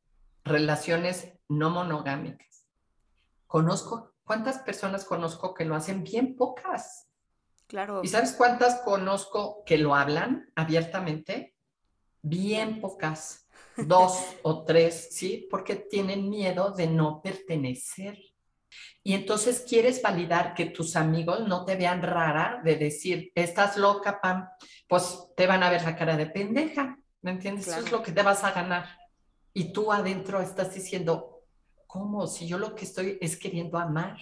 relaciones 0.45 1.33
no 1.49 1.71
monogámicas, 1.71 2.66
conozco, 3.47 4.14
¿cuántas 4.25 4.59
personas 4.59 5.05
conozco 5.05 5.55
que 5.55 5.64
lo 5.64 5.75
hacen? 5.75 6.05
Bien 6.05 6.37
pocas. 6.37 7.09
Claro. 7.66 8.01
¿Y 8.03 8.09
sabes 8.09 8.33
cuántas 8.33 8.81
conozco 8.83 9.64
que 9.64 9.79
lo 9.79 9.95
hablan 9.95 10.51
abiertamente? 10.55 11.57
Bien 12.23 12.81
pocas 12.81 13.46
dos 13.77 14.37
o 14.43 14.65
tres, 14.65 15.09
¿sí? 15.11 15.47
Porque 15.51 15.77
tienen 15.77 16.29
miedo 16.29 16.71
de 16.71 16.87
no 16.87 17.21
pertenecer. 17.23 18.19
Y 19.03 19.15
entonces 19.15 19.65
quieres 19.67 20.03
validar 20.03 20.55
que 20.55 20.67
tus 20.67 20.97
amigos 20.97 21.47
no 21.47 21.65
te 21.65 21.77
vean 21.77 22.03
rara 22.03 22.61
de 22.65 22.77
decir, 22.77 23.31
estás 23.35 23.77
loca, 23.77 24.21
Pam, 24.21 24.49
pues 24.89 25.29
te 25.37 25.47
van 25.47 25.62
a 25.62 25.71
ver 25.71 25.83
la 25.83 25.97
cara 25.97 26.17
de 26.17 26.27
pendeja, 26.27 26.99
¿me 27.23 27.31
entiendes? 27.31 27.69
Eso 27.69 27.81
es 27.81 27.93
lo 27.93 28.03
que 28.03 28.12
te 28.12 28.23
vas 28.23 28.43
a 28.45 28.53
ganar. 28.53 28.87
Y 29.53 29.73
tú 29.73 29.93
adentro 29.93 30.41
estás 30.41 30.75
diciendo, 30.75 31.45
¿cómo? 31.87 32.27
Si 32.27 32.47
yo 32.47 32.59
lo 32.59 32.75
que 32.75 32.85
estoy 32.85 33.19
es 33.21 33.37
queriendo 33.37 33.79
amar, 33.79 34.19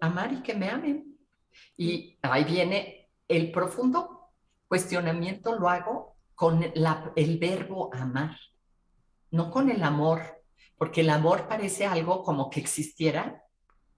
amar 0.00 0.32
y 0.32 0.42
que 0.42 0.54
me 0.54 0.68
amen. 0.68 1.16
Y 1.76 2.18
ahí 2.22 2.44
viene 2.44 3.08
el 3.28 3.52
profundo 3.52 4.32
cuestionamiento, 4.66 5.54
lo 5.54 5.68
hago 5.68 6.16
con 6.34 6.64
el 6.64 7.38
verbo 7.38 7.90
amar 7.94 8.36
no 9.34 9.50
con 9.50 9.68
el 9.68 9.82
amor, 9.82 10.44
porque 10.78 11.00
el 11.00 11.10
amor 11.10 11.48
parece 11.48 11.86
algo 11.86 12.22
como 12.22 12.48
que 12.48 12.60
existiera, 12.60 13.42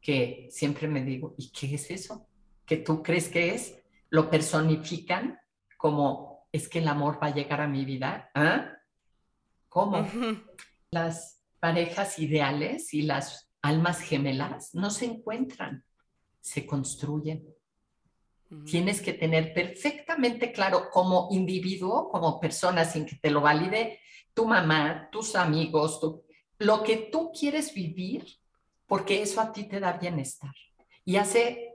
que 0.00 0.48
siempre 0.50 0.88
me 0.88 1.04
digo, 1.04 1.34
¿y 1.36 1.50
qué 1.50 1.74
es 1.74 1.90
eso? 1.90 2.26
¿Que 2.64 2.78
tú 2.78 3.02
crees 3.02 3.28
que 3.28 3.54
es? 3.54 3.78
Lo 4.08 4.30
personifican 4.30 5.38
como, 5.76 6.48
es 6.50 6.68
que 6.68 6.78
el 6.78 6.88
amor 6.88 7.22
va 7.22 7.26
a 7.26 7.34
llegar 7.34 7.60
a 7.60 7.68
mi 7.68 7.84
vida. 7.84 8.30
¿Ah? 8.34 8.72
¿Cómo? 9.68 10.08
Las 10.90 11.42
parejas 11.60 12.18
ideales 12.18 12.94
y 12.94 13.02
las 13.02 13.50
almas 13.60 14.00
gemelas 14.00 14.74
no 14.74 14.90
se 14.90 15.04
encuentran, 15.04 15.84
se 16.40 16.64
construyen. 16.64 17.44
Tienes 18.64 19.02
que 19.02 19.12
tener 19.12 19.52
perfectamente 19.52 20.50
claro 20.52 20.88
como 20.90 21.28
individuo, 21.30 22.08
como 22.08 22.40
persona, 22.40 22.84
sin 22.86 23.04
que 23.04 23.16
te 23.16 23.30
lo 23.30 23.42
valide 23.42 24.00
tu 24.36 24.44
mamá, 24.44 25.08
tus 25.10 25.34
amigos, 25.34 25.98
lo 26.58 26.82
que 26.82 27.08
tú 27.10 27.32
quieres 27.32 27.72
vivir, 27.72 28.26
porque 28.86 29.22
eso 29.22 29.40
a 29.40 29.50
ti 29.50 29.64
te 29.64 29.80
da 29.80 29.94
bienestar 29.94 30.54
y 31.06 31.16
hace, 31.16 31.72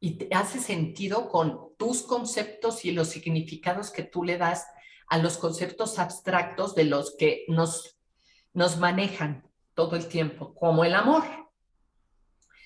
y 0.00 0.18
te 0.18 0.28
hace 0.34 0.58
sentido 0.58 1.28
con 1.28 1.76
tus 1.78 2.02
conceptos 2.02 2.84
y 2.84 2.90
los 2.90 3.08
significados 3.08 3.92
que 3.92 4.02
tú 4.02 4.24
le 4.24 4.38
das 4.38 4.66
a 5.06 5.18
los 5.18 5.38
conceptos 5.38 6.00
abstractos 6.00 6.74
de 6.74 6.84
los 6.84 7.14
que 7.16 7.44
nos, 7.46 7.96
nos 8.52 8.78
manejan 8.78 9.48
todo 9.74 9.94
el 9.94 10.08
tiempo, 10.08 10.54
como 10.54 10.84
el 10.84 10.94
amor. 10.94 11.22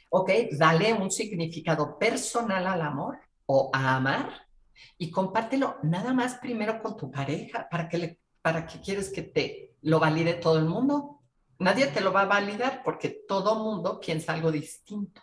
Ok, 0.08 0.30
dale 0.52 0.94
un 0.94 1.10
significado 1.10 1.98
personal 1.98 2.66
al 2.66 2.80
amor 2.80 3.18
o 3.44 3.70
a 3.74 3.96
amar 3.96 4.48
y 4.96 5.10
compártelo 5.10 5.76
nada 5.82 6.14
más 6.14 6.36
primero 6.36 6.82
con 6.82 6.96
tu 6.96 7.10
pareja 7.10 7.68
para 7.70 7.88
que 7.90 7.98
le 7.98 8.21
¿para 8.42 8.66
qué 8.66 8.80
quieres 8.80 9.10
que 9.10 9.22
te 9.22 9.74
lo 9.82 10.00
valide 10.00 10.34
todo 10.34 10.58
el 10.58 10.66
mundo? 10.66 11.20
Nadie 11.58 11.86
te 11.86 12.00
lo 12.00 12.12
va 12.12 12.22
a 12.22 12.26
validar 12.26 12.82
porque 12.84 13.08
todo 13.08 13.54
mundo 13.56 14.00
piensa 14.00 14.32
algo 14.32 14.50
distinto. 14.50 15.22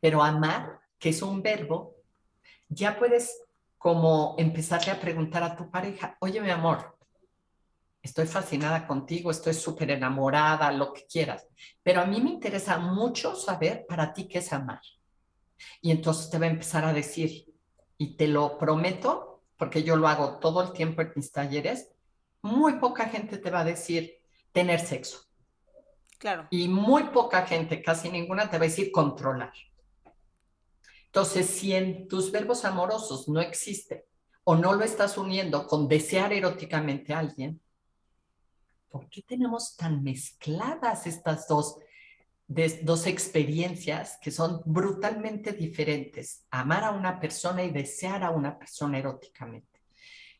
Pero 0.00 0.22
amar, 0.22 0.80
que 0.98 1.10
es 1.10 1.20
un 1.20 1.42
verbo, 1.42 1.96
ya 2.68 2.98
puedes 2.98 3.42
como 3.76 4.34
empezarle 4.38 4.92
a 4.92 5.00
preguntar 5.00 5.42
a 5.42 5.56
tu 5.56 5.70
pareja, 5.70 6.16
oye 6.20 6.40
mi 6.40 6.50
amor, 6.50 6.98
estoy 8.02 8.26
fascinada 8.26 8.86
contigo, 8.86 9.30
estoy 9.30 9.54
súper 9.54 9.90
enamorada, 9.90 10.72
lo 10.72 10.92
que 10.92 11.06
quieras, 11.06 11.46
pero 11.82 12.00
a 12.00 12.06
mí 12.06 12.20
me 12.20 12.30
interesa 12.30 12.78
mucho 12.78 13.34
saber 13.34 13.86
para 13.86 14.12
ti 14.12 14.26
qué 14.26 14.38
es 14.38 14.52
amar. 14.52 14.80
Y 15.82 15.90
entonces 15.90 16.30
te 16.30 16.38
va 16.38 16.46
a 16.46 16.50
empezar 16.50 16.84
a 16.84 16.92
decir, 16.92 17.46
y 17.98 18.16
te 18.16 18.26
lo 18.28 18.56
prometo, 18.56 19.29
porque 19.60 19.82
yo 19.82 19.94
lo 19.94 20.08
hago 20.08 20.38
todo 20.38 20.62
el 20.62 20.72
tiempo 20.72 21.02
en 21.02 21.12
mis 21.14 21.30
talleres, 21.30 21.90
muy 22.40 22.78
poca 22.78 23.04
gente 23.10 23.36
te 23.36 23.50
va 23.50 23.60
a 23.60 23.64
decir 23.64 24.18
tener 24.52 24.80
sexo. 24.80 25.26
Claro. 26.18 26.48
Y 26.48 26.66
muy 26.66 27.04
poca 27.10 27.46
gente, 27.46 27.82
casi 27.82 28.08
ninguna, 28.08 28.48
te 28.48 28.56
va 28.56 28.64
a 28.64 28.68
decir 28.68 28.90
controlar. 28.90 29.52
Entonces, 31.04 31.44
si 31.44 31.74
en 31.74 32.08
tus 32.08 32.32
verbos 32.32 32.64
amorosos 32.64 33.28
no 33.28 33.38
existe 33.38 34.06
o 34.44 34.56
no 34.56 34.72
lo 34.72 34.82
estás 34.82 35.18
uniendo 35.18 35.66
con 35.66 35.88
desear 35.88 36.32
eróticamente 36.32 37.12
a 37.12 37.18
alguien, 37.18 37.60
¿por 38.88 39.10
qué 39.10 39.20
tenemos 39.20 39.76
tan 39.76 40.02
mezcladas 40.02 41.06
estas 41.06 41.46
dos 41.46 41.76
dos 42.50 43.06
experiencias 43.06 44.18
que 44.20 44.32
son 44.32 44.60
brutalmente 44.64 45.52
diferentes, 45.52 46.46
amar 46.50 46.82
a 46.82 46.90
una 46.90 47.20
persona 47.20 47.62
y 47.62 47.70
desear 47.70 48.24
a 48.24 48.30
una 48.30 48.58
persona 48.58 48.98
eróticamente. 48.98 49.80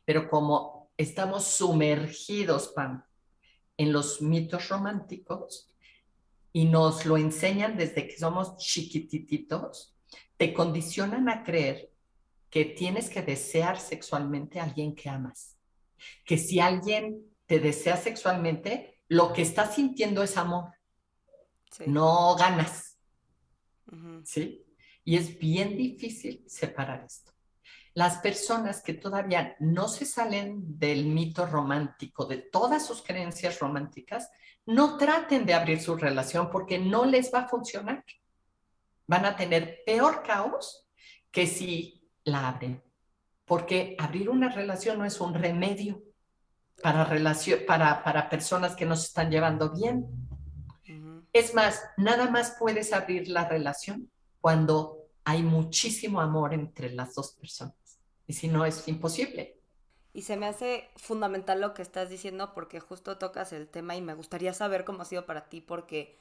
Pero 0.03 0.29
como 0.29 0.91
estamos 0.97 1.45
sumergidos, 1.45 2.73
Pam, 2.75 3.01
en 3.77 3.93
los 3.93 4.21
mitos 4.21 4.67
románticos 4.67 5.73
y 6.51 6.65
nos 6.65 7.05
lo 7.05 7.15
enseñan 7.15 7.77
desde 7.77 8.05
que 8.09 8.17
somos 8.17 8.57
chiquititos, 8.57 9.95
te 10.35 10.53
condicionan 10.53 11.29
a 11.29 11.43
creer 11.43 11.93
que 12.49 12.65
tienes 12.65 13.09
que 13.09 13.21
desear 13.21 13.79
sexualmente 13.79 14.59
a 14.59 14.63
alguien 14.63 14.95
que 14.95 15.07
amas. 15.07 15.55
Que 16.25 16.37
si 16.37 16.59
alguien 16.59 17.23
te 17.45 17.61
desea 17.61 17.95
sexualmente, 17.95 18.99
lo 19.07 19.31
que 19.31 19.43
está 19.43 19.71
sintiendo 19.71 20.23
es 20.23 20.35
amor 20.35 20.73
no 21.85 22.35
ganas. 22.35 22.97
¿Sí? 24.23 24.65
Y 25.03 25.17
es 25.17 25.37
bien 25.37 25.75
difícil 25.75 26.43
separar 26.47 27.03
esto. 27.05 27.31
Las 27.93 28.17
personas 28.19 28.81
que 28.81 28.93
todavía 28.93 29.55
no 29.59 29.87
se 29.89 30.05
salen 30.05 30.79
del 30.79 31.05
mito 31.05 31.45
romántico, 31.45 32.25
de 32.25 32.37
todas 32.37 32.85
sus 32.85 33.01
creencias 33.01 33.59
románticas, 33.59 34.29
no 34.65 34.97
traten 34.97 35.45
de 35.45 35.53
abrir 35.53 35.81
su 35.81 35.95
relación 35.97 36.49
porque 36.49 36.79
no 36.79 37.05
les 37.05 37.33
va 37.33 37.39
a 37.39 37.49
funcionar. 37.49 38.05
Van 39.07 39.25
a 39.25 39.35
tener 39.35 39.79
peor 39.85 40.23
caos 40.23 40.87
que 41.31 41.47
si 41.47 42.07
la 42.23 42.47
abren. 42.47 42.81
Porque 43.43 43.97
abrir 43.99 44.29
una 44.29 44.49
relación 44.49 44.99
no 44.99 45.05
es 45.05 45.19
un 45.19 45.33
remedio 45.33 46.01
para, 46.81 47.03
relación, 47.03 47.59
para, 47.67 48.03
para 48.03 48.29
personas 48.29 48.75
que 48.75 48.85
no 48.85 48.95
se 48.95 49.07
están 49.07 49.29
llevando 49.29 49.71
bien 49.71 50.05
es 51.33 51.53
más, 51.53 51.81
nada 51.97 52.29
más 52.29 52.55
puedes 52.59 52.93
abrir 52.93 53.27
la 53.27 53.47
relación 53.47 54.09
cuando 54.39 55.07
hay 55.23 55.43
muchísimo 55.43 56.21
amor 56.21 56.53
entre 56.53 56.91
las 56.91 57.15
dos 57.15 57.33
personas. 57.33 57.75
Y 58.27 58.33
si 58.33 58.47
no, 58.47 58.65
es 58.65 58.87
imposible. 58.87 59.57
Y 60.13 60.23
se 60.23 60.35
me 60.35 60.47
hace 60.47 60.89
fundamental 60.97 61.61
lo 61.61 61.73
que 61.73 61.81
estás 61.81 62.09
diciendo 62.09 62.53
porque 62.53 62.79
justo 62.79 63.17
tocas 63.17 63.53
el 63.53 63.69
tema 63.69 63.95
y 63.95 64.01
me 64.01 64.13
gustaría 64.13 64.53
saber 64.53 64.83
cómo 64.83 65.03
ha 65.03 65.05
sido 65.05 65.25
para 65.25 65.47
ti 65.47 65.61
porque 65.61 66.17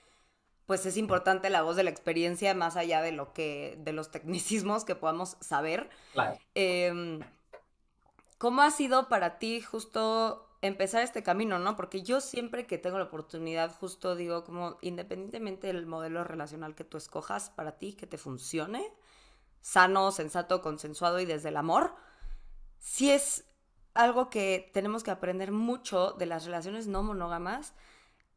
pues 0.67 0.87
es 0.87 0.97
importante 0.97 1.51
la 1.51 1.63
voz 1.63 1.75
de 1.75 1.83
la 1.83 1.91
experiencia 1.91 2.55
más 2.55 2.77
allá 2.77 3.03
de 3.03 3.11
lo 3.11 3.33
que 3.33 3.77
de 3.81 3.93
los 3.93 4.13
tecnicismos 4.13 4.85
que 4.85 4.95
podamos 4.95 5.37
saber. 5.41 5.91
Claro. 6.13 6.39
Em, 6.55 7.21
¿Cómo 8.39 8.63
ha 8.63 8.71
sido 8.71 9.09
para 9.09 9.39
ti 9.39 9.61
justo 9.61 10.50
empezar 10.63 11.03
este 11.03 11.23
camino, 11.23 11.59
no? 11.59 11.77
Porque 11.77 12.03
yo 12.03 12.21
siempre 12.21 12.67
que 12.67 12.79
tengo 12.79 12.99
la 12.99 13.05
oportunidad, 13.05 13.75
justo 13.79 14.17
digo, 14.17 14.45
como 14.45 14.79
independientemente 14.83 15.69
del 15.69 15.87
modelo 15.87 16.25
relacional 16.25 16.75
que 16.75 16.85
tú 16.85 16.97
escojas 16.97 17.51
para 17.51 17.79
ti, 17.79 17.95
que 17.95 18.07
te 18.07 18.19
funcione, 18.19 18.93
sano, 19.61 20.13
sensato, 20.13 20.63
consensuado 20.63 21.21
y 21.21 21.25
desde 21.25 21.49
el 21.49 21.57
amor, 21.57 21.95
sí 22.79 23.11
es 23.11 23.45
algo 23.95 24.31
que 24.31 24.71
tenemos 24.73 25.03
que 25.03 25.11
aprender 25.11 25.53
mucho 25.53 26.13
de 26.13 26.27
las 26.27 26.45
relaciones 26.45 26.87
no 26.87 27.03
monógamas, 27.03 27.75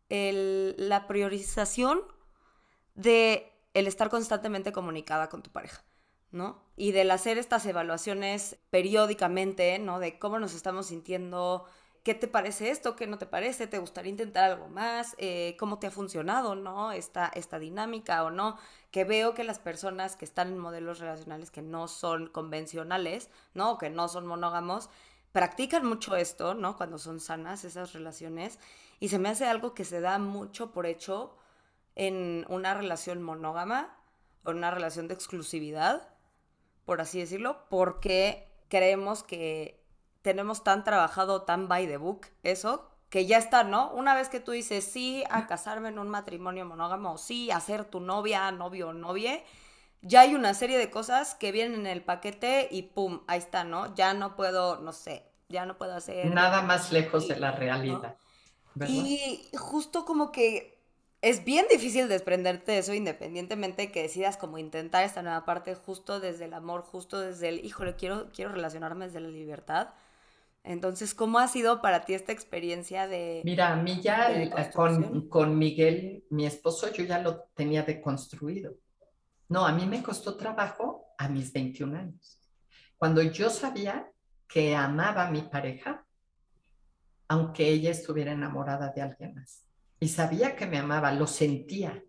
la 0.10 1.08
priorización 1.08 2.02
de 2.94 3.52
el 3.74 3.88
estar 3.88 4.10
constantemente 4.10 4.72
comunicada 4.72 5.30
con 5.30 5.42
tu 5.42 5.52
pareja, 5.52 5.84
¿no? 6.32 6.64
Y 6.76 6.92
del 6.92 7.10
hacer 7.10 7.38
estas 7.38 7.66
evaluaciones 7.66 8.58
periódicamente, 8.70 9.80
¿no? 9.80 10.00
De 10.00 10.20
cómo 10.20 10.38
nos 10.38 10.54
estamos 10.54 10.88
sintiendo, 10.88 11.66
qué 12.04 12.14
te 12.14 12.28
parece 12.28 12.70
esto, 12.70 12.96
qué 12.96 13.08
no 13.08 13.18
te 13.18 13.26
parece, 13.26 13.66
te 13.66 13.80
gustaría 13.80 14.12
intentar 14.12 14.52
algo 14.52 14.68
más, 14.68 15.16
eh, 15.18 15.56
cómo 15.58 15.80
te 15.80 15.88
ha 15.88 15.92
funcionado, 15.92 16.56
¿no? 16.56 16.92
Esta, 16.92 17.32
esta 17.34 17.60
dinámica 17.60 18.24
o 18.24 18.30
no. 18.30 18.58
Que 18.92 19.06
veo 19.06 19.34
que 19.34 19.44
las 19.46 19.60
personas 19.60 20.16
que 20.16 20.26
están 20.26 20.50
en 20.50 20.58
modelos 20.58 21.00
relacionales 21.00 21.50
que 21.50 21.62
no 21.62 21.88
son 21.88 22.28
convencionales, 22.28 23.30
¿no? 23.54 23.72
O 23.72 23.78
que 23.78 23.90
no 23.90 24.10
son 24.10 24.28
monógamos, 24.28 24.90
practican 25.32 25.86
mucho 25.86 26.16
esto, 26.16 26.54
¿no? 26.54 26.76
Cuando 26.76 26.98
son 26.98 27.20
sanas 27.22 27.64
esas 27.64 27.94
relaciones. 27.94 28.60
Y 29.00 29.10
se 29.10 29.20
me 29.20 29.30
hace 29.30 29.46
algo 29.46 29.74
que 29.74 29.86
se 29.86 30.02
da 30.02 30.20
mucho 30.20 30.72
por 30.72 30.86
hecho 30.86 31.38
en 31.96 32.46
una 32.50 32.74
relación 32.74 33.22
monógama 33.22 33.98
o 34.44 34.52
en 34.52 34.58
una 34.58 34.72
relación 34.72 35.08
de 35.08 35.14
exclusividad, 35.14 36.10
por 36.86 37.00
así 37.00 37.20
decirlo, 37.20 37.66
porque 37.70 38.50
creemos 38.68 39.24
que 39.24 39.83
tenemos 40.24 40.64
tan 40.64 40.84
trabajado, 40.84 41.44
tan 41.44 41.68
by 41.68 41.86
the 41.86 41.98
book, 41.98 42.28
eso, 42.42 42.90
que 43.10 43.28
ya 43.28 43.38
está, 43.38 43.64
¿no? 43.64 43.92
Una 43.92 44.16
vez 44.16 44.30
que 44.30 44.40
tú 44.40 44.52
dices 44.52 44.84
sí 44.84 45.24
a 45.30 45.46
casarme 45.46 45.90
en 45.90 46.00
un 46.00 46.10
matrimonio 46.10 46.66
monógamo, 46.66 47.14
o 47.14 47.18
sí 47.20 47.52
a 47.52 47.60
ser 47.60 47.86
tu 47.86 48.00
novia, 48.00 48.52
novio 48.52 48.88
o 48.88 48.94
novie, 48.94 49.44
ya 50.02 50.22
hay 50.22 50.34
una 50.34 50.54
serie 50.54 50.78
de 50.78 50.90
cosas 50.90 51.36
que 51.36 51.52
vienen 51.52 51.82
en 51.82 51.88
el 51.88 52.04
paquete 52.04 52.68
y 52.72 52.84
pum, 52.84 53.22
ahí 53.28 53.38
está, 53.38 53.64
¿no? 53.64 53.94
Ya 53.96 54.14
no 54.14 54.36
puedo, 54.36 54.80
no 54.80 54.94
sé, 54.94 55.26
ya 55.50 55.66
no 55.66 55.78
puedo 55.78 55.96
hacer... 55.96 56.34
Nada 56.34 56.62
más 56.64 56.92
lejos 56.92 57.28
de 57.28 57.38
la 57.38 57.52
realidad. 57.52 58.18
Y 58.88 59.48
justo 59.56 60.06
como 60.06 60.32
que 60.32 60.82
es 61.22 61.46
bien 61.46 61.66
difícil 61.70 62.10
desprenderte 62.10 62.72
de 62.72 62.80
eso 62.80 62.94
independientemente 62.94 63.92
que 63.92 64.02
decidas 64.02 64.36
como 64.36 64.58
intentar 64.58 65.04
esta 65.04 65.22
nueva 65.22 65.46
parte 65.46 65.76
justo 65.76 66.20
desde 66.20 66.46
el 66.46 66.54
amor, 66.54 66.82
justo 66.82 67.20
desde 67.20 67.50
el, 67.50 67.64
híjole, 67.64 67.96
quiero, 67.96 68.30
quiero 68.34 68.52
relacionarme 68.52 69.06
desde 69.06 69.20
la 69.20 69.30
libertad. 69.30 69.90
Entonces, 70.64 71.14
¿cómo 71.14 71.40
ha 71.40 71.48
sido 71.50 71.82
para 71.82 72.06
ti 72.06 72.14
esta 72.14 72.32
experiencia 72.32 73.08
de... 73.08 73.42
Mira, 73.44 73.74
a 73.74 73.76
mí 73.76 74.00
ya 74.02 74.30
con, 74.74 75.28
con, 75.28 75.58
Miguel, 75.58 76.24
mi 76.30 76.46
esposo, 76.46 76.92
yo 76.92 77.04
ya 77.04 77.20
lo 77.20 77.42
tenía 77.54 77.84
deconstruido. 77.84 78.76
No, 79.50 79.66
a 79.66 79.74
mí 79.74 79.86
me 79.86 80.02
costó 80.02 80.38
trabajo 80.38 81.14
a 81.18 81.28
mis 81.28 81.52
21 81.52 81.98
años. 81.98 82.40
Cuando 82.98 83.22
yo 83.22 83.50
sabía 83.50 84.10
que 84.48 84.74
amaba 84.74 85.28
a 85.28 85.32
mi 85.32 85.42
pareja, 85.42 86.06
aunque 87.28 87.68
ella 87.68 87.92
estuviera 87.92 88.32
enamorada 88.32 88.90
de 88.96 89.02
alguien 89.02 89.36
más. 89.36 89.68
Y 90.00 90.08
sabía 90.08 90.56
que 90.56 90.66
me 90.66 90.78
amaba, 90.78 91.12
lo 91.12 91.28
sentía. 91.28 92.02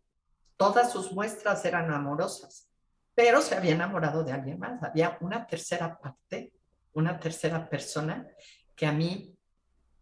Todas 0.56 0.92
sus 0.92 1.12
muestras 1.12 1.64
eran 1.64 1.90
amorosas, 1.90 2.68
pero 3.14 3.40
se 3.40 3.56
había 3.56 3.74
enamorado 3.74 4.22
de 4.22 4.32
alguien 4.32 4.60
más. 4.60 4.82
Había 4.82 5.18
una 5.20 5.46
tercera 5.46 5.98
parte 5.98 6.53
una 6.94 7.18
tercera 7.18 7.68
persona 7.68 8.26
que 8.74 8.86
a 8.86 8.92
mí 8.92 9.36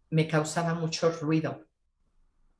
me 0.09 0.27
causaba 0.27 0.73
mucho 0.73 1.11
ruido, 1.11 1.65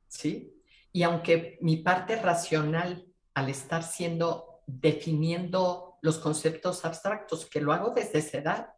¿sí? 0.07 0.53
Y 0.91 1.03
aunque 1.03 1.57
mi 1.61 1.77
parte 1.77 2.15
racional, 2.15 3.05
al 3.33 3.49
estar 3.49 3.83
siendo, 3.83 4.61
definiendo 4.67 5.97
los 6.01 6.19
conceptos 6.19 6.85
abstractos, 6.85 7.45
que 7.47 7.61
lo 7.61 7.73
hago 7.73 7.91
desde 7.91 8.19
esa 8.19 8.37
edad, 8.37 8.69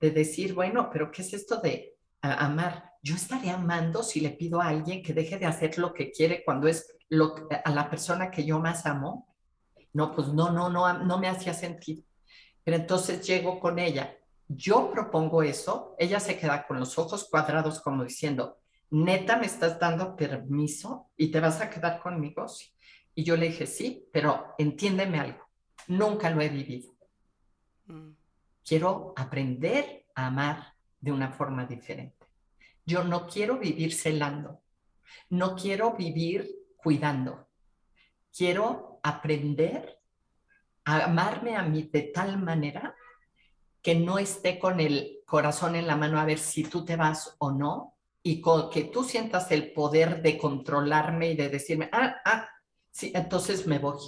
de 0.00 0.10
decir, 0.10 0.54
bueno, 0.54 0.90
pero 0.92 1.10
¿qué 1.10 1.22
es 1.22 1.32
esto 1.32 1.60
de 1.60 1.96
amar? 2.20 2.92
Yo 3.02 3.14
estaré 3.14 3.50
amando 3.50 4.02
si 4.02 4.20
le 4.20 4.30
pido 4.30 4.60
a 4.60 4.68
alguien 4.68 5.02
que 5.02 5.14
deje 5.14 5.38
de 5.38 5.46
hacer 5.46 5.78
lo 5.78 5.92
que 5.92 6.10
quiere 6.10 6.42
cuando 6.44 6.68
es 6.68 6.96
lo, 7.08 7.34
a 7.64 7.70
la 7.70 7.88
persona 7.88 8.30
que 8.30 8.44
yo 8.44 8.58
más 8.60 8.86
amo. 8.86 9.34
No, 9.92 10.14
pues 10.14 10.28
no, 10.28 10.50
no, 10.50 10.68
no, 10.68 11.04
no 11.04 11.18
me 11.18 11.28
hacía 11.28 11.54
sentido. 11.54 12.02
Pero 12.62 12.78
entonces 12.78 13.26
llego 13.26 13.60
con 13.60 13.78
ella 13.78 14.16
yo 14.48 14.90
propongo 14.90 15.42
eso, 15.42 15.94
ella 15.98 16.20
se 16.20 16.38
queda 16.38 16.66
con 16.66 16.78
los 16.78 16.98
ojos 16.98 17.28
cuadrados 17.30 17.80
como 17.80 18.04
diciendo, 18.04 18.58
neta, 18.90 19.36
¿me 19.36 19.46
estás 19.46 19.78
dando 19.78 20.16
permiso 20.16 21.10
y 21.16 21.28
te 21.30 21.40
vas 21.40 21.60
a 21.60 21.70
quedar 21.70 22.00
conmigo? 22.00 22.46
Y 23.14 23.24
yo 23.24 23.36
le 23.36 23.48
dije, 23.48 23.66
sí, 23.66 24.08
pero 24.12 24.54
entiéndeme 24.58 25.18
algo, 25.18 25.48
nunca 25.88 26.30
lo 26.30 26.40
he 26.40 26.48
vivido. 26.48 26.92
Mm. 27.86 28.10
Quiero 28.66 29.12
aprender 29.16 30.06
a 30.14 30.26
amar 30.26 30.74
de 31.00 31.12
una 31.12 31.30
forma 31.30 31.66
diferente. 31.66 32.26
Yo 32.86 33.04
no 33.04 33.26
quiero 33.26 33.58
vivir 33.58 33.94
celando, 33.94 34.62
no 35.30 35.54
quiero 35.54 35.92
vivir 35.92 36.48
cuidando. 36.76 37.48
Quiero 38.36 39.00
aprender 39.02 40.00
a 40.84 41.04
amarme 41.04 41.56
a 41.56 41.62
mí 41.62 41.88
de 41.92 42.02
tal 42.02 42.38
manera 42.42 42.94
que 43.84 43.94
no 43.94 44.18
esté 44.18 44.58
con 44.58 44.80
el 44.80 45.20
corazón 45.26 45.76
en 45.76 45.86
la 45.86 45.94
mano 45.94 46.18
a 46.18 46.24
ver 46.24 46.38
si 46.38 46.64
tú 46.64 46.86
te 46.86 46.96
vas 46.96 47.36
o 47.38 47.52
no, 47.52 47.94
y 48.22 48.40
que 48.72 48.84
tú 48.84 49.04
sientas 49.04 49.50
el 49.50 49.74
poder 49.74 50.22
de 50.22 50.38
controlarme 50.38 51.32
y 51.32 51.36
de 51.36 51.50
decirme, 51.50 51.90
ah, 51.92 52.16
ah, 52.24 52.48
sí, 52.90 53.12
entonces 53.14 53.66
me 53.66 53.78
voy. 53.78 53.98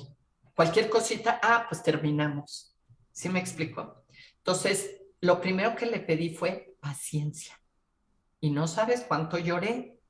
Cualquier 0.54 0.88
cosita, 0.88 1.38
ah, 1.42 1.66
pues 1.68 1.82
terminamos. 1.82 2.74
¿Sí 3.12 3.28
me 3.28 3.38
explico? 3.38 4.06
Entonces, 4.38 4.96
lo 5.20 5.42
primero 5.42 5.76
que 5.76 5.84
le 5.84 6.00
pedí 6.00 6.30
fue 6.30 6.74
paciencia. 6.80 7.60
Y 8.40 8.52
no 8.52 8.66
sabes 8.68 9.04
cuánto 9.06 9.36
lloré 9.36 10.00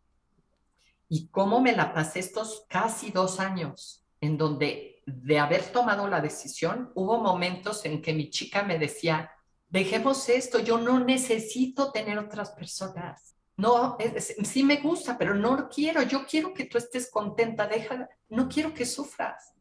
y 1.09 1.27
cómo 1.31 1.61
me 1.61 1.73
la 1.73 1.93
pasé 1.93 2.21
estos 2.21 2.67
casi 2.69 3.11
dos 3.11 3.41
años, 3.41 4.07
en 4.21 4.39
donde 4.39 5.03
de 5.07 5.41
haber 5.41 5.65
tomado 5.73 6.07
la 6.07 6.21
decisión, 6.21 6.93
hubo 6.95 7.19
momentos 7.21 7.85
en 7.85 8.01
que 8.01 8.13
mi 8.13 8.31
chica 8.31 8.63
me 8.63 8.79
decía, 8.79 9.33
dejemos 9.69 10.29
esto, 10.29 10.59
yo 10.59 10.79
no 10.79 11.01
necesito 11.01 11.93
tener 11.93 12.19
otras 12.19 12.51
personas. 12.51 13.37
No, 13.57 13.97
sí 14.45 14.63
me 14.63 14.77
gusta, 14.77 15.17
pero 15.17 15.35
no 15.35 15.69
quiero, 15.69 16.03
yo 16.03 16.27
quiero 16.27 16.53
que 16.53 16.67
tú 16.67 16.77
estés 16.77 17.11
contenta, 17.11 17.67
deja, 17.67 18.09
no 18.29 18.49
quiero 18.49 18.75
que 18.75 18.85
sufras. 18.85 19.55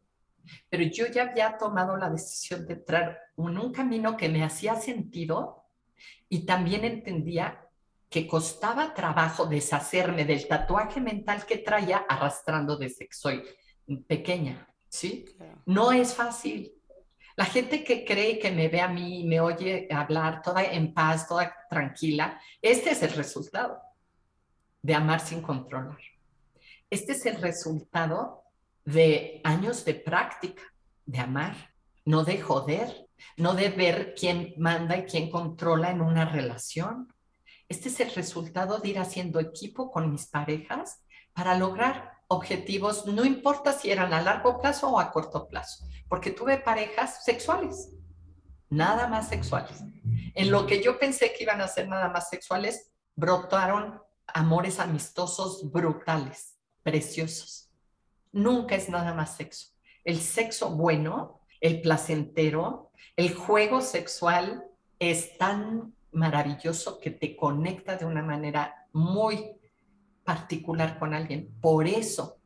Pero 0.69 0.83
yo 0.83 1.07
ya 1.07 1.23
había 1.23 1.57
tomado 1.57 1.95
la 1.95 2.09
decisión 2.09 2.65
de 2.67 2.73
entrar 2.73 3.19
en 3.37 3.57
un 3.57 3.71
camino 3.71 4.17
que 4.17 4.29
me 4.29 4.43
hacía 4.43 4.75
sentido 4.75 5.63
y 6.27 6.45
también 6.45 6.83
entendía 6.83 7.61
que 8.09 8.27
costaba 8.27 8.93
trabajo 8.93 9.45
deshacerme 9.45 10.25
del 10.25 10.47
tatuaje 10.47 11.01
mental 11.01 11.45
que 11.45 11.57
traía 11.57 12.05
arrastrando 12.07 12.77
desde 12.77 13.07
que 13.07 13.15
soy 13.15 13.43
pequeña, 14.07 14.67
¿sí? 14.87 15.25
No 15.65 15.91
es 15.91 16.13
fácil, 16.13 16.73
la 17.35 17.45
gente 17.45 17.83
que 17.83 18.05
cree 18.05 18.39
que 18.39 18.51
me 18.51 18.69
ve 18.69 18.79
a 18.81 18.87
mí 18.87 19.21
y 19.21 19.23
me 19.25 19.41
oye 19.41 19.87
hablar 19.91 20.41
toda 20.41 20.63
en 20.63 20.93
paz, 20.93 21.27
toda 21.27 21.53
tranquila, 21.69 22.39
este 22.61 22.91
es 22.91 23.03
el 23.03 23.11
resultado 23.11 23.81
de 24.81 24.95
amar 24.95 25.19
sin 25.19 25.41
controlar. 25.41 25.97
Este 26.89 27.11
es 27.11 27.25
el 27.25 27.41
resultado 27.41 28.43
de 28.85 29.41
años 29.43 29.83
de 29.83 29.95
práctica, 29.95 30.63
de 31.05 31.19
amar, 31.19 31.73
no 32.05 32.23
de 32.23 32.39
joder, 32.39 33.07
no 33.37 33.53
de 33.53 33.69
ver 33.69 34.13
quién 34.15 34.53
manda 34.57 34.97
y 34.97 35.03
quién 35.03 35.29
controla 35.29 35.89
en 35.89 36.01
una 36.01 36.25
relación. 36.25 37.13
Este 37.67 37.89
es 37.89 37.99
el 37.99 38.11
resultado 38.13 38.77
de 38.79 38.89
ir 38.89 38.99
haciendo 38.99 39.39
equipo 39.39 39.91
con 39.91 40.11
mis 40.11 40.27
parejas 40.27 41.03
para 41.33 41.57
lograr 41.57 42.13
objetivos, 42.27 43.05
no 43.05 43.23
importa 43.25 43.73
si 43.73 43.91
eran 43.91 44.13
a 44.13 44.21
largo 44.21 44.59
plazo 44.59 44.89
o 44.89 44.99
a 44.99 45.11
corto 45.11 45.47
plazo, 45.47 45.85
porque 46.07 46.31
tuve 46.31 46.57
parejas 46.57 47.23
sexuales, 47.23 47.91
nada 48.69 49.07
más 49.07 49.29
sexuales. 49.29 49.83
En 50.33 50.51
lo 50.51 50.65
que 50.65 50.81
yo 50.81 50.99
pensé 50.99 51.33
que 51.33 51.43
iban 51.43 51.61
a 51.61 51.67
ser 51.67 51.87
nada 51.87 52.09
más 52.09 52.29
sexuales, 52.29 52.91
brotaron 53.15 54.01
amores 54.27 54.79
amistosos 54.79 55.71
brutales, 55.71 56.57
preciosos. 56.83 57.69
Nunca 58.31 58.75
es 58.75 58.89
nada 58.89 59.13
más 59.13 59.35
sexo. 59.35 59.69
El 60.03 60.19
sexo 60.19 60.71
bueno, 60.71 61.41
el 61.61 61.81
placentero, 61.81 62.91
el 63.15 63.33
juego 63.33 63.81
sexual 63.81 64.65
es 64.99 65.37
tan 65.37 65.95
maravilloso 66.11 66.99
que 66.99 67.11
te 67.11 67.35
conecta 67.35 67.95
de 67.95 68.05
una 68.05 68.23
manera 68.23 68.87
muy 68.93 69.57
particular 70.25 70.99
con 70.99 71.13
alguien. 71.13 71.49
Por 71.61 71.87
eso 71.87 72.39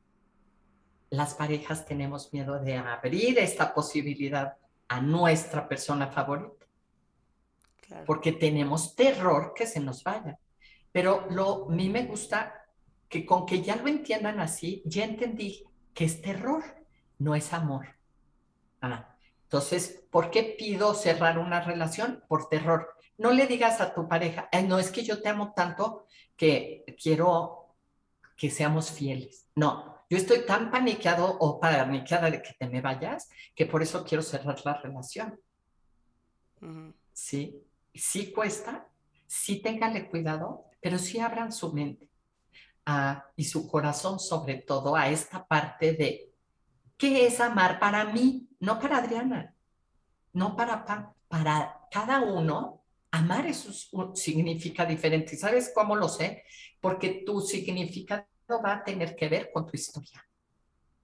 las 1.09 1.33
parejas 1.33 1.85
tenemos 1.85 2.31
miedo 2.33 2.59
de 2.59 2.75
abrir 2.75 3.39
esta 3.39 3.73
posibilidad 3.73 4.57
a 4.87 5.01
nuestra 5.01 5.67
persona 5.67 6.07
favorita. 6.07 6.65
porque 8.05 8.33
tenemos 8.33 8.95
terror 8.95 9.51
que 9.55 9.65
se 9.65 9.79
nos 9.79 10.03
vaya. 10.03 10.37
Pero 10.91 11.25
lo, 11.31 11.67
a 11.67 11.71
mí 11.71 11.89
me 11.89 12.03
gusta 12.05 12.53
que 13.07 13.25
con 13.25 13.47
que 13.47 13.63
ya 13.63 13.75
lo 13.77 13.87
entiendan 13.87 14.39
así, 14.39 14.83
ya 14.85 15.05
entendí 15.05 15.65
que 15.95 16.05
es 16.05 16.21
terror, 16.21 16.63
no 17.17 17.33
es 17.33 17.51
amor. 17.51 17.87
Ah, 18.79 19.15
entonces, 19.41 20.03
¿por 20.11 20.29
qué 20.29 20.55
pido 20.57 20.93
cerrar 20.93 21.39
una 21.39 21.61
relación? 21.61 22.23
Por 22.27 22.47
terror. 22.49 22.95
No 23.17 23.31
le 23.31 23.47
digas 23.47 23.81
a 23.81 23.95
tu 23.95 24.07
pareja, 24.07 24.47
no 24.67 24.77
es 24.77 24.91
que 24.91 25.03
yo 25.03 25.21
te 25.23 25.29
amo 25.29 25.53
tanto 25.55 26.05
que 26.37 26.85
quiero 27.01 27.58
que 28.39 28.49
seamos 28.49 28.89
fieles. 28.89 29.49
No, 29.53 29.97
yo 30.09 30.17
estoy 30.17 30.45
tan 30.45 30.71
paniqueado 30.71 31.37
o 31.39 31.59
paniqueada 31.59 32.31
de 32.31 32.41
que 32.41 32.53
te 32.53 32.69
me 32.69 32.79
vayas 32.79 33.29
que 33.53 33.65
por 33.65 33.83
eso 33.83 34.05
quiero 34.05 34.23
cerrar 34.23 34.57
la 34.63 34.75
relación. 34.75 35.37
Sí, 37.11 37.61
sí 37.93 38.31
cuesta, 38.31 38.87
sí 39.27 39.61
ténganle 39.61 40.09
cuidado, 40.09 40.65
pero 40.81 40.97
sí 40.97 41.19
abran 41.19 41.51
su 41.51 41.73
mente 41.73 42.09
ah, 42.85 43.25
y 43.35 43.43
su 43.43 43.69
corazón 43.69 44.19
sobre 44.19 44.55
todo 44.55 44.95
a 44.95 45.09
esta 45.09 45.45
parte 45.45 45.93
de 45.93 46.31
qué 46.97 47.27
es 47.27 47.41
amar 47.41 47.77
para 47.77 48.05
mí, 48.05 48.47
no 48.61 48.79
para 48.79 48.99
Adriana, 48.99 49.53
no 50.31 50.55
para 50.55 50.85
para 51.27 51.87
cada 51.91 52.21
uno. 52.21 52.78
Amar 53.11 53.45
eso 53.47 53.71
significa 54.13 54.85
diferente. 54.85 55.35
¿Sabes 55.35 55.71
cómo 55.73 55.95
lo 55.95 56.07
sé? 56.07 56.43
Porque 56.79 57.23
tu 57.25 57.41
significado 57.41 58.25
va 58.63 58.73
a 58.73 58.83
tener 58.83 59.15
que 59.15 59.29
ver 59.29 59.51
con 59.51 59.65
tu 59.65 59.75
historia. 59.75 60.23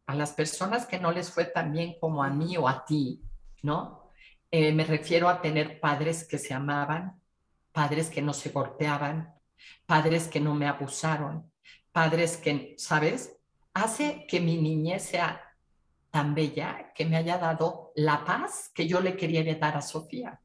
A 0.07 0.15
las 0.15 0.33
personas 0.33 0.85
que 0.85 0.99
no 0.99 1.11
les 1.11 1.31
fue 1.31 1.45
tan 1.45 1.71
bien 1.71 1.95
como 1.99 2.23
a 2.23 2.29
mí 2.29 2.57
o 2.57 2.67
a 2.67 2.85
ti, 2.85 3.21
¿no? 3.63 4.11
Eh, 4.51 4.71
me 4.71 4.85
refiero 4.85 5.27
a 5.27 5.41
tener 5.41 5.79
padres 5.79 6.27
que 6.27 6.37
se 6.37 6.53
amaban, 6.53 7.19
padres 7.71 8.09
que 8.09 8.21
no 8.21 8.33
se 8.33 8.49
golpeaban, 8.49 9.33
padres 9.85 10.27
que 10.27 10.39
no 10.39 10.53
me 10.53 10.67
abusaron, 10.67 11.51
padres 11.91 12.37
que, 12.37 12.75
¿sabes? 12.77 13.35
Hace 13.73 14.25
que 14.27 14.39
mi 14.39 14.57
niñez 14.57 15.03
sea 15.03 15.41
tan 16.11 16.33
bella 16.33 16.93
que 16.95 17.05
me 17.05 17.17
haya 17.17 17.37
dado 17.37 17.91
la 17.95 18.23
paz 18.23 18.71
que 18.73 18.87
yo 18.87 19.01
le 19.01 19.17
quería 19.17 19.43
dar 19.55 19.75
a 19.75 19.81
Sofía. 19.81 20.39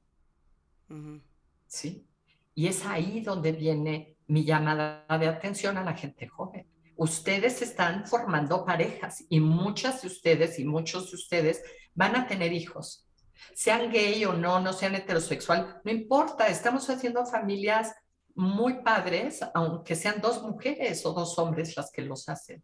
¿Sí? 1.70 2.06
Y 2.54 2.66
es 2.66 2.85
ahí 2.85 3.20
donde 3.20 3.52
viene 3.52 4.18
mi 4.26 4.44
llamada 4.44 5.06
de 5.18 5.28
atención 5.28 5.78
a 5.78 5.85
la 5.85 5.94
gente 5.94 6.26
joven 6.26 6.66
ustedes 7.00 7.62
están 7.62 8.06
formando 8.06 8.62
parejas 8.62 9.24
y 9.30 9.40
muchas 9.40 10.02
de 10.02 10.09
ustedes 10.09 10.59
y 10.59 10.66
muchos 10.66 11.11
de 11.11 11.16
ustedes 11.16 11.62
van 11.94 12.14
a 12.14 12.26
tener 12.26 12.52
hijos. 12.52 13.09
Sean 13.54 13.90
gay 13.90 14.22
o 14.26 14.35
no, 14.35 14.61
no 14.61 14.74
sean 14.74 14.94
heterosexual, 14.94 15.80
no 15.83 15.90
importa, 15.90 16.48
estamos 16.48 16.90
haciendo 16.90 17.24
familias 17.24 17.94
muy 18.35 18.83
padres, 18.83 19.40
aunque 19.54 19.96
sean 19.96 20.20
dos 20.20 20.42
mujeres 20.42 21.06
o 21.06 21.14
dos 21.14 21.38
hombres 21.38 21.74
las 21.74 21.90
que 21.90 22.02
los 22.02 22.28
hacen. 22.28 22.62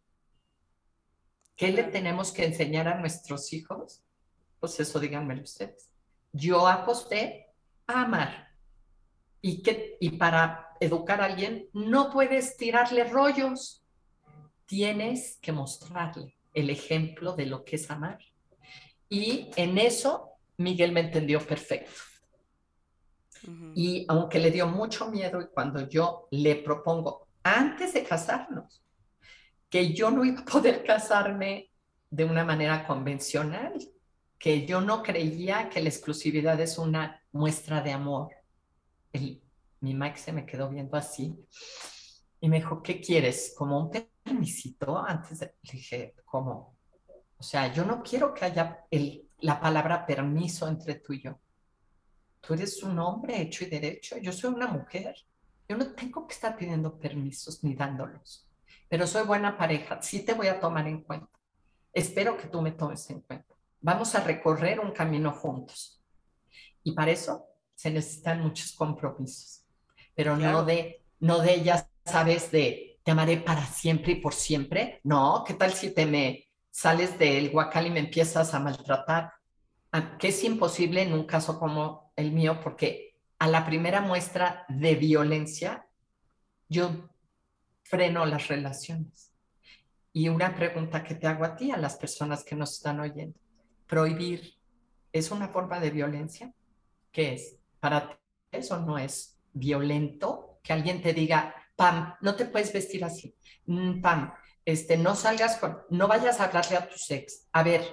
¿Qué 1.57 1.69
le 1.69 1.85
tenemos 1.85 2.31
que 2.31 2.45
enseñar 2.45 2.89
a 2.89 3.01
nuestros 3.01 3.55
hijos? 3.55 4.03
Pues 4.61 4.79
eso 4.79 5.01
díganmelo 5.01 5.45
ustedes. 5.45 5.91
Yo 6.31 6.69
aposté 6.69 7.55
a 7.87 8.03
amar. 8.03 8.46
Y, 9.49 9.63
que, 9.63 9.97
y 10.01 10.11
para 10.11 10.75
educar 10.81 11.21
a 11.21 11.27
alguien 11.27 11.69
no 11.73 12.11
puedes 12.11 12.57
tirarle 12.57 13.05
rollos 13.05 13.85
tienes 14.67 15.39
que 15.41 15.53
mostrarle 15.53 16.37
el 16.53 16.69
ejemplo 16.69 17.37
de 17.37 17.47
lo 17.47 17.65
que 17.65 17.77
es 17.77 17.89
amar. 17.89 18.19
Y 19.09 19.53
en 19.55 19.79
eso 19.79 20.33
Miguel 20.57 20.91
me 20.91 20.99
entendió 20.99 21.39
perfecto. 21.41 21.93
Y 23.77 24.05
aunque 24.09 24.41
le 24.41 24.51
dio 24.51 24.67
mucho 24.67 25.13
miedo 25.13 25.41
y 25.41 25.47
cuando 25.47 25.89
yo 25.89 26.27
le 26.33 26.57
propongo, 26.57 27.29
antes 27.45 27.95
de 27.95 28.03
casarnos, 28.03 28.83
que 29.71 29.93
yo 29.93 30.11
no 30.11 30.25
iba 30.25 30.41
a 30.41 30.45
poder 30.45 30.83
casarme 30.83 31.71
de 32.11 32.25
una 32.25 32.45
manera 32.45 32.85
convencional, 32.85 33.75
que 34.41 34.67
yo 34.67 34.81
no 34.81 35.05
creía 35.05 35.69
que 35.69 35.81
la 35.81 35.89
exclusividad 35.89 36.61
es 36.61 36.79
una 36.79 37.23
muestra 37.31 37.81
de 37.81 37.93
amor. 37.93 38.31
Mi 39.81 39.95
Mike 39.95 40.19
se 40.19 40.33
me 40.33 40.47
quedó 40.47 40.69
viendo 40.69 40.97
así 40.97 41.37
y 42.41 42.49
me 42.49 42.57
dijo, 42.57 42.83
¿qué 42.83 43.01
quieres? 43.01 43.55
¿Como 43.57 43.79
un 43.79 43.91
permisito? 43.91 44.99
Antes 44.99 45.41
de, 45.41 45.55
le 45.63 45.73
dije, 45.73 46.15
¿cómo? 46.25 46.77
O 47.39 47.43
sea, 47.43 47.73
yo 47.73 47.85
no 47.85 48.03
quiero 48.03 48.33
que 48.33 48.45
haya 48.45 48.85
el, 48.91 49.29
la 49.41 49.61
palabra 49.61 50.07
permiso 50.07 50.69
entre 50.69 50.97
tú 50.97 51.13
y 51.13 51.23
yo. 51.23 51.39
Tú 52.41 52.55
eres 52.55 52.83
un 52.83 52.99
hombre 52.99 53.41
hecho 53.41 53.65
y 53.65 53.69
derecho, 53.69 54.17
yo 54.19 54.33
soy 54.33 54.55
una 54.55 54.69
mujer. 54.69 55.15
Yo 55.69 55.77
no 55.77 55.93
tengo 55.95 56.27
que 56.27 56.35
estar 56.35 56.57
pidiendo 56.57 56.97
permisos 56.99 57.65
ni 57.65 57.75
dándolos. 57.75 58.49
Pero 58.89 59.07
soy 59.07 59.27
buena 59.27 59.59
pareja, 59.59 60.01
sí 60.01 60.25
te 60.25 60.33
voy 60.33 60.47
a 60.47 60.61
tomar 60.61 60.87
en 60.87 61.03
cuenta. 61.03 61.29
Espero 61.93 62.37
que 62.37 62.47
tú 62.47 62.63
me 62.63 62.73
tomes 62.73 63.09
en 63.11 63.21
cuenta. 63.23 63.55
Vamos 63.81 64.15
a 64.15 64.21
recorrer 64.21 64.79
un 64.79 64.93
camino 64.93 65.33
juntos. 65.33 66.01
Y 66.85 66.93
para 66.93 67.11
eso 67.11 67.47
se 67.77 67.91
necesitan 67.91 68.41
muchos 68.41 68.73
compromisos, 68.73 69.63
pero 70.17 70.37
no 70.37 70.65
de 70.65 71.03
no 71.21 71.39
de 71.39 71.55
ellas 71.55 71.89
sabes, 72.05 72.51
de 72.51 72.99
te 73.03 73.11
amaré 73.11 73.37
para 73.39 73.65
siempre 73.67 74.13
y 74.13 74.17
por 74.17 74.35
siempre. 74.35 75.01
No, 75.05 75.45
¿qué 75.47 75.55
tal 75.55 75.73
si 75.73 75.91
te 75.93 76.07
me 76.07 76.49
sales 76.71 77.19
del 77.19 77.51
guacal 77.51 77.87
y 77.87 77.91
me 77.91 78.01
empiezas 78.01 78.53
a 78.53 78.61
maltratar? 78.61 79.33
Ah, 79.93 80.19
que 80.19 80.29
es 80.29 80.45
imposible 80.45 81.03
en 81.03 81.13
un 81.13 81.25
caso 81.25 81.59
como 81.59 82.13
el 82.17 82.33
mío, 82.33 82.61
porque 82.61 83.17
a 83.39 83.47
la 83.47 83.65
primera 83.65 84.01
muestra 84.01 84.65
de 84.69 84.95
violencia, 84.95 85.87
yo 86.69 87.09
freno 87.83 88.27
las 88.27 88.49
relaciones. 88.49 89.33
Y 90.13 90.29
una 90.29 90.55
pregunta 90.55 91.05
que 91.05 91.15
te 91.15 91.27
hago 91.27 91.45
a 91.45 91.55
ti, 91.55 91.71
a 91.71 91.77
las 91.77 91.97
personas 91.97 92.43
que 92.43 92.57
nos 92.57 92.73
están 92.73 93.01
oyendo. 93.01 93.39
¿Prohibir 93.87 94.55
es 95.13 95.31
una 95.31 95.49
forma 95.49 95.79
de 95.79 95.91
violencia? 95.91 96.53
¿Qué 97.13 97.35
es? 97.35 97.57
¿Para 97.87 98.09
ti 98.09 98.17
eso 98.51 98.81
no 98.81 98.99
es 98.99 99.39
violento? 99.53 100.59
Que 100.61 100.73
alguien 100.73 101.01
te 101.01 101.13
diga, 101.13 101.55
Pam, 101.77 102.17
no 102.21 102.35
te 102.35 102.47
puedes 102.47 102.73
vestir 102.73 103.05
así. 103.05 103.33
Mm, 103.67 104.01
Pam, 104.01 104.35
este, 104.65 104.97
no 104.97 105.15
salgas 105.15 105.59
con, 105.59 105.79
no 105.91 106.09
vayas 106.09 106.41
a 106.41 106.47
hablarle 106.47 106.79
a 106.79 106.89
tu 106.89 106.97
ex. 107.11 107.47
A 107.53 107.63
ver, 107.63 107.85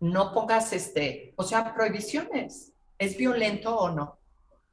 no 0.00 0.32
pongas 0.32 0.72
este, 0.72 1.32
o 1.36 1.44
sea, 1.44 1.72
prohibiciones. 1.76 2.72
¿Es 2.98 3.16
violento 3.16 3.76
o 3.76 3.90
no? 3.90 4.18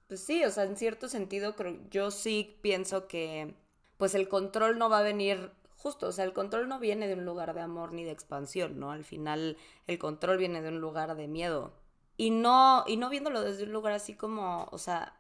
Pues 0.08 0.26
sí, 0.26 0.44
o 0.44 0.50
sea, 0.50 0.64
en 0.64 0.76
cierto 0.76 1.08
sentido, 1.08 1.56
creo, 1.56 1.78
yo 1.92 2.10
sí 2.10 2.58
pienso 2.64 3.08
que, 3.08 3.54
pues 3.98 4.16
el 4.16 4.28
control 4.28 4.80
no 4.80 4.90
va 4.90 5.02
a 5.02 5.04
venir 5.04 5.52
justo, 5.78 6.08
o 6.08 6.12
sea, 6.12 6.26
el 6.26 6.34
control 6.34 6.68
no 6.68 6.80
viene 6.80 7.08
de 7.08 7.14
un 7.14 7.26
lugar 7.26 7.54
de 7.54 7.62
amor 7.62 7.94
ni 7.94 8.06
de 8.06 8.12
expansión, 8.12 8.80
¿no? 8.80 8.92
Al 8.92 9.04
final, 9.04 9.56
el 9.86 10.00
control 10.00 10.40
viene 10.40 10.64
de 10.64 10.70
un 10.70 10.82
lugar 10.82 11.16
de 11.16 11.28
miedo. 11.28 11.83
Y 12.18 12.30
no, 12.30 12.84
y 12.88 12.98
no 12.98 13.10
viéndolo 13.10 13.42
desde 13.42 13.64
un 13.64 13.74
lugar 13.74 13.94
así 13.94 14.14
como, 14.16 14.68
o 14.72 14.78
sea, 14.78 15.18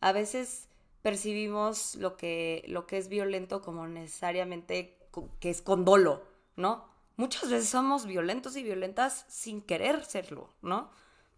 a 0.00 0.12
veces 0.12 0.68
percibimos 1.02 1.94
lo 1.96 2.16
que, 2.16 2.64
lo 2.68 2.86
que 2.86 2.98
es 2.98 3.08
violento 3.08 3.62
como 3.62 3.86
necesariamente 3.86 4.98
que 5.40 5.50
es 5.50 5.62
con 5.62 5.84
dolo, 5.84 6.22
¿no? 6.56 6.84
Muchas 7.16 7.48
veces 7.48 7.68
somos 7.68 8.06
violentos 8.06 8.56
y 8.56 8.62
violentas 8.62 9.24
sin 9.28 9.62
querer 9.62 10.04
serlo, 10.04 10.50
¿no? 10.60 10.90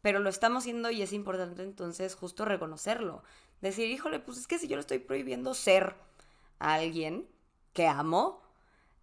Pero 0.02 0.18
lo 0.18 0.28
estamos 0.28 0.64
haciendo 0.64 0.90
y 0.90 1.02
es 1.02 1.12
importante 1.12 1.62
entonces 1.62 2.16
justo 2.16 2.44
reconocerlo. 2.44 3.22
Decir, 3.60 3.90
híjole, 3.90 4.18
pues 4.18 4.38
es 4.38 4.46
que 4.46 4.58
si 4.58 4.68
yo 4.68 4.76
le 4.76 4.80
estoy 4.80 4.98
prohibiendo 4.98 5.54
ser 5.54 5.94
a 6.58 6.74
alguien 6.74 7.28
que 7.72 7.86
amo, 7.86 8.42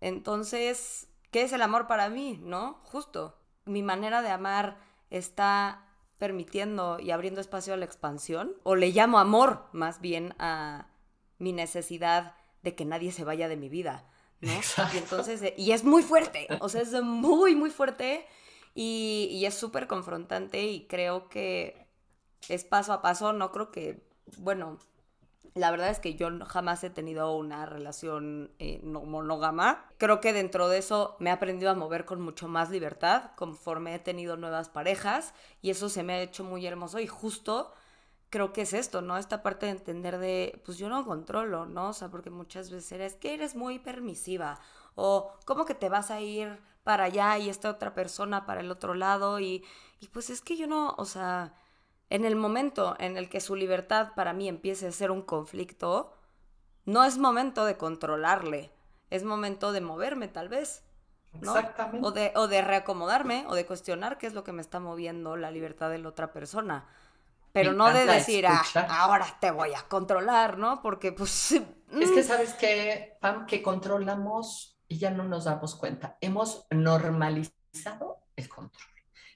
entonces, 0.01 1.07
¿qué 1.31 1.43
es 1.43 1.53
el 1.53 1.61
amor 1.61 1.87
para 1.87 2.09
mí, 2.09 2.39
no? 2.43 2.79
Justo. 2.83 3.37
Mi 3.65 3.81
manera 3.81 4.21
de 4.21 4.29
amar 4.29 4.77
está 5.17 5.85
permitiendo 6.17 6.99
y 6.99 7.11
abriendo 7.11 7.41
espacio 7.41 7.73
a 7.73 7.77
la 7.77 7.85
expansión, 7.85 8.53
o 8.63 8.75
le 8.75 8.89
llamo 8.91 9.19
amor 9.19 9.67
más 9.73 9.99
bien 10.01 10.33
a 10.39 10.87
mi 11.39 11.51
necesidad 11.51 12.35
de 12.63 12.75
que 12.75 12.85
nadie 12.85 13.11
se 13.11 13.23
vaya 13.23 13.47
de 13.47 13.57
mi 13.57 13.69
vida, 13.69 14.05
¿no? 14.41 14.51
Y 14.93 14.97
entonces, 14.97 15.41
eh, 15.41 15.53
y 15.57 15.71
es 15.71 15.83
muy 15.83 16.03
fuerte, 16.03 16.47
o 16.61 16.69
sea, 16.69 16.81
es 16.81 16.93
muy, 17.01 17.55
muy 17.55 17.69
fuerte 17.69 18.25
y, 18.73 19.27
y 19.31 19.45
es 19.45 19.53
súper 19.53 19.87
confrontante 19.87 20.63
y 20.63 20.87
creo 20.87 21.29
que 21.29 21.85
es 22.47 22.63
paso 22.63 22.93
a 22.93 23.01
paso, 23.01 23.33
no 23.33 23.51
creo 23.51 23.71
que, 23.71 24.07
bueno, 24.37 24.79
la 25.53 25.71
verdad 25.71 25.89
es 25.89 25.99
que 25.99 26.15
yo 26.15 26.29
jamás 26.45 26.83
he 26.83 26.89
tenido 26.89 27.35
una 27.35 27.65
relación 27.65 28.51
eh, 28.59 28.81
monógama. 28.83 29.85
Creo 29.97 30.21
que 30.21 30.33
dentro 30.33 30.67
de 30.67 30.77
eso 30.79 31.15
me 31.19 31.29
he 31.29 31.33
aprendido 31.33 31.71
a 31.71 31.75
mover 31.75 32.05
con 32.05 32.21
mucho 32.21 32.47
más 32.47 32.69
libertad 32.69 33.31
conforme 33.35 33.95
he 33.95 33.99
tenido 33.99 34.37
nuevas 34.37 34.69
parejas 34.69 35.33
y 35.61 35.69
eso 35.69 35.89
se 35.89 36.03
me 36.03 36.13
ha 36.13 36.21
hecho 36.21 36.43
muy 36.43 36.65
hermoso 36.65 36.99
y 36.99 37.07
justo 37.07 37.73
creo 38.29 38.51
que 38.53 38.63
es 38.63 38.73
esto, 38.73 39.01
¿no? 39.01 39.17
Esta 39.17 39.43
parte 39.43 39.67
de 39.67 39.73
entender 39.73 40.17
de, 40.17 40.61
pues 40.65 40.77
yo 40.77 40.89
no 40.89 41.05
controlo, 41.05 41.65
¿no? 41.65 41.89
O 41.89 41.93
sea, 41.93 42.09
porque 42.09 42.29
muchas 42.29 42.69
veces 42.69 42.91
eres 42.91 43.15
que 43.15 43.33
eres 43.33 43.55
muy 43.55 43.79
permisiva 43.79 44.59
o 44.95 45.31
cómo 45.45 45.65
que 45.65 45.75
te 45.75 45.89
vas 45.89 46.11
a 46.11 46.21
ir 46.21 46.59
para 46.83 47.05
allá 47.05 47.37
y 47.37 47.49
esta 47.49 47.69
otra 47.69 47.93
persona 47.93 48.45
para 48.45 48.61
el 48.61 48.71
otro 48.71 48.93
lado 48.93 49.39
y, 49.39 49.63
y 49.99 50.07
pues 50.09 50.29
es 50.29 50.41
que 50.41 50.57
yo 50.57 50.67
no, 50.67 50.95
o 50.97 51.05
sea 51.05 51.53
en 52.09 52.25
el 52.25 52.35
momento 52.35 52.95
en 52.99 53.17
el 53.17 53.29
que 53.29 53.41
su 53.41 53.55
libertad 53.55 54.11
para 54.15 54.33
mí 54.33 54.47
empiece 54.47 54.87
a 54.87 54.91
ser 54.91 55.11
un 55.11 55.21
conflicto, 55.21 56.13
no 56.85 57.03
es 57.03 57.17
momento 57.17 57.65
de 57.65 57.77
controlarle, 57.77 58.71
es 59.09 59.23
momento 59.23 59.71
de 59.71 59.81
moverme 59.81 60.27
tal 60.27 60.49
vez. 60.49 60.83
Exactamente. 61.33 62.07
O 62.07 62.11
de, 62.11 62.31
o 62.35 62.47
de 62.47 62.61
reacomodarme 62.61 63.45
o 63.47 63.55
de 63.55 63.65
cuestionar 63.65 64.17
qué 64.17 64.27
es 64.27 64.33
lo 64.33 64.43
que 64.43 64.53
me 64.53 64.61
está 64.61 64.79
moviendo 64.79 65.35
la 65.35 65.51
libertad 65.51 65.89
de 65.89 65.97
la 65.97 66.09
otra 66.09 66.31
persona. 66.31 66.87
Pero 67.51 67.71
no 67.71 67.91
de 67.93 68.05
decir, 68.05 68.45
ah, 68.47 68.63
ahora 68.89 69.25
te 69.39 69.49
voy 69.49 69.73
a 69.73 69.81
controlar, 69.87 70.57
¿no? 70.57 70.81
Porque 70.81 71.11
pues... 71.11 71.51
Es 71.91 72.11
que 72.11 72.21
mm. 72.21 72.23
sabes 72.23 72.53
que, 72.55 73.17
Pam, 73.21 73.45
que 73.45 73.61
controlamos 73.61 74.77
y 74.87 74.97
ya 74.97 75.11
no 75.11 75.23
nos 75.23 75.45
damos 75.45 75.75
cuenta. 75.75 76.17
Hemos 76.19 76.67
normalizado 76.69 78.23
el 78.35 78.49
control. 78.49 78.94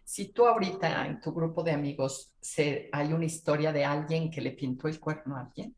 Si 0.10 0.30
tú 0.30 0.48
ahorita 0.48 1.06
en 1.06 1.22
tu 1.22 1.32
grupo 1.32 1.62
de 1.62 1.72
amigos 1.72 2.34
se, 2.42 2.90
hay 2.92 3.14
una 3.14 3.26
historia 3.26 3.72
de 3.72 3.86
alguien 3.86 4.32
que 4.32 4.42
le 4.42 4.54
pintó 4.54 4.88
el 4.88 5.00
cuerno 5.00 5.36
a 5.36 5.42
alguien, 5.42 5.76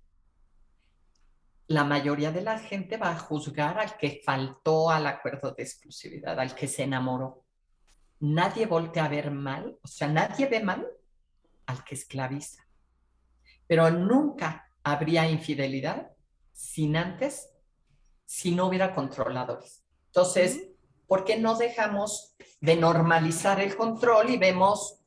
la 1.67 1.83
mayoría 1.83 2.31
de 2.31 2.39
la 2.39 2.57
gente 2.57 2.95
va 2.95 3.11
a 3.11 3.19
juzgar 3.19 3.77
al 3.77 3.97
que 3.97 4.21
faltó 4.25 4.89
al 4.89 5.05
acuerdo 5.05 5.51
de 5.51 5.63
exclusividad, 5.63 6.39
al 6.39 6.55
que 6.55 6.69
se 6.69 6.83
enamoró. 6.83 7.43
Nadie 8.21 8.67
voltea 8.67 9.03
a 9.03 9.09
ver 9.09 9.31
mal, 9.31 9.77
o 9.83 9.87
sea, 9.89 10.07
nadie 10.07 10.45
ve 10.45 10.63
mal 10.63 10.87
al 11.65 11.83
que 11.83 11.95
esclaviza. 11.95 12.65
Pero 13.67 13.89
nunca 13.89 14.71
habría 14.81 15.29
infidelidad 15.29 16.09
sin 16.53 16.95
antes, 16.95 17.49
si 18.23 18.55
no 18.55 18.67
hubiera 18.67 18.95
controladores. 18.95 19.83
Entonces, 20.05 20.69
¿por 21.05 21.25
qué 21.25 21.37
no 21.37 21.57
dejamos 21.57 22.30
de 22.61 22.75
normalizar 22.77 23.59
el 23.59 23.75
control 23.75 24.29
y 24.29 24.37
vemos 24.37 24.99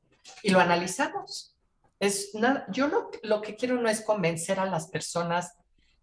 y 0.43 0.51
lo 0.51 0.61
analizamos? 0.61 1.57
Es 1.99 2.33
yo 2.71 2.89
lo, 2.89 3.11
lo 3.23 3.41
que 3.41 3.57
quiero 3.57 3.81
no 3.81 3.89
es 3.89 4.03
convencer 4.03 4.61
a 4.61 4.67
las 4.67 4.89
personas 4.89 5.57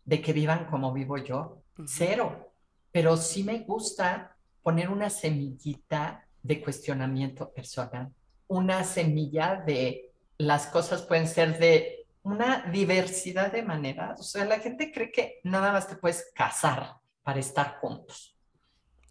de 0.05 0.21
que 0.21 0.33
vivan 0.33 0.65
como 0.65 0.91
vivo 0.91 1.17
yo, 1.17 1.61
cero. 1.85 2.51
Pero 2.91 3.17
sí 3.17 3.43
me 3.43 3.59
gusta 3.59 4.35
poner 4.63 4.89
una 4.89 5.09
semillita 5.09 6.25
de 6.41 6.61
cuestionamiento 6.61 7.51
personal, 7.51 8.11
una 8.47 8.83
semilla 8.83 9.55
de 9.55 10.11
las 10.37 10.67
cosas 10.67 11.03
pueden 11.03 11.27
ser 11.27 11.59
de 11.59 12.05
una 12.23 12.63
diversidad 12.71 13.51
de 13.51 13.63
maneras. 13.63 14.19
O 14.19 14.23
sea, 14.23 14.45
la 14.45 14.59
gente 14.59 14.91
cree 14.91 15.11
que 15.11 15.39
nada 15.43 15.71
más 15.71 15.87
te 15.87 15.95
puedes 15.95 16.31
casar 16.33 16.97
para 17.23 17.39
estar 17.39 17.77
juntos. 17.79 18.35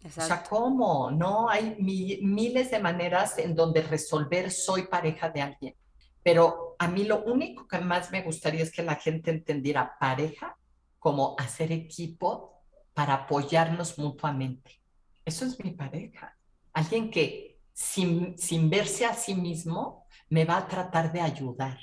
O 0.03 0.09
sea, 0.09 0.43
¿cómo? 0.43 1.11
No, 1.11 1.49
hay 1.49 1.75
miles 1.79 2.71
de 2.71 2.79
maneras 2.79 3.37
en 3.37 3.55
donde 3.55 3.81
resolver 3.81 4.49
soy 4.49 4.83
pareja 4.83 5.29
de 5.29 5.41
alguien. 5.41 5.75
Pero 6.23 6.75
a 6.79 6.87
mí 6.87 7.03
lo 7.03 7.23
único 7.23 7.67
que 7.67 7.79
más 7.79 8.11
me 8.11 8.21
gustaría 8.21 8.63
es 8.63 8.71
que 8.71 8.83
la 8.83 8.95
gente 8.95 9.31
entendiera 9.31 9.97
pareja 9.99 10.57
como 10.99 11.35
hacer 11.39 11.71
equipo 11.71 12.63
para 12.93 13.13
apoyarnos 13.13 13.97
mutuamente. 13.97 14.81
Eso 15.25 15.45
es 15.45 15.63
mi 15.63 15.71
pareja. 15.71 16.37
Alguien 16.73 17.11
que 17.11 17.59
sin, 17.73 18.37
sin 18.37 18.69
verse 18.69 19.05
a 19.05 19.13
sí 19.13 19.35
mismo 19.35 20.05
me 20.29 20.45
va 20.45 20.57
a 20.57 20.67
tratar 20.67 21.11
de 21.11 21.21
ayudar 21.21 21.79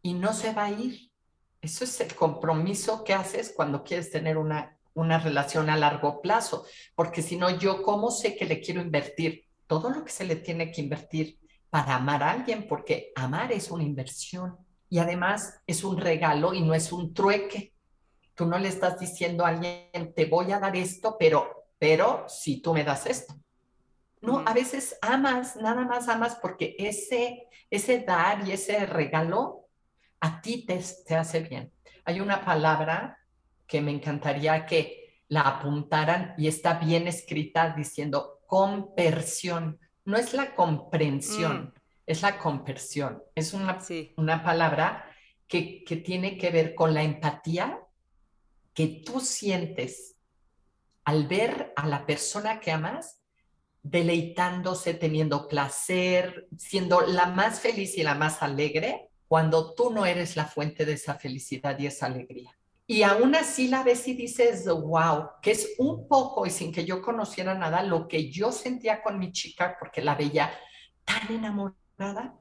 y 0.00 0.14
no 0.14 0.32
se 0.32 0.52
va 0.52 0.64
a 0.64 0.70
ir. 0.70 1.10
Eso 1.60 1.84
es 1.84 2.00
el 2.00 2.14
compromiso 2.14 3.04
que 3.04 3.14
haces 3.14 3.52
cuando 3.54 3.84
quieres 3.84 4.10
tener 4.10 4.36
una, 4.36 4.76
una 4.94 5.18
relación 5.18 5.70
a 5.70 5.76
largo 5.76 6.20
plazo, 6.20 6.66
porque 6.94 7.22
si 7.22 7.36
no, 7.36 7.50
yo 7.58 7.82
cómo 7.82 8.10
sé 8.10 8.36
que 8.36 8.44
le 8.44 8.60
quiero 8.60 8.80
invertir 8.80 9.46
todo 9.66 9.90
lo 9.90 10.04
que 10.04 10.12
se 10.12 10.24
le 10.24 10.36
tiene 10.36 10.70
que 10.70 10.82
invertir 10.82 11.38
para 11.70 11.96
amar 11.96 12.22
a 12.22 12.32
alguien, 12.32 12.66
porque 12.68 13.12
amar 13.14 13.52
es 13.52 13.70
una 13.70 13.82
inversión 13.82 14.58
y 14.90 14.98
además 14.98 15.62
es 15.66 15.84
un 15.84 15.96
regalo 15.96 16.52
y 16.52 16.60
no 16.60 16.74
es 16.74 16.92
un 16.92 17.14
trueque. 17.14 17.72
Tú 18.34 18.44
no 18.44 18.58
le 18.58 18.68
estás 18.68 18.98
diciendo 18.98 19.44
a 19.44 19.48
alguien, 19.48 20.12
te 20.14 20.26
voy 20.26 20.52
a 20.52 20.58
dar 20.58 20.76
esto, 20.76 21.16
pero, 21.18 21.64
pero 21.78 22.26
si 22.28 22.60
tú 22.60 22.74
me 22.74 22.84
das 22.84 23.06
esto. 23.06 23.34
No, 24.20 24.44
a 24.46 24.52
veces 24.52 24.98
amas, 25.00 25.56
nada 25.56 25.84
más 25.84 26.08
amas 26.08 26.36
porque 26.36 26.76
ese, 26.78 27.48
ese 27.70 28.00
dar 28.00 28.46
y 28.46 28.52
ese 28.52 28.84
regalo 28.84 29.66
a 30.20 30.42
ti 30.42 30.66
te, 30.66 30.78
te 31.06 31.16
hace 31.16 31.40
bien. 31.40 31.72
Hay 32.04 32.20
una 32.20 32.44
palabra 32.44 33.18
que 33.72 33.80
me 33.80 33.90
encantaría 33.90 34.66
que 34.66 35.24
la 35.28 35.40
apuntaran 35.40 36.34
y 36.36 36.46
está 36.46 36.74
bien 36.74 37.08
escrita 37.08 37.70
diciendo 37.74 38.42
compersión. 38.46 39.80
No 40.04 40.18
es 40.18 40.34
la 40.34 40.54
comprensión, 40.54 41.72
mm. 41.74 41.80
es 42.04 42.20
la 42.20 42.36
compersión. 42.36 43.22
Es 43.34 43.54
una, 43.54 43.78
una 44.18 44.44
palabra 44.44 45.06
que, 45.48 45.84
que 45.84 45.96
tiene 45.96 46.36
que 46.36 46.50
ver 46.50 46.74
con 46.74 46.92
la 46.92 47.02
empatía 47.02 47.80
que 48.74 49.02
tú 49.06 49.20
sientes 49.20 50.16
al 51.04 51.26
ver 51.26 51.72
a 51.74 51.86
la 51.86 52.04
persona 52.04 52.60
que 52.60 52.72
amas 52.72 53.22
deleitándose, 53.82 54.92
teniendo 54.92 55.48
placer, 55.48 56.46
siendo 56.58 57.00
la 57.00 57.24
más 57.24 57.60
feliz 57.60 57.96
y 57.96 58.02
la 58.02 58.14
más 58.14 58.42
alegre, 58.42 59.08
cuando 59.26 59.72
tú 59.72 59.90
no 59.90 60.04
eres 60.04 60.36
la 60.36 60.44
fuente 60.44 60.84
de 60.84 60.92
esa 60.92 61.14
felicidad 61.14 61.78
y 61.78 61.86
esa 61.86 62.04
alegría. 62.04 62.54
Y 62.86 63.04
aún 63.04 63.34
así 63.34 63.68
la 63.68 63.82
ves 63.82 64.06
y 64.08 64.14
dices, 64.14 64.66
wow, 64.66 65.30
que 65.40 65.52
es 65.52 65.74
un 65.78 66.08
poco 66.08 66.44
y 66.46 66.50
sin 66.50 66.72
que 66.72 66.84
yo 66.84 67.00
conociera 67.00 67.54
nada 67.54 67.82
lo 67.82 68.08
que 68.08 68.30
yo 68.30 68.50
sentía 68.52 69.02
con 69.02 69.18
mi 69.18 69.32
chica, 69.32 69.76
porque 69.78 70.02
la 70.02 70.14
veía 70.14 70.50
tan 71.04 71.32
enamorada, 71.32 72.36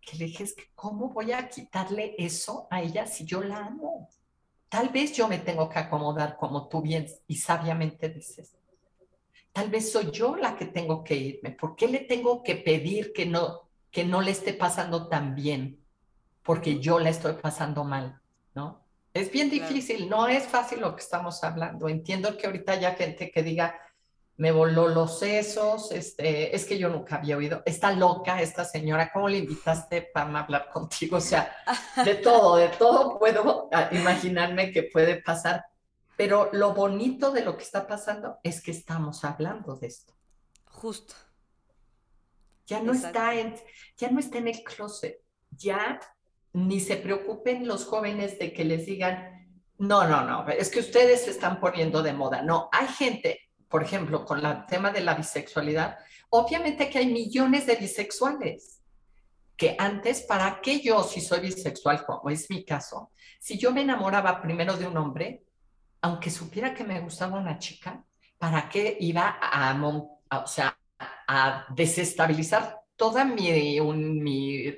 que 0.00 0.16
le 0.16 0.26
dije, 0.26 0.46
¿cómo 0.74 1.10
voy 1.10 1.32
a 1.32 1.48
quitarle 1.48 2.14
eso 2.18 2.66
a 2.70 2.82
ella 2.82 3.06
si 3.06 3.24
yo 3.24 3.42
la 3.42 3.66
amo? 3.66 4.08
Tal 4.68 4.88
vez 4.90 5.12
yo 5.12 5.28
me 5.28 5.38
tengo 5.38 5.68
que 5.68 5.78
acomodar 5.78 6.36
como 6.36 6.68
tú 6.68 6.82
bien 6.82 7.06
y 7.26 7.36
sabiamente 7.36 8.08
dices. 8.08 8.56
Tal 9.52 9.70
vez 9.70 9.90
soy 9.90 10.10
yo 10.10 10.36
la 10.36 10.56
que 10.56 10.66
tengo 10.66 11.02
que 11.02 11.16
irme. 11.16 11.50
¿Por 11.52 11.74
qué 11.74 11.88
le 11.88 12.00
tengo 12.00 12.42
que 12.42 12.56
pedir 12.56 13.12
que 13.12 13.24
no, 13.26 13.70
que 13.90 14.04
no 14.04 14.20
le 14.20 14.30
esté 14.30 14.52
pasando 14.52 15.08
tan 15.08 15.34
bien? 15.34 15.82
Porque 16.42 16.80
yo 16.80 16.98
la 16.98 17.10
estoy 17.10 17.34
pasando 17.34 17.84
mal, 17.84 18.20
¿no? 18.54 18.87
Es 19.14 19.32
bien 19.32 19.50
difícil, 19.50 20.08
no 20.08 20.28
es 20.28 20.44
fácil 20.44 20.80
lo 20.80 20.94
que 20.94 21.02
estamos 21.02 21.42
hablando. 21.42 21.88
Entiendo 21.88 22.36
que 22.36 22.46
ahorita 22.46 22.72
haya 22.72 22.94
gente 22.94 23.30
que 23.30 23.42
diga, 23.42 23.80
me 24.38 24.52
voló 24.52 24.86
los 24.86 25.18
sesos, 25.18 25.90
este, 25.90 26.54
es 26.54 26.64
que 26.64 26.78
yo 26.78 26.88
nunca 26.88 27.16
había 27.16 27.36
oído, 27.36 27.62
está 27.66 27.90
loca 27.90 28.40
esta 28.40 28.64
señora, 28.64 29.10
¿cómo 29.12 29.28
le 29.28 29.38
invitaste 29.38 30.02
para 30.02 30.38
hablar 30.38 30.70
contigo? 30.70 31.16
O 31.16 31.20
sea, 31.20 31.56
de 32.04 32.14
todo, 32.22 32.56
de 32.56 32.68
todo 32.68 33.18
puedo 33.18 33.68
ah, 33.72 33.88
imaginarme 33.90 34.70
que 34.70 34.84
puede 34.84 35.20
pasar, 35.20 35.64
pero 36.16 36.50
lo 36.52 36.72
bonito 36.72 37.32
de 37.32 37.44
lo 37.44 37.56
que 37.56 37.64
está 37.64 37.84
pasando 37.88 38.38
es 38.44 38.60
que 38.62 38.70
estamos 38.70 39.24
hablando 39.24 39.74
de 39.74 39.88
esto. 39.88 40.14
Justo. 40.66 41.14
Ya 42.66 42.80
no 42.80 42.92
está 42.92 43.34
en, 43.34 43.56
ya 43.96 44.08
no 44.10 44.20
está 44.20 44.38
en 44.38 44.48
el 44.48 44.62
closet, 44.62 45.20
ya 45.50 45.98
ni 46.52 46.80
se 46.80 46.96
preocupen 46.96 47.66
los 47.66 47.84
jóvenes 47.84 48.38
de 48.38 48.52
que 48.52 48.64
les 48.64 48.86
digan, 48.86 49.48
no, 49.78 50.06
no, 50.08 50.24
no, 50.24 50.48
es 50.48 50.70
que 50.70 50.80
ustedes 50.80 51.24
se 51.24 51.30
están 51.30 51.60
poniendo 51.60 52.02
de 52.02 52.12
moda. 52.12 52.42
No, 52.42 52.68
hay 52.72 52.88
gente, 52.88 53.50
por 53.68 53.82
ejemplo, 53.82 54.24
con 54.24 54.44
el 54.44 54.66
tema 54.66 54.90
de 54.90 55.00
la 55.00 55.14
bisexualidad, 55.14 55.98
obviamente 56.30 56.90
que 56.90 56.98
hay 56.98 57.12
millones 57.12 57.66
de 57.66 57.76
bisexuales, 57.76 58.80
que 59.56 59.76
antes, 59.78 60.22
¿para 60.22 60.60
qué 60.60 60.80
yo, 60.80 61.02
si 61.02 61.20
soy 61.20 61.40
bisexual, 61.40 62.04
como 62.04 62.30
es 62.30 62.48
mi 62.48 62.64
caso, 62.64 63.10
si 63.40 63.58
yo 63.58 63.72
me 63.72 63.82
enamoraba 63.82 64.40
primero 64.40 64.76
de 64.76 64.86
un 64.86 64.96
hombre, 64.96 65.44
aunque 66.00 66.30
supiera 66.30 66.74
que 66.74 66.84
me 66.84 67.00
gustaba 67.00 67.38
una 67.38 67.58
chica, 67.58 68.04
¿para 68.38 68.68
qué 68.68 68.96
iba 69.00 69.36
a, 69.40 69.76
o 69.82 70.46
sea, 70.46 70.78
a 71.26 71.66
desestabilizar 71.74 72.80
toda 72.96 73.24
mi, 73.24 73.80
mi, 73.80 74.74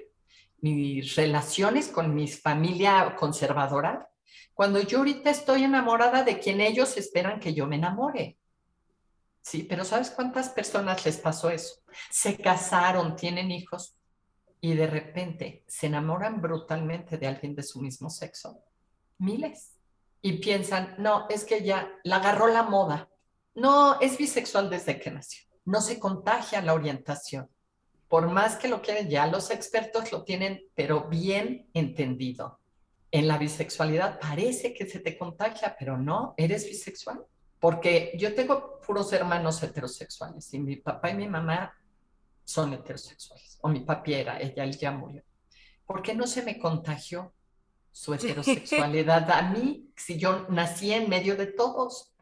mis 0.62 1.14
relaciones 1.16 1.88
con 1.88 2.14
mi 2.14 2.28
familia 2.28 3.16
conservadora? 3.16 4.10
Cuando 4.54 4.80
yo 4.80 4.98
ahorita 4.98 5.30
estoy 5.30 5.64
enamorada 5.64 6.22
de 6.22 6.38
quien 6.38 6.60
ellos 6.60 6.96
esperan 6.96 7.40
que 7.40 7.54
yo 7.54 7.66
me 7.66 7.76
enamore. 7.76 8.38
Sí, 9.42 9.62
pero 9.62 9.84
¿sabes 9.84 10.10
cuántas 10.10 10.50
personas 10.50 11.04
les 11.06 11.16
pasó 11.16 11.50
eso? 11.50 11.76
Se 12.10 12.36
casaron, 12.36 13.16
tienen 13.16 13.50
hijos 13.50 13.96
y 14.60 14.74
de 14.74 14.86
repente 14.86 15.64
se 15.66 15.86
enamoran 15.86 16.40
brutalmente 16.40 17.16
de 17.16 17.26
alguien 17.26 17.54
de 17.54 17.62
su 17.62 17.80
mismo 17.80 18.10
sexo. 18.10 18.62
Miles. 19.18 19.76
Y 20.22 20.34
piensan, 20.34 20.94
no, 20.98 21.26
es 21.30 21.44
que 21.44 21.64
ya 21.64 21.90
la 22.04 22.16
agarró 22.16 22.48
la 22.48 22.62
moda. 22.62 23.08
No, 23.54 23.98
es 24.00 24.18
bisexual 24.18 24.68
desde 24.68 25.00
que 25.00 25.10
nació. 25.10 25.48
No 25.64 25.80
se 25.80 25.98
contagia 25.98 26.60
la 26.60 26.74
orientación. 26.74 27.48
Por 28.10 28.28
más 28.28 28.56
que 28.56 28.68
lo 28.68 28.82
quieran, 28.82 29.08
ya 29.08 29.26
los 29.26 29.50
expertos 29.50 30.12
lo 30.12 30.24
tienen, 30.24 30.64
pero 30.74 31.08
bien 31.08 31.70
entendido. 31.72 32.60
En 33.10 33.26
la 33.26 33.38
bisexualidad 33.38 34.20
parece 34.20 34.74
que 34.74 34.86
se 34.86 35.00
te 35.00 35.16
contagia, 35.16 35.74
pero 35.78 35.96
no, 35.96 36.34
eres 36.36 36.66
bisexual 36.66 37.24
porque 37.60 38.12
yo 38.16 38.34
tengo 38.34 38.80
puros 38.80 39.12
hermanos 39.12 39.62
heterosexuales 39.62 40.52
y 40.54 40.58
mi 40.58 40.76
papá 40.76 41.10
y 41.10 41.14
mi 41.14 41.28
mamá 41.28 41.72
son 42.42 42.72
heterosexuales, 42.72 43.58
o 43.60 43.68
mi 43.68 43.80
papi 43.80 44.14
era, 44.14 44.40
ella 44.40 44.64
él 44.64 44.76
ya 44.76 44.90
murió. 44.90 45.22
¿por 45.86 46.02
qué 46.02 46.14
no 46.14 46.26
se 46.26 46.42
me 46.42 46.58
contagió 46.58 47.34
su 47.92 48.14
heterosexualidad 48.14 49.30
a 49.30 49.50
mí 49.50 49.92
si 49.94 50.18
yo 50.18 50.46
nací 50.48 50.92
en 50.92 51.08
medio 51.08 51.36
de 51.36 51.46
todos? 51.46 52.12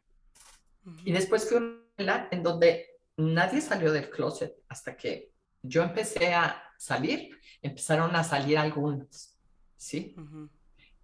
Y 1.04 1.12
después 1.12 1.48
fui 1.48 1.58
una 1.98 2.28
en 2.30 2.42
donde 2.42 2.98
nadie 3.16 3.60
salió 3.60 3.92
del 3.92 4.10
closet 4.10 4.54
hasta 4.68 4.96
que 4.96 5.32
yo 5.62 5.82
empecé 5.82 6.34
a 6.34 6.62
salir, 6.78 7.30
empezaron 7.62 8.14
a 8.14 8.24
salir 8.24 8.58
algunos, 8.58 9.36
¿sí? 9.76 10.14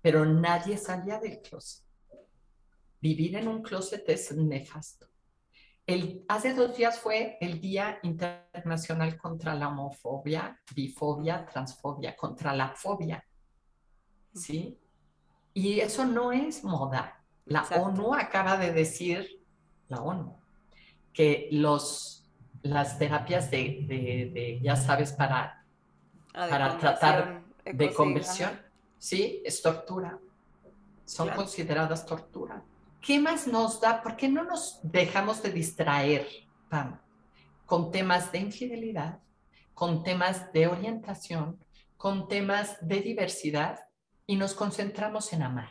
Pero 0.01 0.25
nadie 0.25 0.77
salía 0.77 1.19
del 1.19 1.41
closet. 1.41 1.85
Vivir 3.01 3.37
en 3.37 3.49
un 3.49 3.63
closet 3.63 4.09
es 4.09 4.33
nefasto. 4.33 5.07
El, 5.87 6.25
hace 6.29 6.55
dos 6.55 6.77
días 6.77 6.99
fue 6.99 7.37
el 7.41 7.61
Día 7.61 7.99
Internacional 8.03 9.19
contra 9.19 9.55
la 9.55 9.69
Homofobia, 9.69 10.59
Bifobia, 10.75 11.45
Transfobia, 11.45 12.17
contra 12.17 12.55
la 12.55 12.71
fobia. 12.71 13.23
¿Sí? 14.35 14.79
Y 15.53 15.81
eso 15.81 16.07
no 16.07 16.33
es 16.33 16.65
moda. 16.65 17.23
La 17.45 17.63
ONU 17.63 18.15
acaba 18.15 18.57
de 18.57 18.73
decir, 18.73 19.45
la 19.89 20.01
ONU, 20.01 20.41
que 21.13 21.49
los, 21.53 22.24
las 22.65 22.99
terapias 22.99 23.51
de, 23.51 24.59
ya 24.63 24.75
sabes, 24.75 25.13
para, 25.13 25.65
ah, 26.33 26.47
para 26.49 26.79
tratar 26.79 27.43
de 27.65 27.93
conversión, 27.93 28.59
sí, 28.99 29.43
es 29.45 29.63
tortura. 29.63 30.19
Son 31.05 31.29
consideradas 31.31 32.07
tortura. 32.07 32.63
¿Qué 33.01 33.21
más 33.21 33.47
nos 33.47 33.81
da? 33.81 34.03
¿Por 34.03 34.17
qué 34.17 34.29
no 34.29 34.45
nos 34.45 34.81
dejamos 34.83 35.43
de 35.43 35.53
distraer, 35.53 36.27
Pam, 36.71 36.99
con 37.67 37.91
temas 37.91 38.33
de 38.33 38.39
infidelidad, 38.39 39.19
con 39.75 40.03
temas 40.03 40.51
de 40.55 40.67
orientación, 40.67 41.59
con 41.99 42.29
temas 42.29 42.79
de 42.81 43.01
diversidad 43.01 43.81
y 44.27 44.37
nos 44.37 44.55
concentramos 44.55 45.33
en 45.35 45.43
amar 45.43 45.69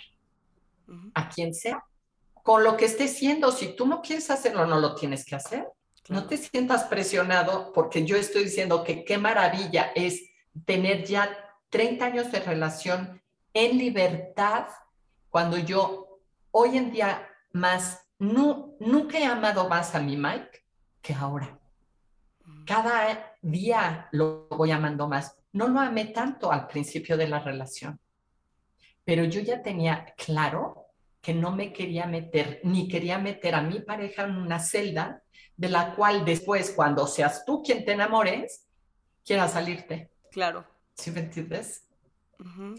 a 1.15 1.29
quien 1.29 1.55
sea, 1.55 1.83
con 2.43 2.63
lo 2.63 2.77
que 2.77 2.85
esté 2.85 3.07
siendo. 3.07 3.51
Si 3.51 3.75
tú 3.75 3.87
no 3.87 4.01
quieres 4.01 4.29
hacerlo, 4.29 4.67
no 4.67 4.79
lo 4.79 4.93
tienes 4.93 5.25
que 5.25 5.35
hacer. 5.35 5.67
No 6.09 6.27
te 6.27 6.37
sientas 6.37 6.83
presionado 6.83 7.71
porque 7.73 8.05
yo 8.05 8.17
estoy 8.17 8.45
diciendo 8.45 8.83
que 8.83 9.05
qué 9.05 9.17
maravilla 9.17 9.91
es 9.95 10.21
tener 10.65 11.05
ya 11.05 11.29
30 11.69 12.05
años 12.05 12.31
de 12.31 12.39
relación 12.39 13.21
en 13.53 13.77
libertad 13.77 14.67
cuando 15.29 15.57
yo 15.57 16.19
hoy 16.51 16.77
en 16.77 16.91
día 16.91 17.27
más, 17.53 18.05
no, 18.19 18.75
nunca 18.79 19.17
he 19.17 19.25
amado 19.25 19.69
más 19.69 19.95
a 19.95 19.99
mi 19.99 20.17
Mike 20.17 20.63
que 21.01 21.13
ahora. 21.13 21.57
Mm. 22.45 22.65
Cada 22.65 23.35
día 23.41 24.07
lo 24.11 24.47
voy 24.49 24.71
amando 24.71 25.07
más. 25.07 25.35
No 25.51 25.67
lo 25.67 25.79
amé 25.79 26.05
tanto 26.05 26.51
al 26.51 26.67
principio 26.67 27.15
de 27.15 27.27
la 27.27 27.39
relación, 27.39 27.99
pero 29.03 29.23
yo 29.23 29.41
ya 29.41 29.61
tenía 29.61 30.13
claro 30.17 30.82
que 31.23 31.33
no 31.33 31.51
me 31.51 31.73
quería 31.73 32.05
meter, 32.05 32.61
ni 32.63 32.87
quería 32.87 33.17
meter 33.17 33.55
a 33.55 33.63
mi 33.63 33.79
pareja 33.79 34.25
en 34.25 34.35
una 34.35 34.59
celda 34.59 35.23
de 35.57 35.69
la 35.69 35.95
cual 35.95 36.23
después, 36.23 36.69
cuando 36.69 37.07
seas 37.07 37.45
tú 37.45 37.63
quien 37.63 37.83
te 37.83 37.93
enamores, 37.93 38.67
quiera 39.25 39.47
salirte. 39.47 40.11
Claro. 40.29 40.63
¿Sí 40.93 41.09
me 41.09 41.21
entiendes? 41.21 41.87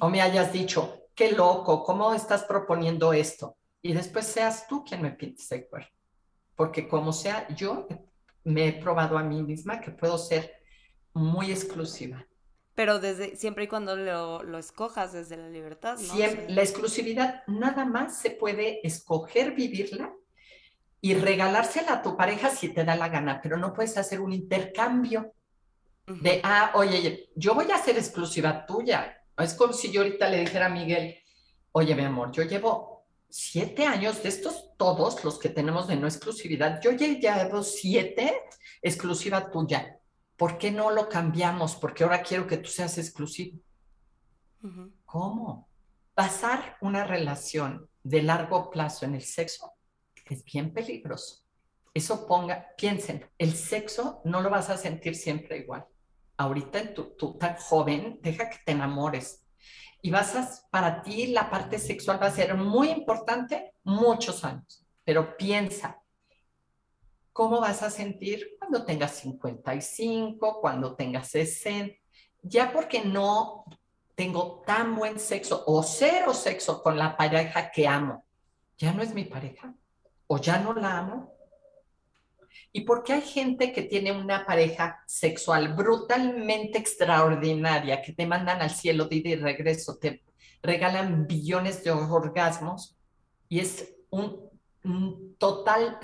O 0.00 0.08
me 0.08 0.22
hayas 0.22 0.52
dicho, 0.52 1.08
qué 1.16 1.32
loco, 1.32 1.82
¿cómo 1.82 2.14
estás 2.14 2.44
proponiendo 2.44 3.12
esto? 3.12 3.56
y 3.84 3.92
después 3.92 4.26
seas 4.26 4.66
tú 4.66 4.82
quien 4.82 5.02
me 5.02 5.10
pintes 5.10 5.52
el 5.52 5.66
cuerpo. 5.66 5.92
Porque 6.56 6.88
como 6.88 7.12
sea, 7.12 7.46
yo 7.54 7.86
me 8.44 8.68
he 8.68 8.72
probado 8.72 9.18
a 9.18 9.22
mí 9.22 9.42
misma 9.42 9.78
que 9.78 9.90
puedo 9.90 10.16
ser 10.16 10.54
muy 11.12 11.50
exclusiva. 11.50 12.26
Pero 12.74 12.98
desde 12.98 13.36
siempre 13.36 13.64
y 13.64 13.68
cuando 13.68 13.96
lo, 13.96 14.42
lo 14.42 14.58
escojas 14.58 15.12
desde 15.12 15.36
la 15.36 15.48
libertad, 15.48 15.96
¿no? 15.98 16.14
Siempre, 16.14 16.48
la 16.48 16.62
exclusividad 16.62 17.42
nada 17.46 17.84
más 17.84 18.18
se 18.18 18.30
puede 18.30 18.84
escoger 18.86 19.52
vivirla 19.52 20.12
y 21.00 21.14
regalársela 21.14 21.94
a 21.94 22.02
tu 22.02 22.16
pareja 22.16 22.50
si 22.50 22.70
te 22.70 22.84
da 22.84 22.96
la 22.96 23.08
gana, 23.08 23.40
pero 23.42 23.56
no 23.56 23.74
puedes 23.74 23.96
hacer 23.98 24.20
un 24.20 24.32
intercambio 24.32 25.34
de, 26.06 26.40
ah, 26.42 26.72
oye, 26.74 27.30
yo 27.36 27.54
voy 27.54 27.70
a 27.70 27.78
ser 27.78 27.96
exclusiva 27.96 28.66
tuya. 28.66 29.22
Es 29.36 29.54
como 29.54 29.72
si 29.72 29.90
yo 29.90 30.02
ahorita 30.02 30.28
le 30.28 30.40
dijera 30.40 30.66
a 30.66 30.70
Miguel, 30.70 31.16
oye, 31.72 31.94
mi 31.94 32.04
amor, 32.04 32.32
yo 32.32 32.42
llevo 32.42 33.06
siete 33.28 33.84
años 33.84 34.22
de 34.22 34.28
estos 34.28 34.76
todos 34.76 35.24
los 35.24 35.38
que 35.38 35.48
tenemos 35.48 35.88
de 35.88 35.96
no 35.96 36.06
exclusividad, 36.06 36.80
yo 36.80 36.92
ya 36.92 37.06
llevo 37.06 37.62
siete 37.62 38.32
exclusiva 38.80 39.50
tuya. 39.50 39.98
¿Por 40.36 40.58
qué 40.58 40.70
no 40.70 40.90
lo 40.90 41.08
cambiamos? 41.08 41.76
Porque 41.76 42.04
ahora 42.04 42.22
quiero 42.22 42.46
que 42.46 42.56
tú 42.56 42.68
seas 42.68 42.98
exclusivo. 42.98 43.58
¿Cómo? 45.04 45.68
Pasar 46.14 46.76
una 46.80 47.04
relación 47.04 47.88
de 48.02 48.22
largo 48.22 48.70
plazo 48.70 49.04
en 49.04 49.14
el 49.14 49.22
sexo 49.22 49.74
es 50.26 50.44
bien 50.44 50.72
peligroso. 50.72 51.42
Eso 51.92 52.26
ponga, 52.26 52.74
piensen, 52.76 53.28
el 53.38 53.54
sexo 53.54 54.20
no 54.24 54.40
lo 54.40 54.50
vas 54.50 54.70
a 54.70 54.76
sentir 54.76 55.14
siempre 55.14 55.58
igual. 55.58 55.84
Ahorita 56.36 56.92
tú, 56.92 57.14
tú 57.16 57.38
tan 57.38 57.56
joven, 57.56 58.18
deja 58.20 58.50
que 58.50 58.58
te 58.64 58.72
enamores, 58.72 59.44
y 60.02 60.10
vas 60.10 60.34
a, 60.34 60.50
para 60.70 61.02
ti 61.02 61.28
la 61.28 61.48
parte 61.48 61.78
sexual 61.78 62.20
va 62.20 62.26
a 62.26 62.32
ser 62.32 62.54
muy 62.56 62.90
importante 62.90 63.74
muchos 63.84 64.44
años, 64.44 64.84
pero 65.04 65.36
piensa, 65.36 66.02
¿cómo 67.34 67.60
vas 67.60 67.82
a 67.82 67.90
sentir 67.90 68.56
cuando 68.58 68.86
tengas 68.86 69.16
55, 69.16 70.60
cuando 70.62 70.94
tengas 70.94 71.28
60? 71.28 71.94
Ya 72.40 72.72
porque 72.72 73.04
no 73.04 73.66
tengo 74.14 74.62
tan 74.64 74.96
buen 74.96 75.18
sexo 75.18 75.62
o 75.66 75.82
cero 75.82 76.32
sexo 76.32 76.82
con 76.82 76.96
la 76.96 77.14
pareja 77.18 77.70
que 77.70 77.86
amo, 77.86 78.24
ya 78.78 78.92
no 78.94 79.02
es 79.02 79.12
mi 79.12 79.24
pareja 79.24 79.74
o 80.26 80.38
ya 80.38 80.58
no 80.58 80.72
la 80.72 80.98
amo, 80.98 81.34
y 82.76 82.80
porque 82.80 83.12
hay 83.12 83.22
gente 83.22 83.72
que 83.72 83.82
tiene 83.82 84.10
una 84.10 84.44
pareja 84.44 85.02
sexual 85.06 85.74
brutalmente 85.74 86.76
extraordinaria, 86.76 88.02
que 88.02 88.12
te 88.12 88.26
mandan 88.26 88.62
al 88.62 88.70
cielo 88.70 89.04
de 89.04 89.16
ida 89.16 89.28
y 89.30 89.36
regreso, 89.36 89.96
te 89.96 90.24
regalan 90.60 91.26
billones 91.26 91.84
de 91.84 91.92
orgasmos 91.92 92.96
y 93.48 93.60
es 93.60 93.94
un, 94.10 94.50
total 95.38 95.98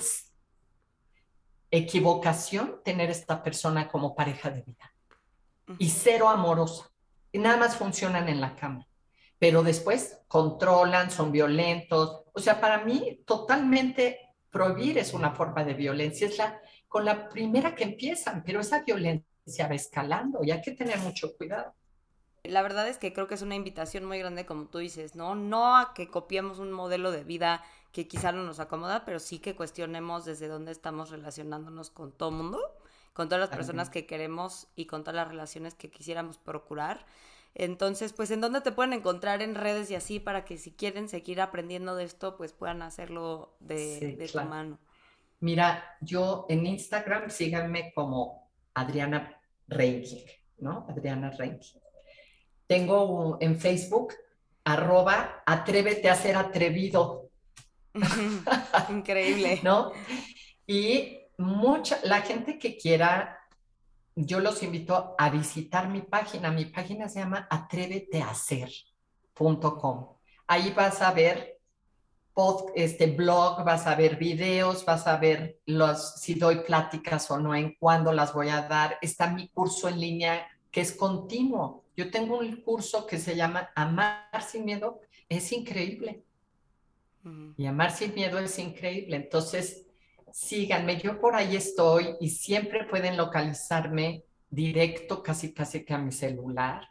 equivocación 1.70 2.80
tener 2.84 3.10
esta 3.10 3.42
persona 3.42 3.88
como 3.88 4.14
pareja 4.14 4.50
de 4.50 4.62
vida. 4.62 4.92
Y 5.78 5.88
cero 5.90 6.28
amorosa. 6.28 6.90
Nada 7.32 7.56
más 7.56 7.76
funcionan 7.76 8.28
en 8.28 8.40
la 8.40 8.56
cama. 8.56 8.86
Pero 9.38 9.62
después 9.62 10.18
controlan, 10.26 11.10
son 11.10 11.30
violentos. 11.30 12.24
O 12.32 12.40
sea, 12.40 12.60
para 12.60 12.84
mí 12.84 13.22
totalmente 13.24 14.34
prohibir 14.50 14.98
es 14.98 15.14
una 15.14 15.32
forma 15.32 15.64
de 15.64 15.74
violencia, 15.74 16.26
es 16.26 16.38
la 16.38 16.60
con 16.90 17.04
la 17.04 17.28
primera 17.28 17.72
que 17.76 17.84
empiezan, 17.84 18.42
pero 18.42 18.58
esa 18.58 18.82
violencia 18.82 19.68
va 19.68 19.76
escalando 19.76 20.40
y 20.42 20.50
hay 20.50 20.60
que 20.60 20.72
tener 20.72 20.98
mucho 20.98 21.36
cuidado. 21.36 21.72
La 22.44 22.62
verdad 22.62 22.88
es 22.88 22.98
que 22.98 23.12
creo 23.12 23.26
que 23.26 23.34
es 23.34 23.42
una 23.42 23.54
invitación 23.54 24.04
muy 24.04 24.18
grande, 24.18 24.46
como 24.46 24.66
tú 24.66 24.78
dices, 24.78 25.14
¿no? 25.14 25.34
No 25.34 25.76
a 25.76 25.92
que 25.94 26.08
copiemos 26.08 26.58
un 26.58 26.72
modelo 26.72 27.10
de 27.10 27.24
vida 27.24 27.62
que 27.92 28.08
quizá 28.08 28.32
no 28.32 28.42
nos 28.42 28.60
acomoda, 28.60 29.04
pero 29.04 29.18
sí 29.18 29.40
que 29.40 29.56
cuestionemos 29.56 30.24
desde 30.24 30.48
dónde 30.48 30.72
estamos 30.72 31.10
relacionándonos 31.10 31.90
con 31.90 32.12
todo 32.12 32.30
el 32.30 32.36
mundo, 32.36 32.60
con 33.12 33.28
todas 33.28 33.40
las 33.40 33.56
personas 33.56 33.90
que 33.90 34.06
queremos 34.06 34.68
y 34.76 34.86
con 34.86 35.02
todas 35.02 35.16
las 35.16 35.28
relaciones 35.28 35.74
que 35.74 35.90
quisiéramos 35.90 36.38
procurar. 36.38 37.04
Entonces, 37.54 38.12
pues, 38.12 38.30
¿en 38.30 38.40
dónde 38.40 38.60
te 38.60 38.72
pueden 38.72 38.92
encontrar 38.92 39.42
en 39.42 39.54
redes 39.54 39.90
y 39.90 39.96
así 39.96 40.20
para 40.20 40.44
que 40.44 40.56
si 40.56 40.72
quieren 40.72 41.08
seguir 41.08 41.40
aprendiendo 41.40 41.96
de 41.96 42.04
esto, 42.04 42.36
pues 42.36 42.52
puedan 42.52 42.80
hacerlo 42.82 43.56
de, 43.60 44.16
de 44.16 44.28
tu 44.28 44.38
mano? 44.44 44.78
Mira, 45.40 45.96
yo 46.00 46.46
en 46.48 46.66
Instagram 46.66 47.28
síganme 47.28 47.92
como 47.94 48.50
Adriana 48.74 49.40
Ranking, 49.66 50.24
¿no? 50.58 50.86
Adriana 50.88 51.30
Ranking. 51.30 51.80
Tengo 52.70 53.36
en 53.40 53.58
Facebook 53.58 54.14
arroba 54.62 55.42
atrévete 55.44 56.08
a 56.08 56.14
ser 56.14 56.36
atrevido. 56.36 57.30
Increíble. 58.88 59.58
¿No? 59.64 59.90
Y 60.68 61.18
mucha, 61.36 61.98
la 62.04 62.22
gente 62.22 62.60
que 62.60 62.76
quiera, 62.76 63.40
yo 64.14 64.38
los 64.38 64.62
invito 64.62 65.16
a 65.18 65.30
visitar 65.30 65.88
mi 65.88 66.02
página. 66.02 66.52
Mi 66.52 66.66
página 66.66 67.08
se 67.08 67.18
llama 67.18 67.48
atréveteahacer.com. 67.50 70.06
Ahí 70.46 70.70
vas 70.70 71.02
a 71.02 71.10
ver 71.10 71.58
este 72.76 73.08
blog, 73.08 73.64
vas 73.64 73.88
a 73.88 73.96
ver 73.96 74.14
videos, 74.14 74.84
vas 74.84 75.08
a 75.08 75.16
ver 75.16 75.58
los, 75.66 76.20
si 76.20 76.34
doy 76.34 76.60
pláticas 76.60 77.28
o 77.32 77.40
no, 77.40 77.52
en 77.52 77.74
cuándo 77.80 78.12
las 78.12 78.32
voy 78.32 78.50
a 78.50 78.62
dar. 78.62 78.96
Está 79.02 79.26
mi 79.26 79.48
curso 79.48 79.88
en 79.88 79.98
línea 79.98 80.46
que 80.70 80.82
es 80.82 80.92
continuo. 80.92 81.79
Yo 82.00 82.10
tengo 82.10 82.38
un 82.38 82.62
curso 82.62 83.06
que 83.06 83.18
se 83.18 83.36
llama 83.36 83.72
Amar 83.74 84.42
sin 84.42 84.64
miedo. 84.64 85.02
Es 85.28 85.52
increíble. 85.52 86.24
Y 87.58 87.66
Amar 87.66 87.90
sin 87.90 88.14
miedo 88.14 88.38
es 88.38 88.58
increíble. 88.58 89.16
Entonces, 89.16 89.86
síganme. 90.32 90.98
Yo 90.98 91.20
por 91.20 91.34
ahí 91.34 91.56
estoy 91.56 92.16
y 92.18 92.30
siempre 92.30 92.84
pueden 92.84 93.18
localizarme 93.18 94.24
directo, 94.48 95.22
casi 95.22 95.52
casi 95.52 95.84
que 95.84 95.92
a 95.92 95.98
mi 95.98 96.10
celular. 96.10 96.88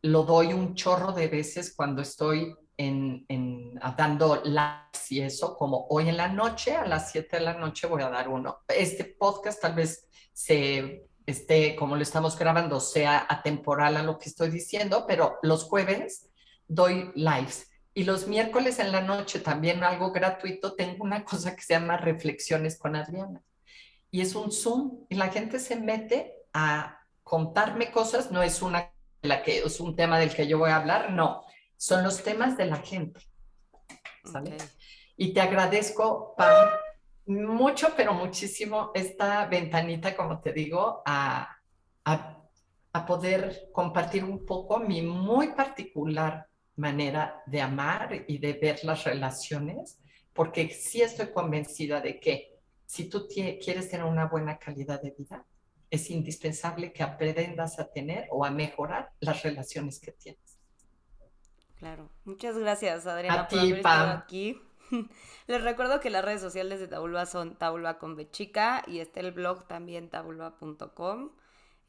lo 0.00 0.22
doy 0.22 0.54
un 0.54 0.74
chorro 0.74 1.12
de 1.12 1.28
veces 1.28 1.74
cuando 1.76 2.00
estoy 2.00 2.54
en, 2.78 3.26
en, 3.28 3.74
dando 3.74 4.42
lives 4.42 5.10
y 5.12 5.20
eso, 5.20 5.54
como 5.54 5.86
hoy 5.90 6.08
en 6.08 6.16
la 6.16 6.28
noche, 6.28 6.76
a 6.76 6.86
las 6.86 7.12
7 7.12 7.36
de 7.36 7.44
la 7.44 7.58
noche 7.58 7.86
voy 7.86 8.00
a 8.00 8.08
dar 8.08 8.26
uno. 8.30 8.60
Este 8.68 9.04
podcast 9.04 9.60
tal 9.60 9.74
vez 9.74 10.08
se 10.32 11.04
esté, 11.26 11.76
como 11.76 11.96
lo 11.96 12.02
estamos 12.02 12.38
grabando, 12.38 12.80
sea 12.80 13.26
atemporal 13.28 13.96
a 13.96 14.02
lo 14.02 14.18
que 14.18 14.28
estoy 14.28 14.50
diciendo, 14.50 15.04
pero 15.06 15.38
los 15.42 15.64
jueves 15.64 16.28
doy 16.68 17.10
lives. 17.14 17.70
Y 17.94 18.04
los 18.04 18.28
miércoles 18.28 18.78
en 18.78 18.92
la 18.92 19.00
noche, 19.00 19.40
también 19.40 19.82
algo 19.82 20.12
gratuito, 20.12 20.74
tengo 20.74 21.04
una 21.04 21.24
cosa 21.24 21.56
que 21.56 21.62
se 21.62 21.74
llama 21.74 21.96
Reflexiones 21.96 22.78
con 22.78 22.94
Adriana. 22.94 23.42
Y 24.10 24.20
es 24.20 24.34
un 24.34 24.52
Zoom 24.52 25.06
y 25.08 25.16
la 25.16 25.28
gente 25.28 25.58
se 25.58 25.76
mete 25.76 26.34
a 26.52 27.00
contarme 27.22 27.90
cosas, 27.90 28.30
no 28.30 28.42
es 28.42 28.62
una 28.62 28.92
la 29.22 29.42
que 29.42 29.58
es 29.58 29.80
un 29.80 29.96
tema 29.96 30.18
del 30.18 30.34
que 30.34 30.46
yo 30.46 30.58
voy 30.58 30.70
a 30.70 30.76
hablar, 30.76 31.10
no, 31.12 31.44
son 31.76 32.02
los 32.02 32.22
temas 32.22 32.56
de 32.56 32.66
la 32.66 32.76
gente. 32.76 33.20
Y 35.16 35.32
te 35.32 35.40
agradezco, 35.40 36.34
Pam, 36.36 36.68
mucho, 37.26 37.88
pero 37.96 38.14
muchísimo 38.14 38.92
esta 38.94 39.46
ventanita, 39.46 40.16
como 40.16 40.40
te 40.40 40.52
digo, 40.52 41.02
a, 41.04 41.56
a, 42.04 42.42
a 42.92 43.06
poder 43.06 43.68
compartir 43.72 44.24
un 44.24 44.46
poco 44.46 44.78
mi 44.78 45.02
muy 45.02 45.48
particular 45.48 46.46
manera 46.76 47.42
de 47.46 47.60
amar 47.60 48.24
y 48.28 48.38
de 48.38 48.52
ver 48.54 48.84
las 48.84 49.04
relaciones, 49.04 49.98
porque 50.32 50.68
sí 50.68 51.02
estoy 51.02 51.32
convencida 51.32 52.00
de 52.00 52.20
que 52.20 52.56
si 52.84 53.08
tú 53.08 53.26
quieres 53.26 53.90
tener 53.90 54.06
una 54.06 54.26
buena 54.26 54.58
calidad 54.58 55.02
de 55.02 55.10
vida, 55.10 55.44
es 55.90 56.10
indispensable 56.10 56.92
que 56.92 57.02
aprendas 57.02 57.78
a 57.78 57.90
tener 57.90 58.28
o 58.30 58.44
a 58.44 58.50
mejorar 58.50 59.10
las 59.20 59.42
relaciones 59.42 59.98
que 60.00 60.12
tienes. 60.12 60.58
Claro. 61.76 62.10
Muchas 62.24 62.56
gracias, 62.56 63.06
Adriana, 63.06 63.46
por 63.48 63.58
haber 63.58 63.76
estado 63.76 64.12
aquí. 64.12 64.60
Les 65.46 65.62
recuerdo 65.62 66.00
que 66.00 66.10
las 66.10 66.24
redes 66.24 66.40
sociales 66.40 66.80
de 66.80 66.88
Tabulba 66.88 67.26
son 67.26 67.56
Tabulba 67.56 67.98
con 67.98 68.16
y 68.18 68.98
está 68.98 69.20
el 69.20 69.32
blog 69.32 69.66
también 69.66 70.08
tabulba.com. 70.10 71.30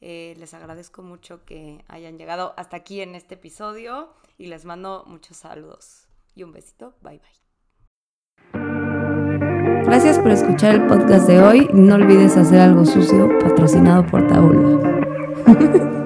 Eh, 0.00 0.34
les 0.38 0.54
agradezco 0.54 1.02
mucho 1.02 1.44
que 1.44 1.84
hayan 1.88 2.18
llegado 2.18 2.54
hasta 2.56 2.76
aquí 2.76 3.00
en 3.00 3.16
este 3.16 3.34
episodio 3.34 4.14
y 4.36 4.46
les 4.46 4.64
mando 4.64 5.04
muchos 5.06 5.36
saludos 5.36 6.06
y 6.34 6.44
un 6.44 6.52
besito. 6.52 6.94
Bye 7.02 7.18
bye. 7.18 7.48
Gracias 9.84 10.18
por 10.18 10.30
escuchar 10.30 10.74
el 10.74 10.86
podcast 10.86 11.26
de 11.26 11.40
hoy. 11.40 11.68
No 11.72 11.96
olvides 11.96 12.36
hacer 12.36 12.60
algo 12.60 12.84
sucio 12.84 13.28
patrocinado 13.40 14.06
por 14.06 14.26
Tabulba. 14.28 15.94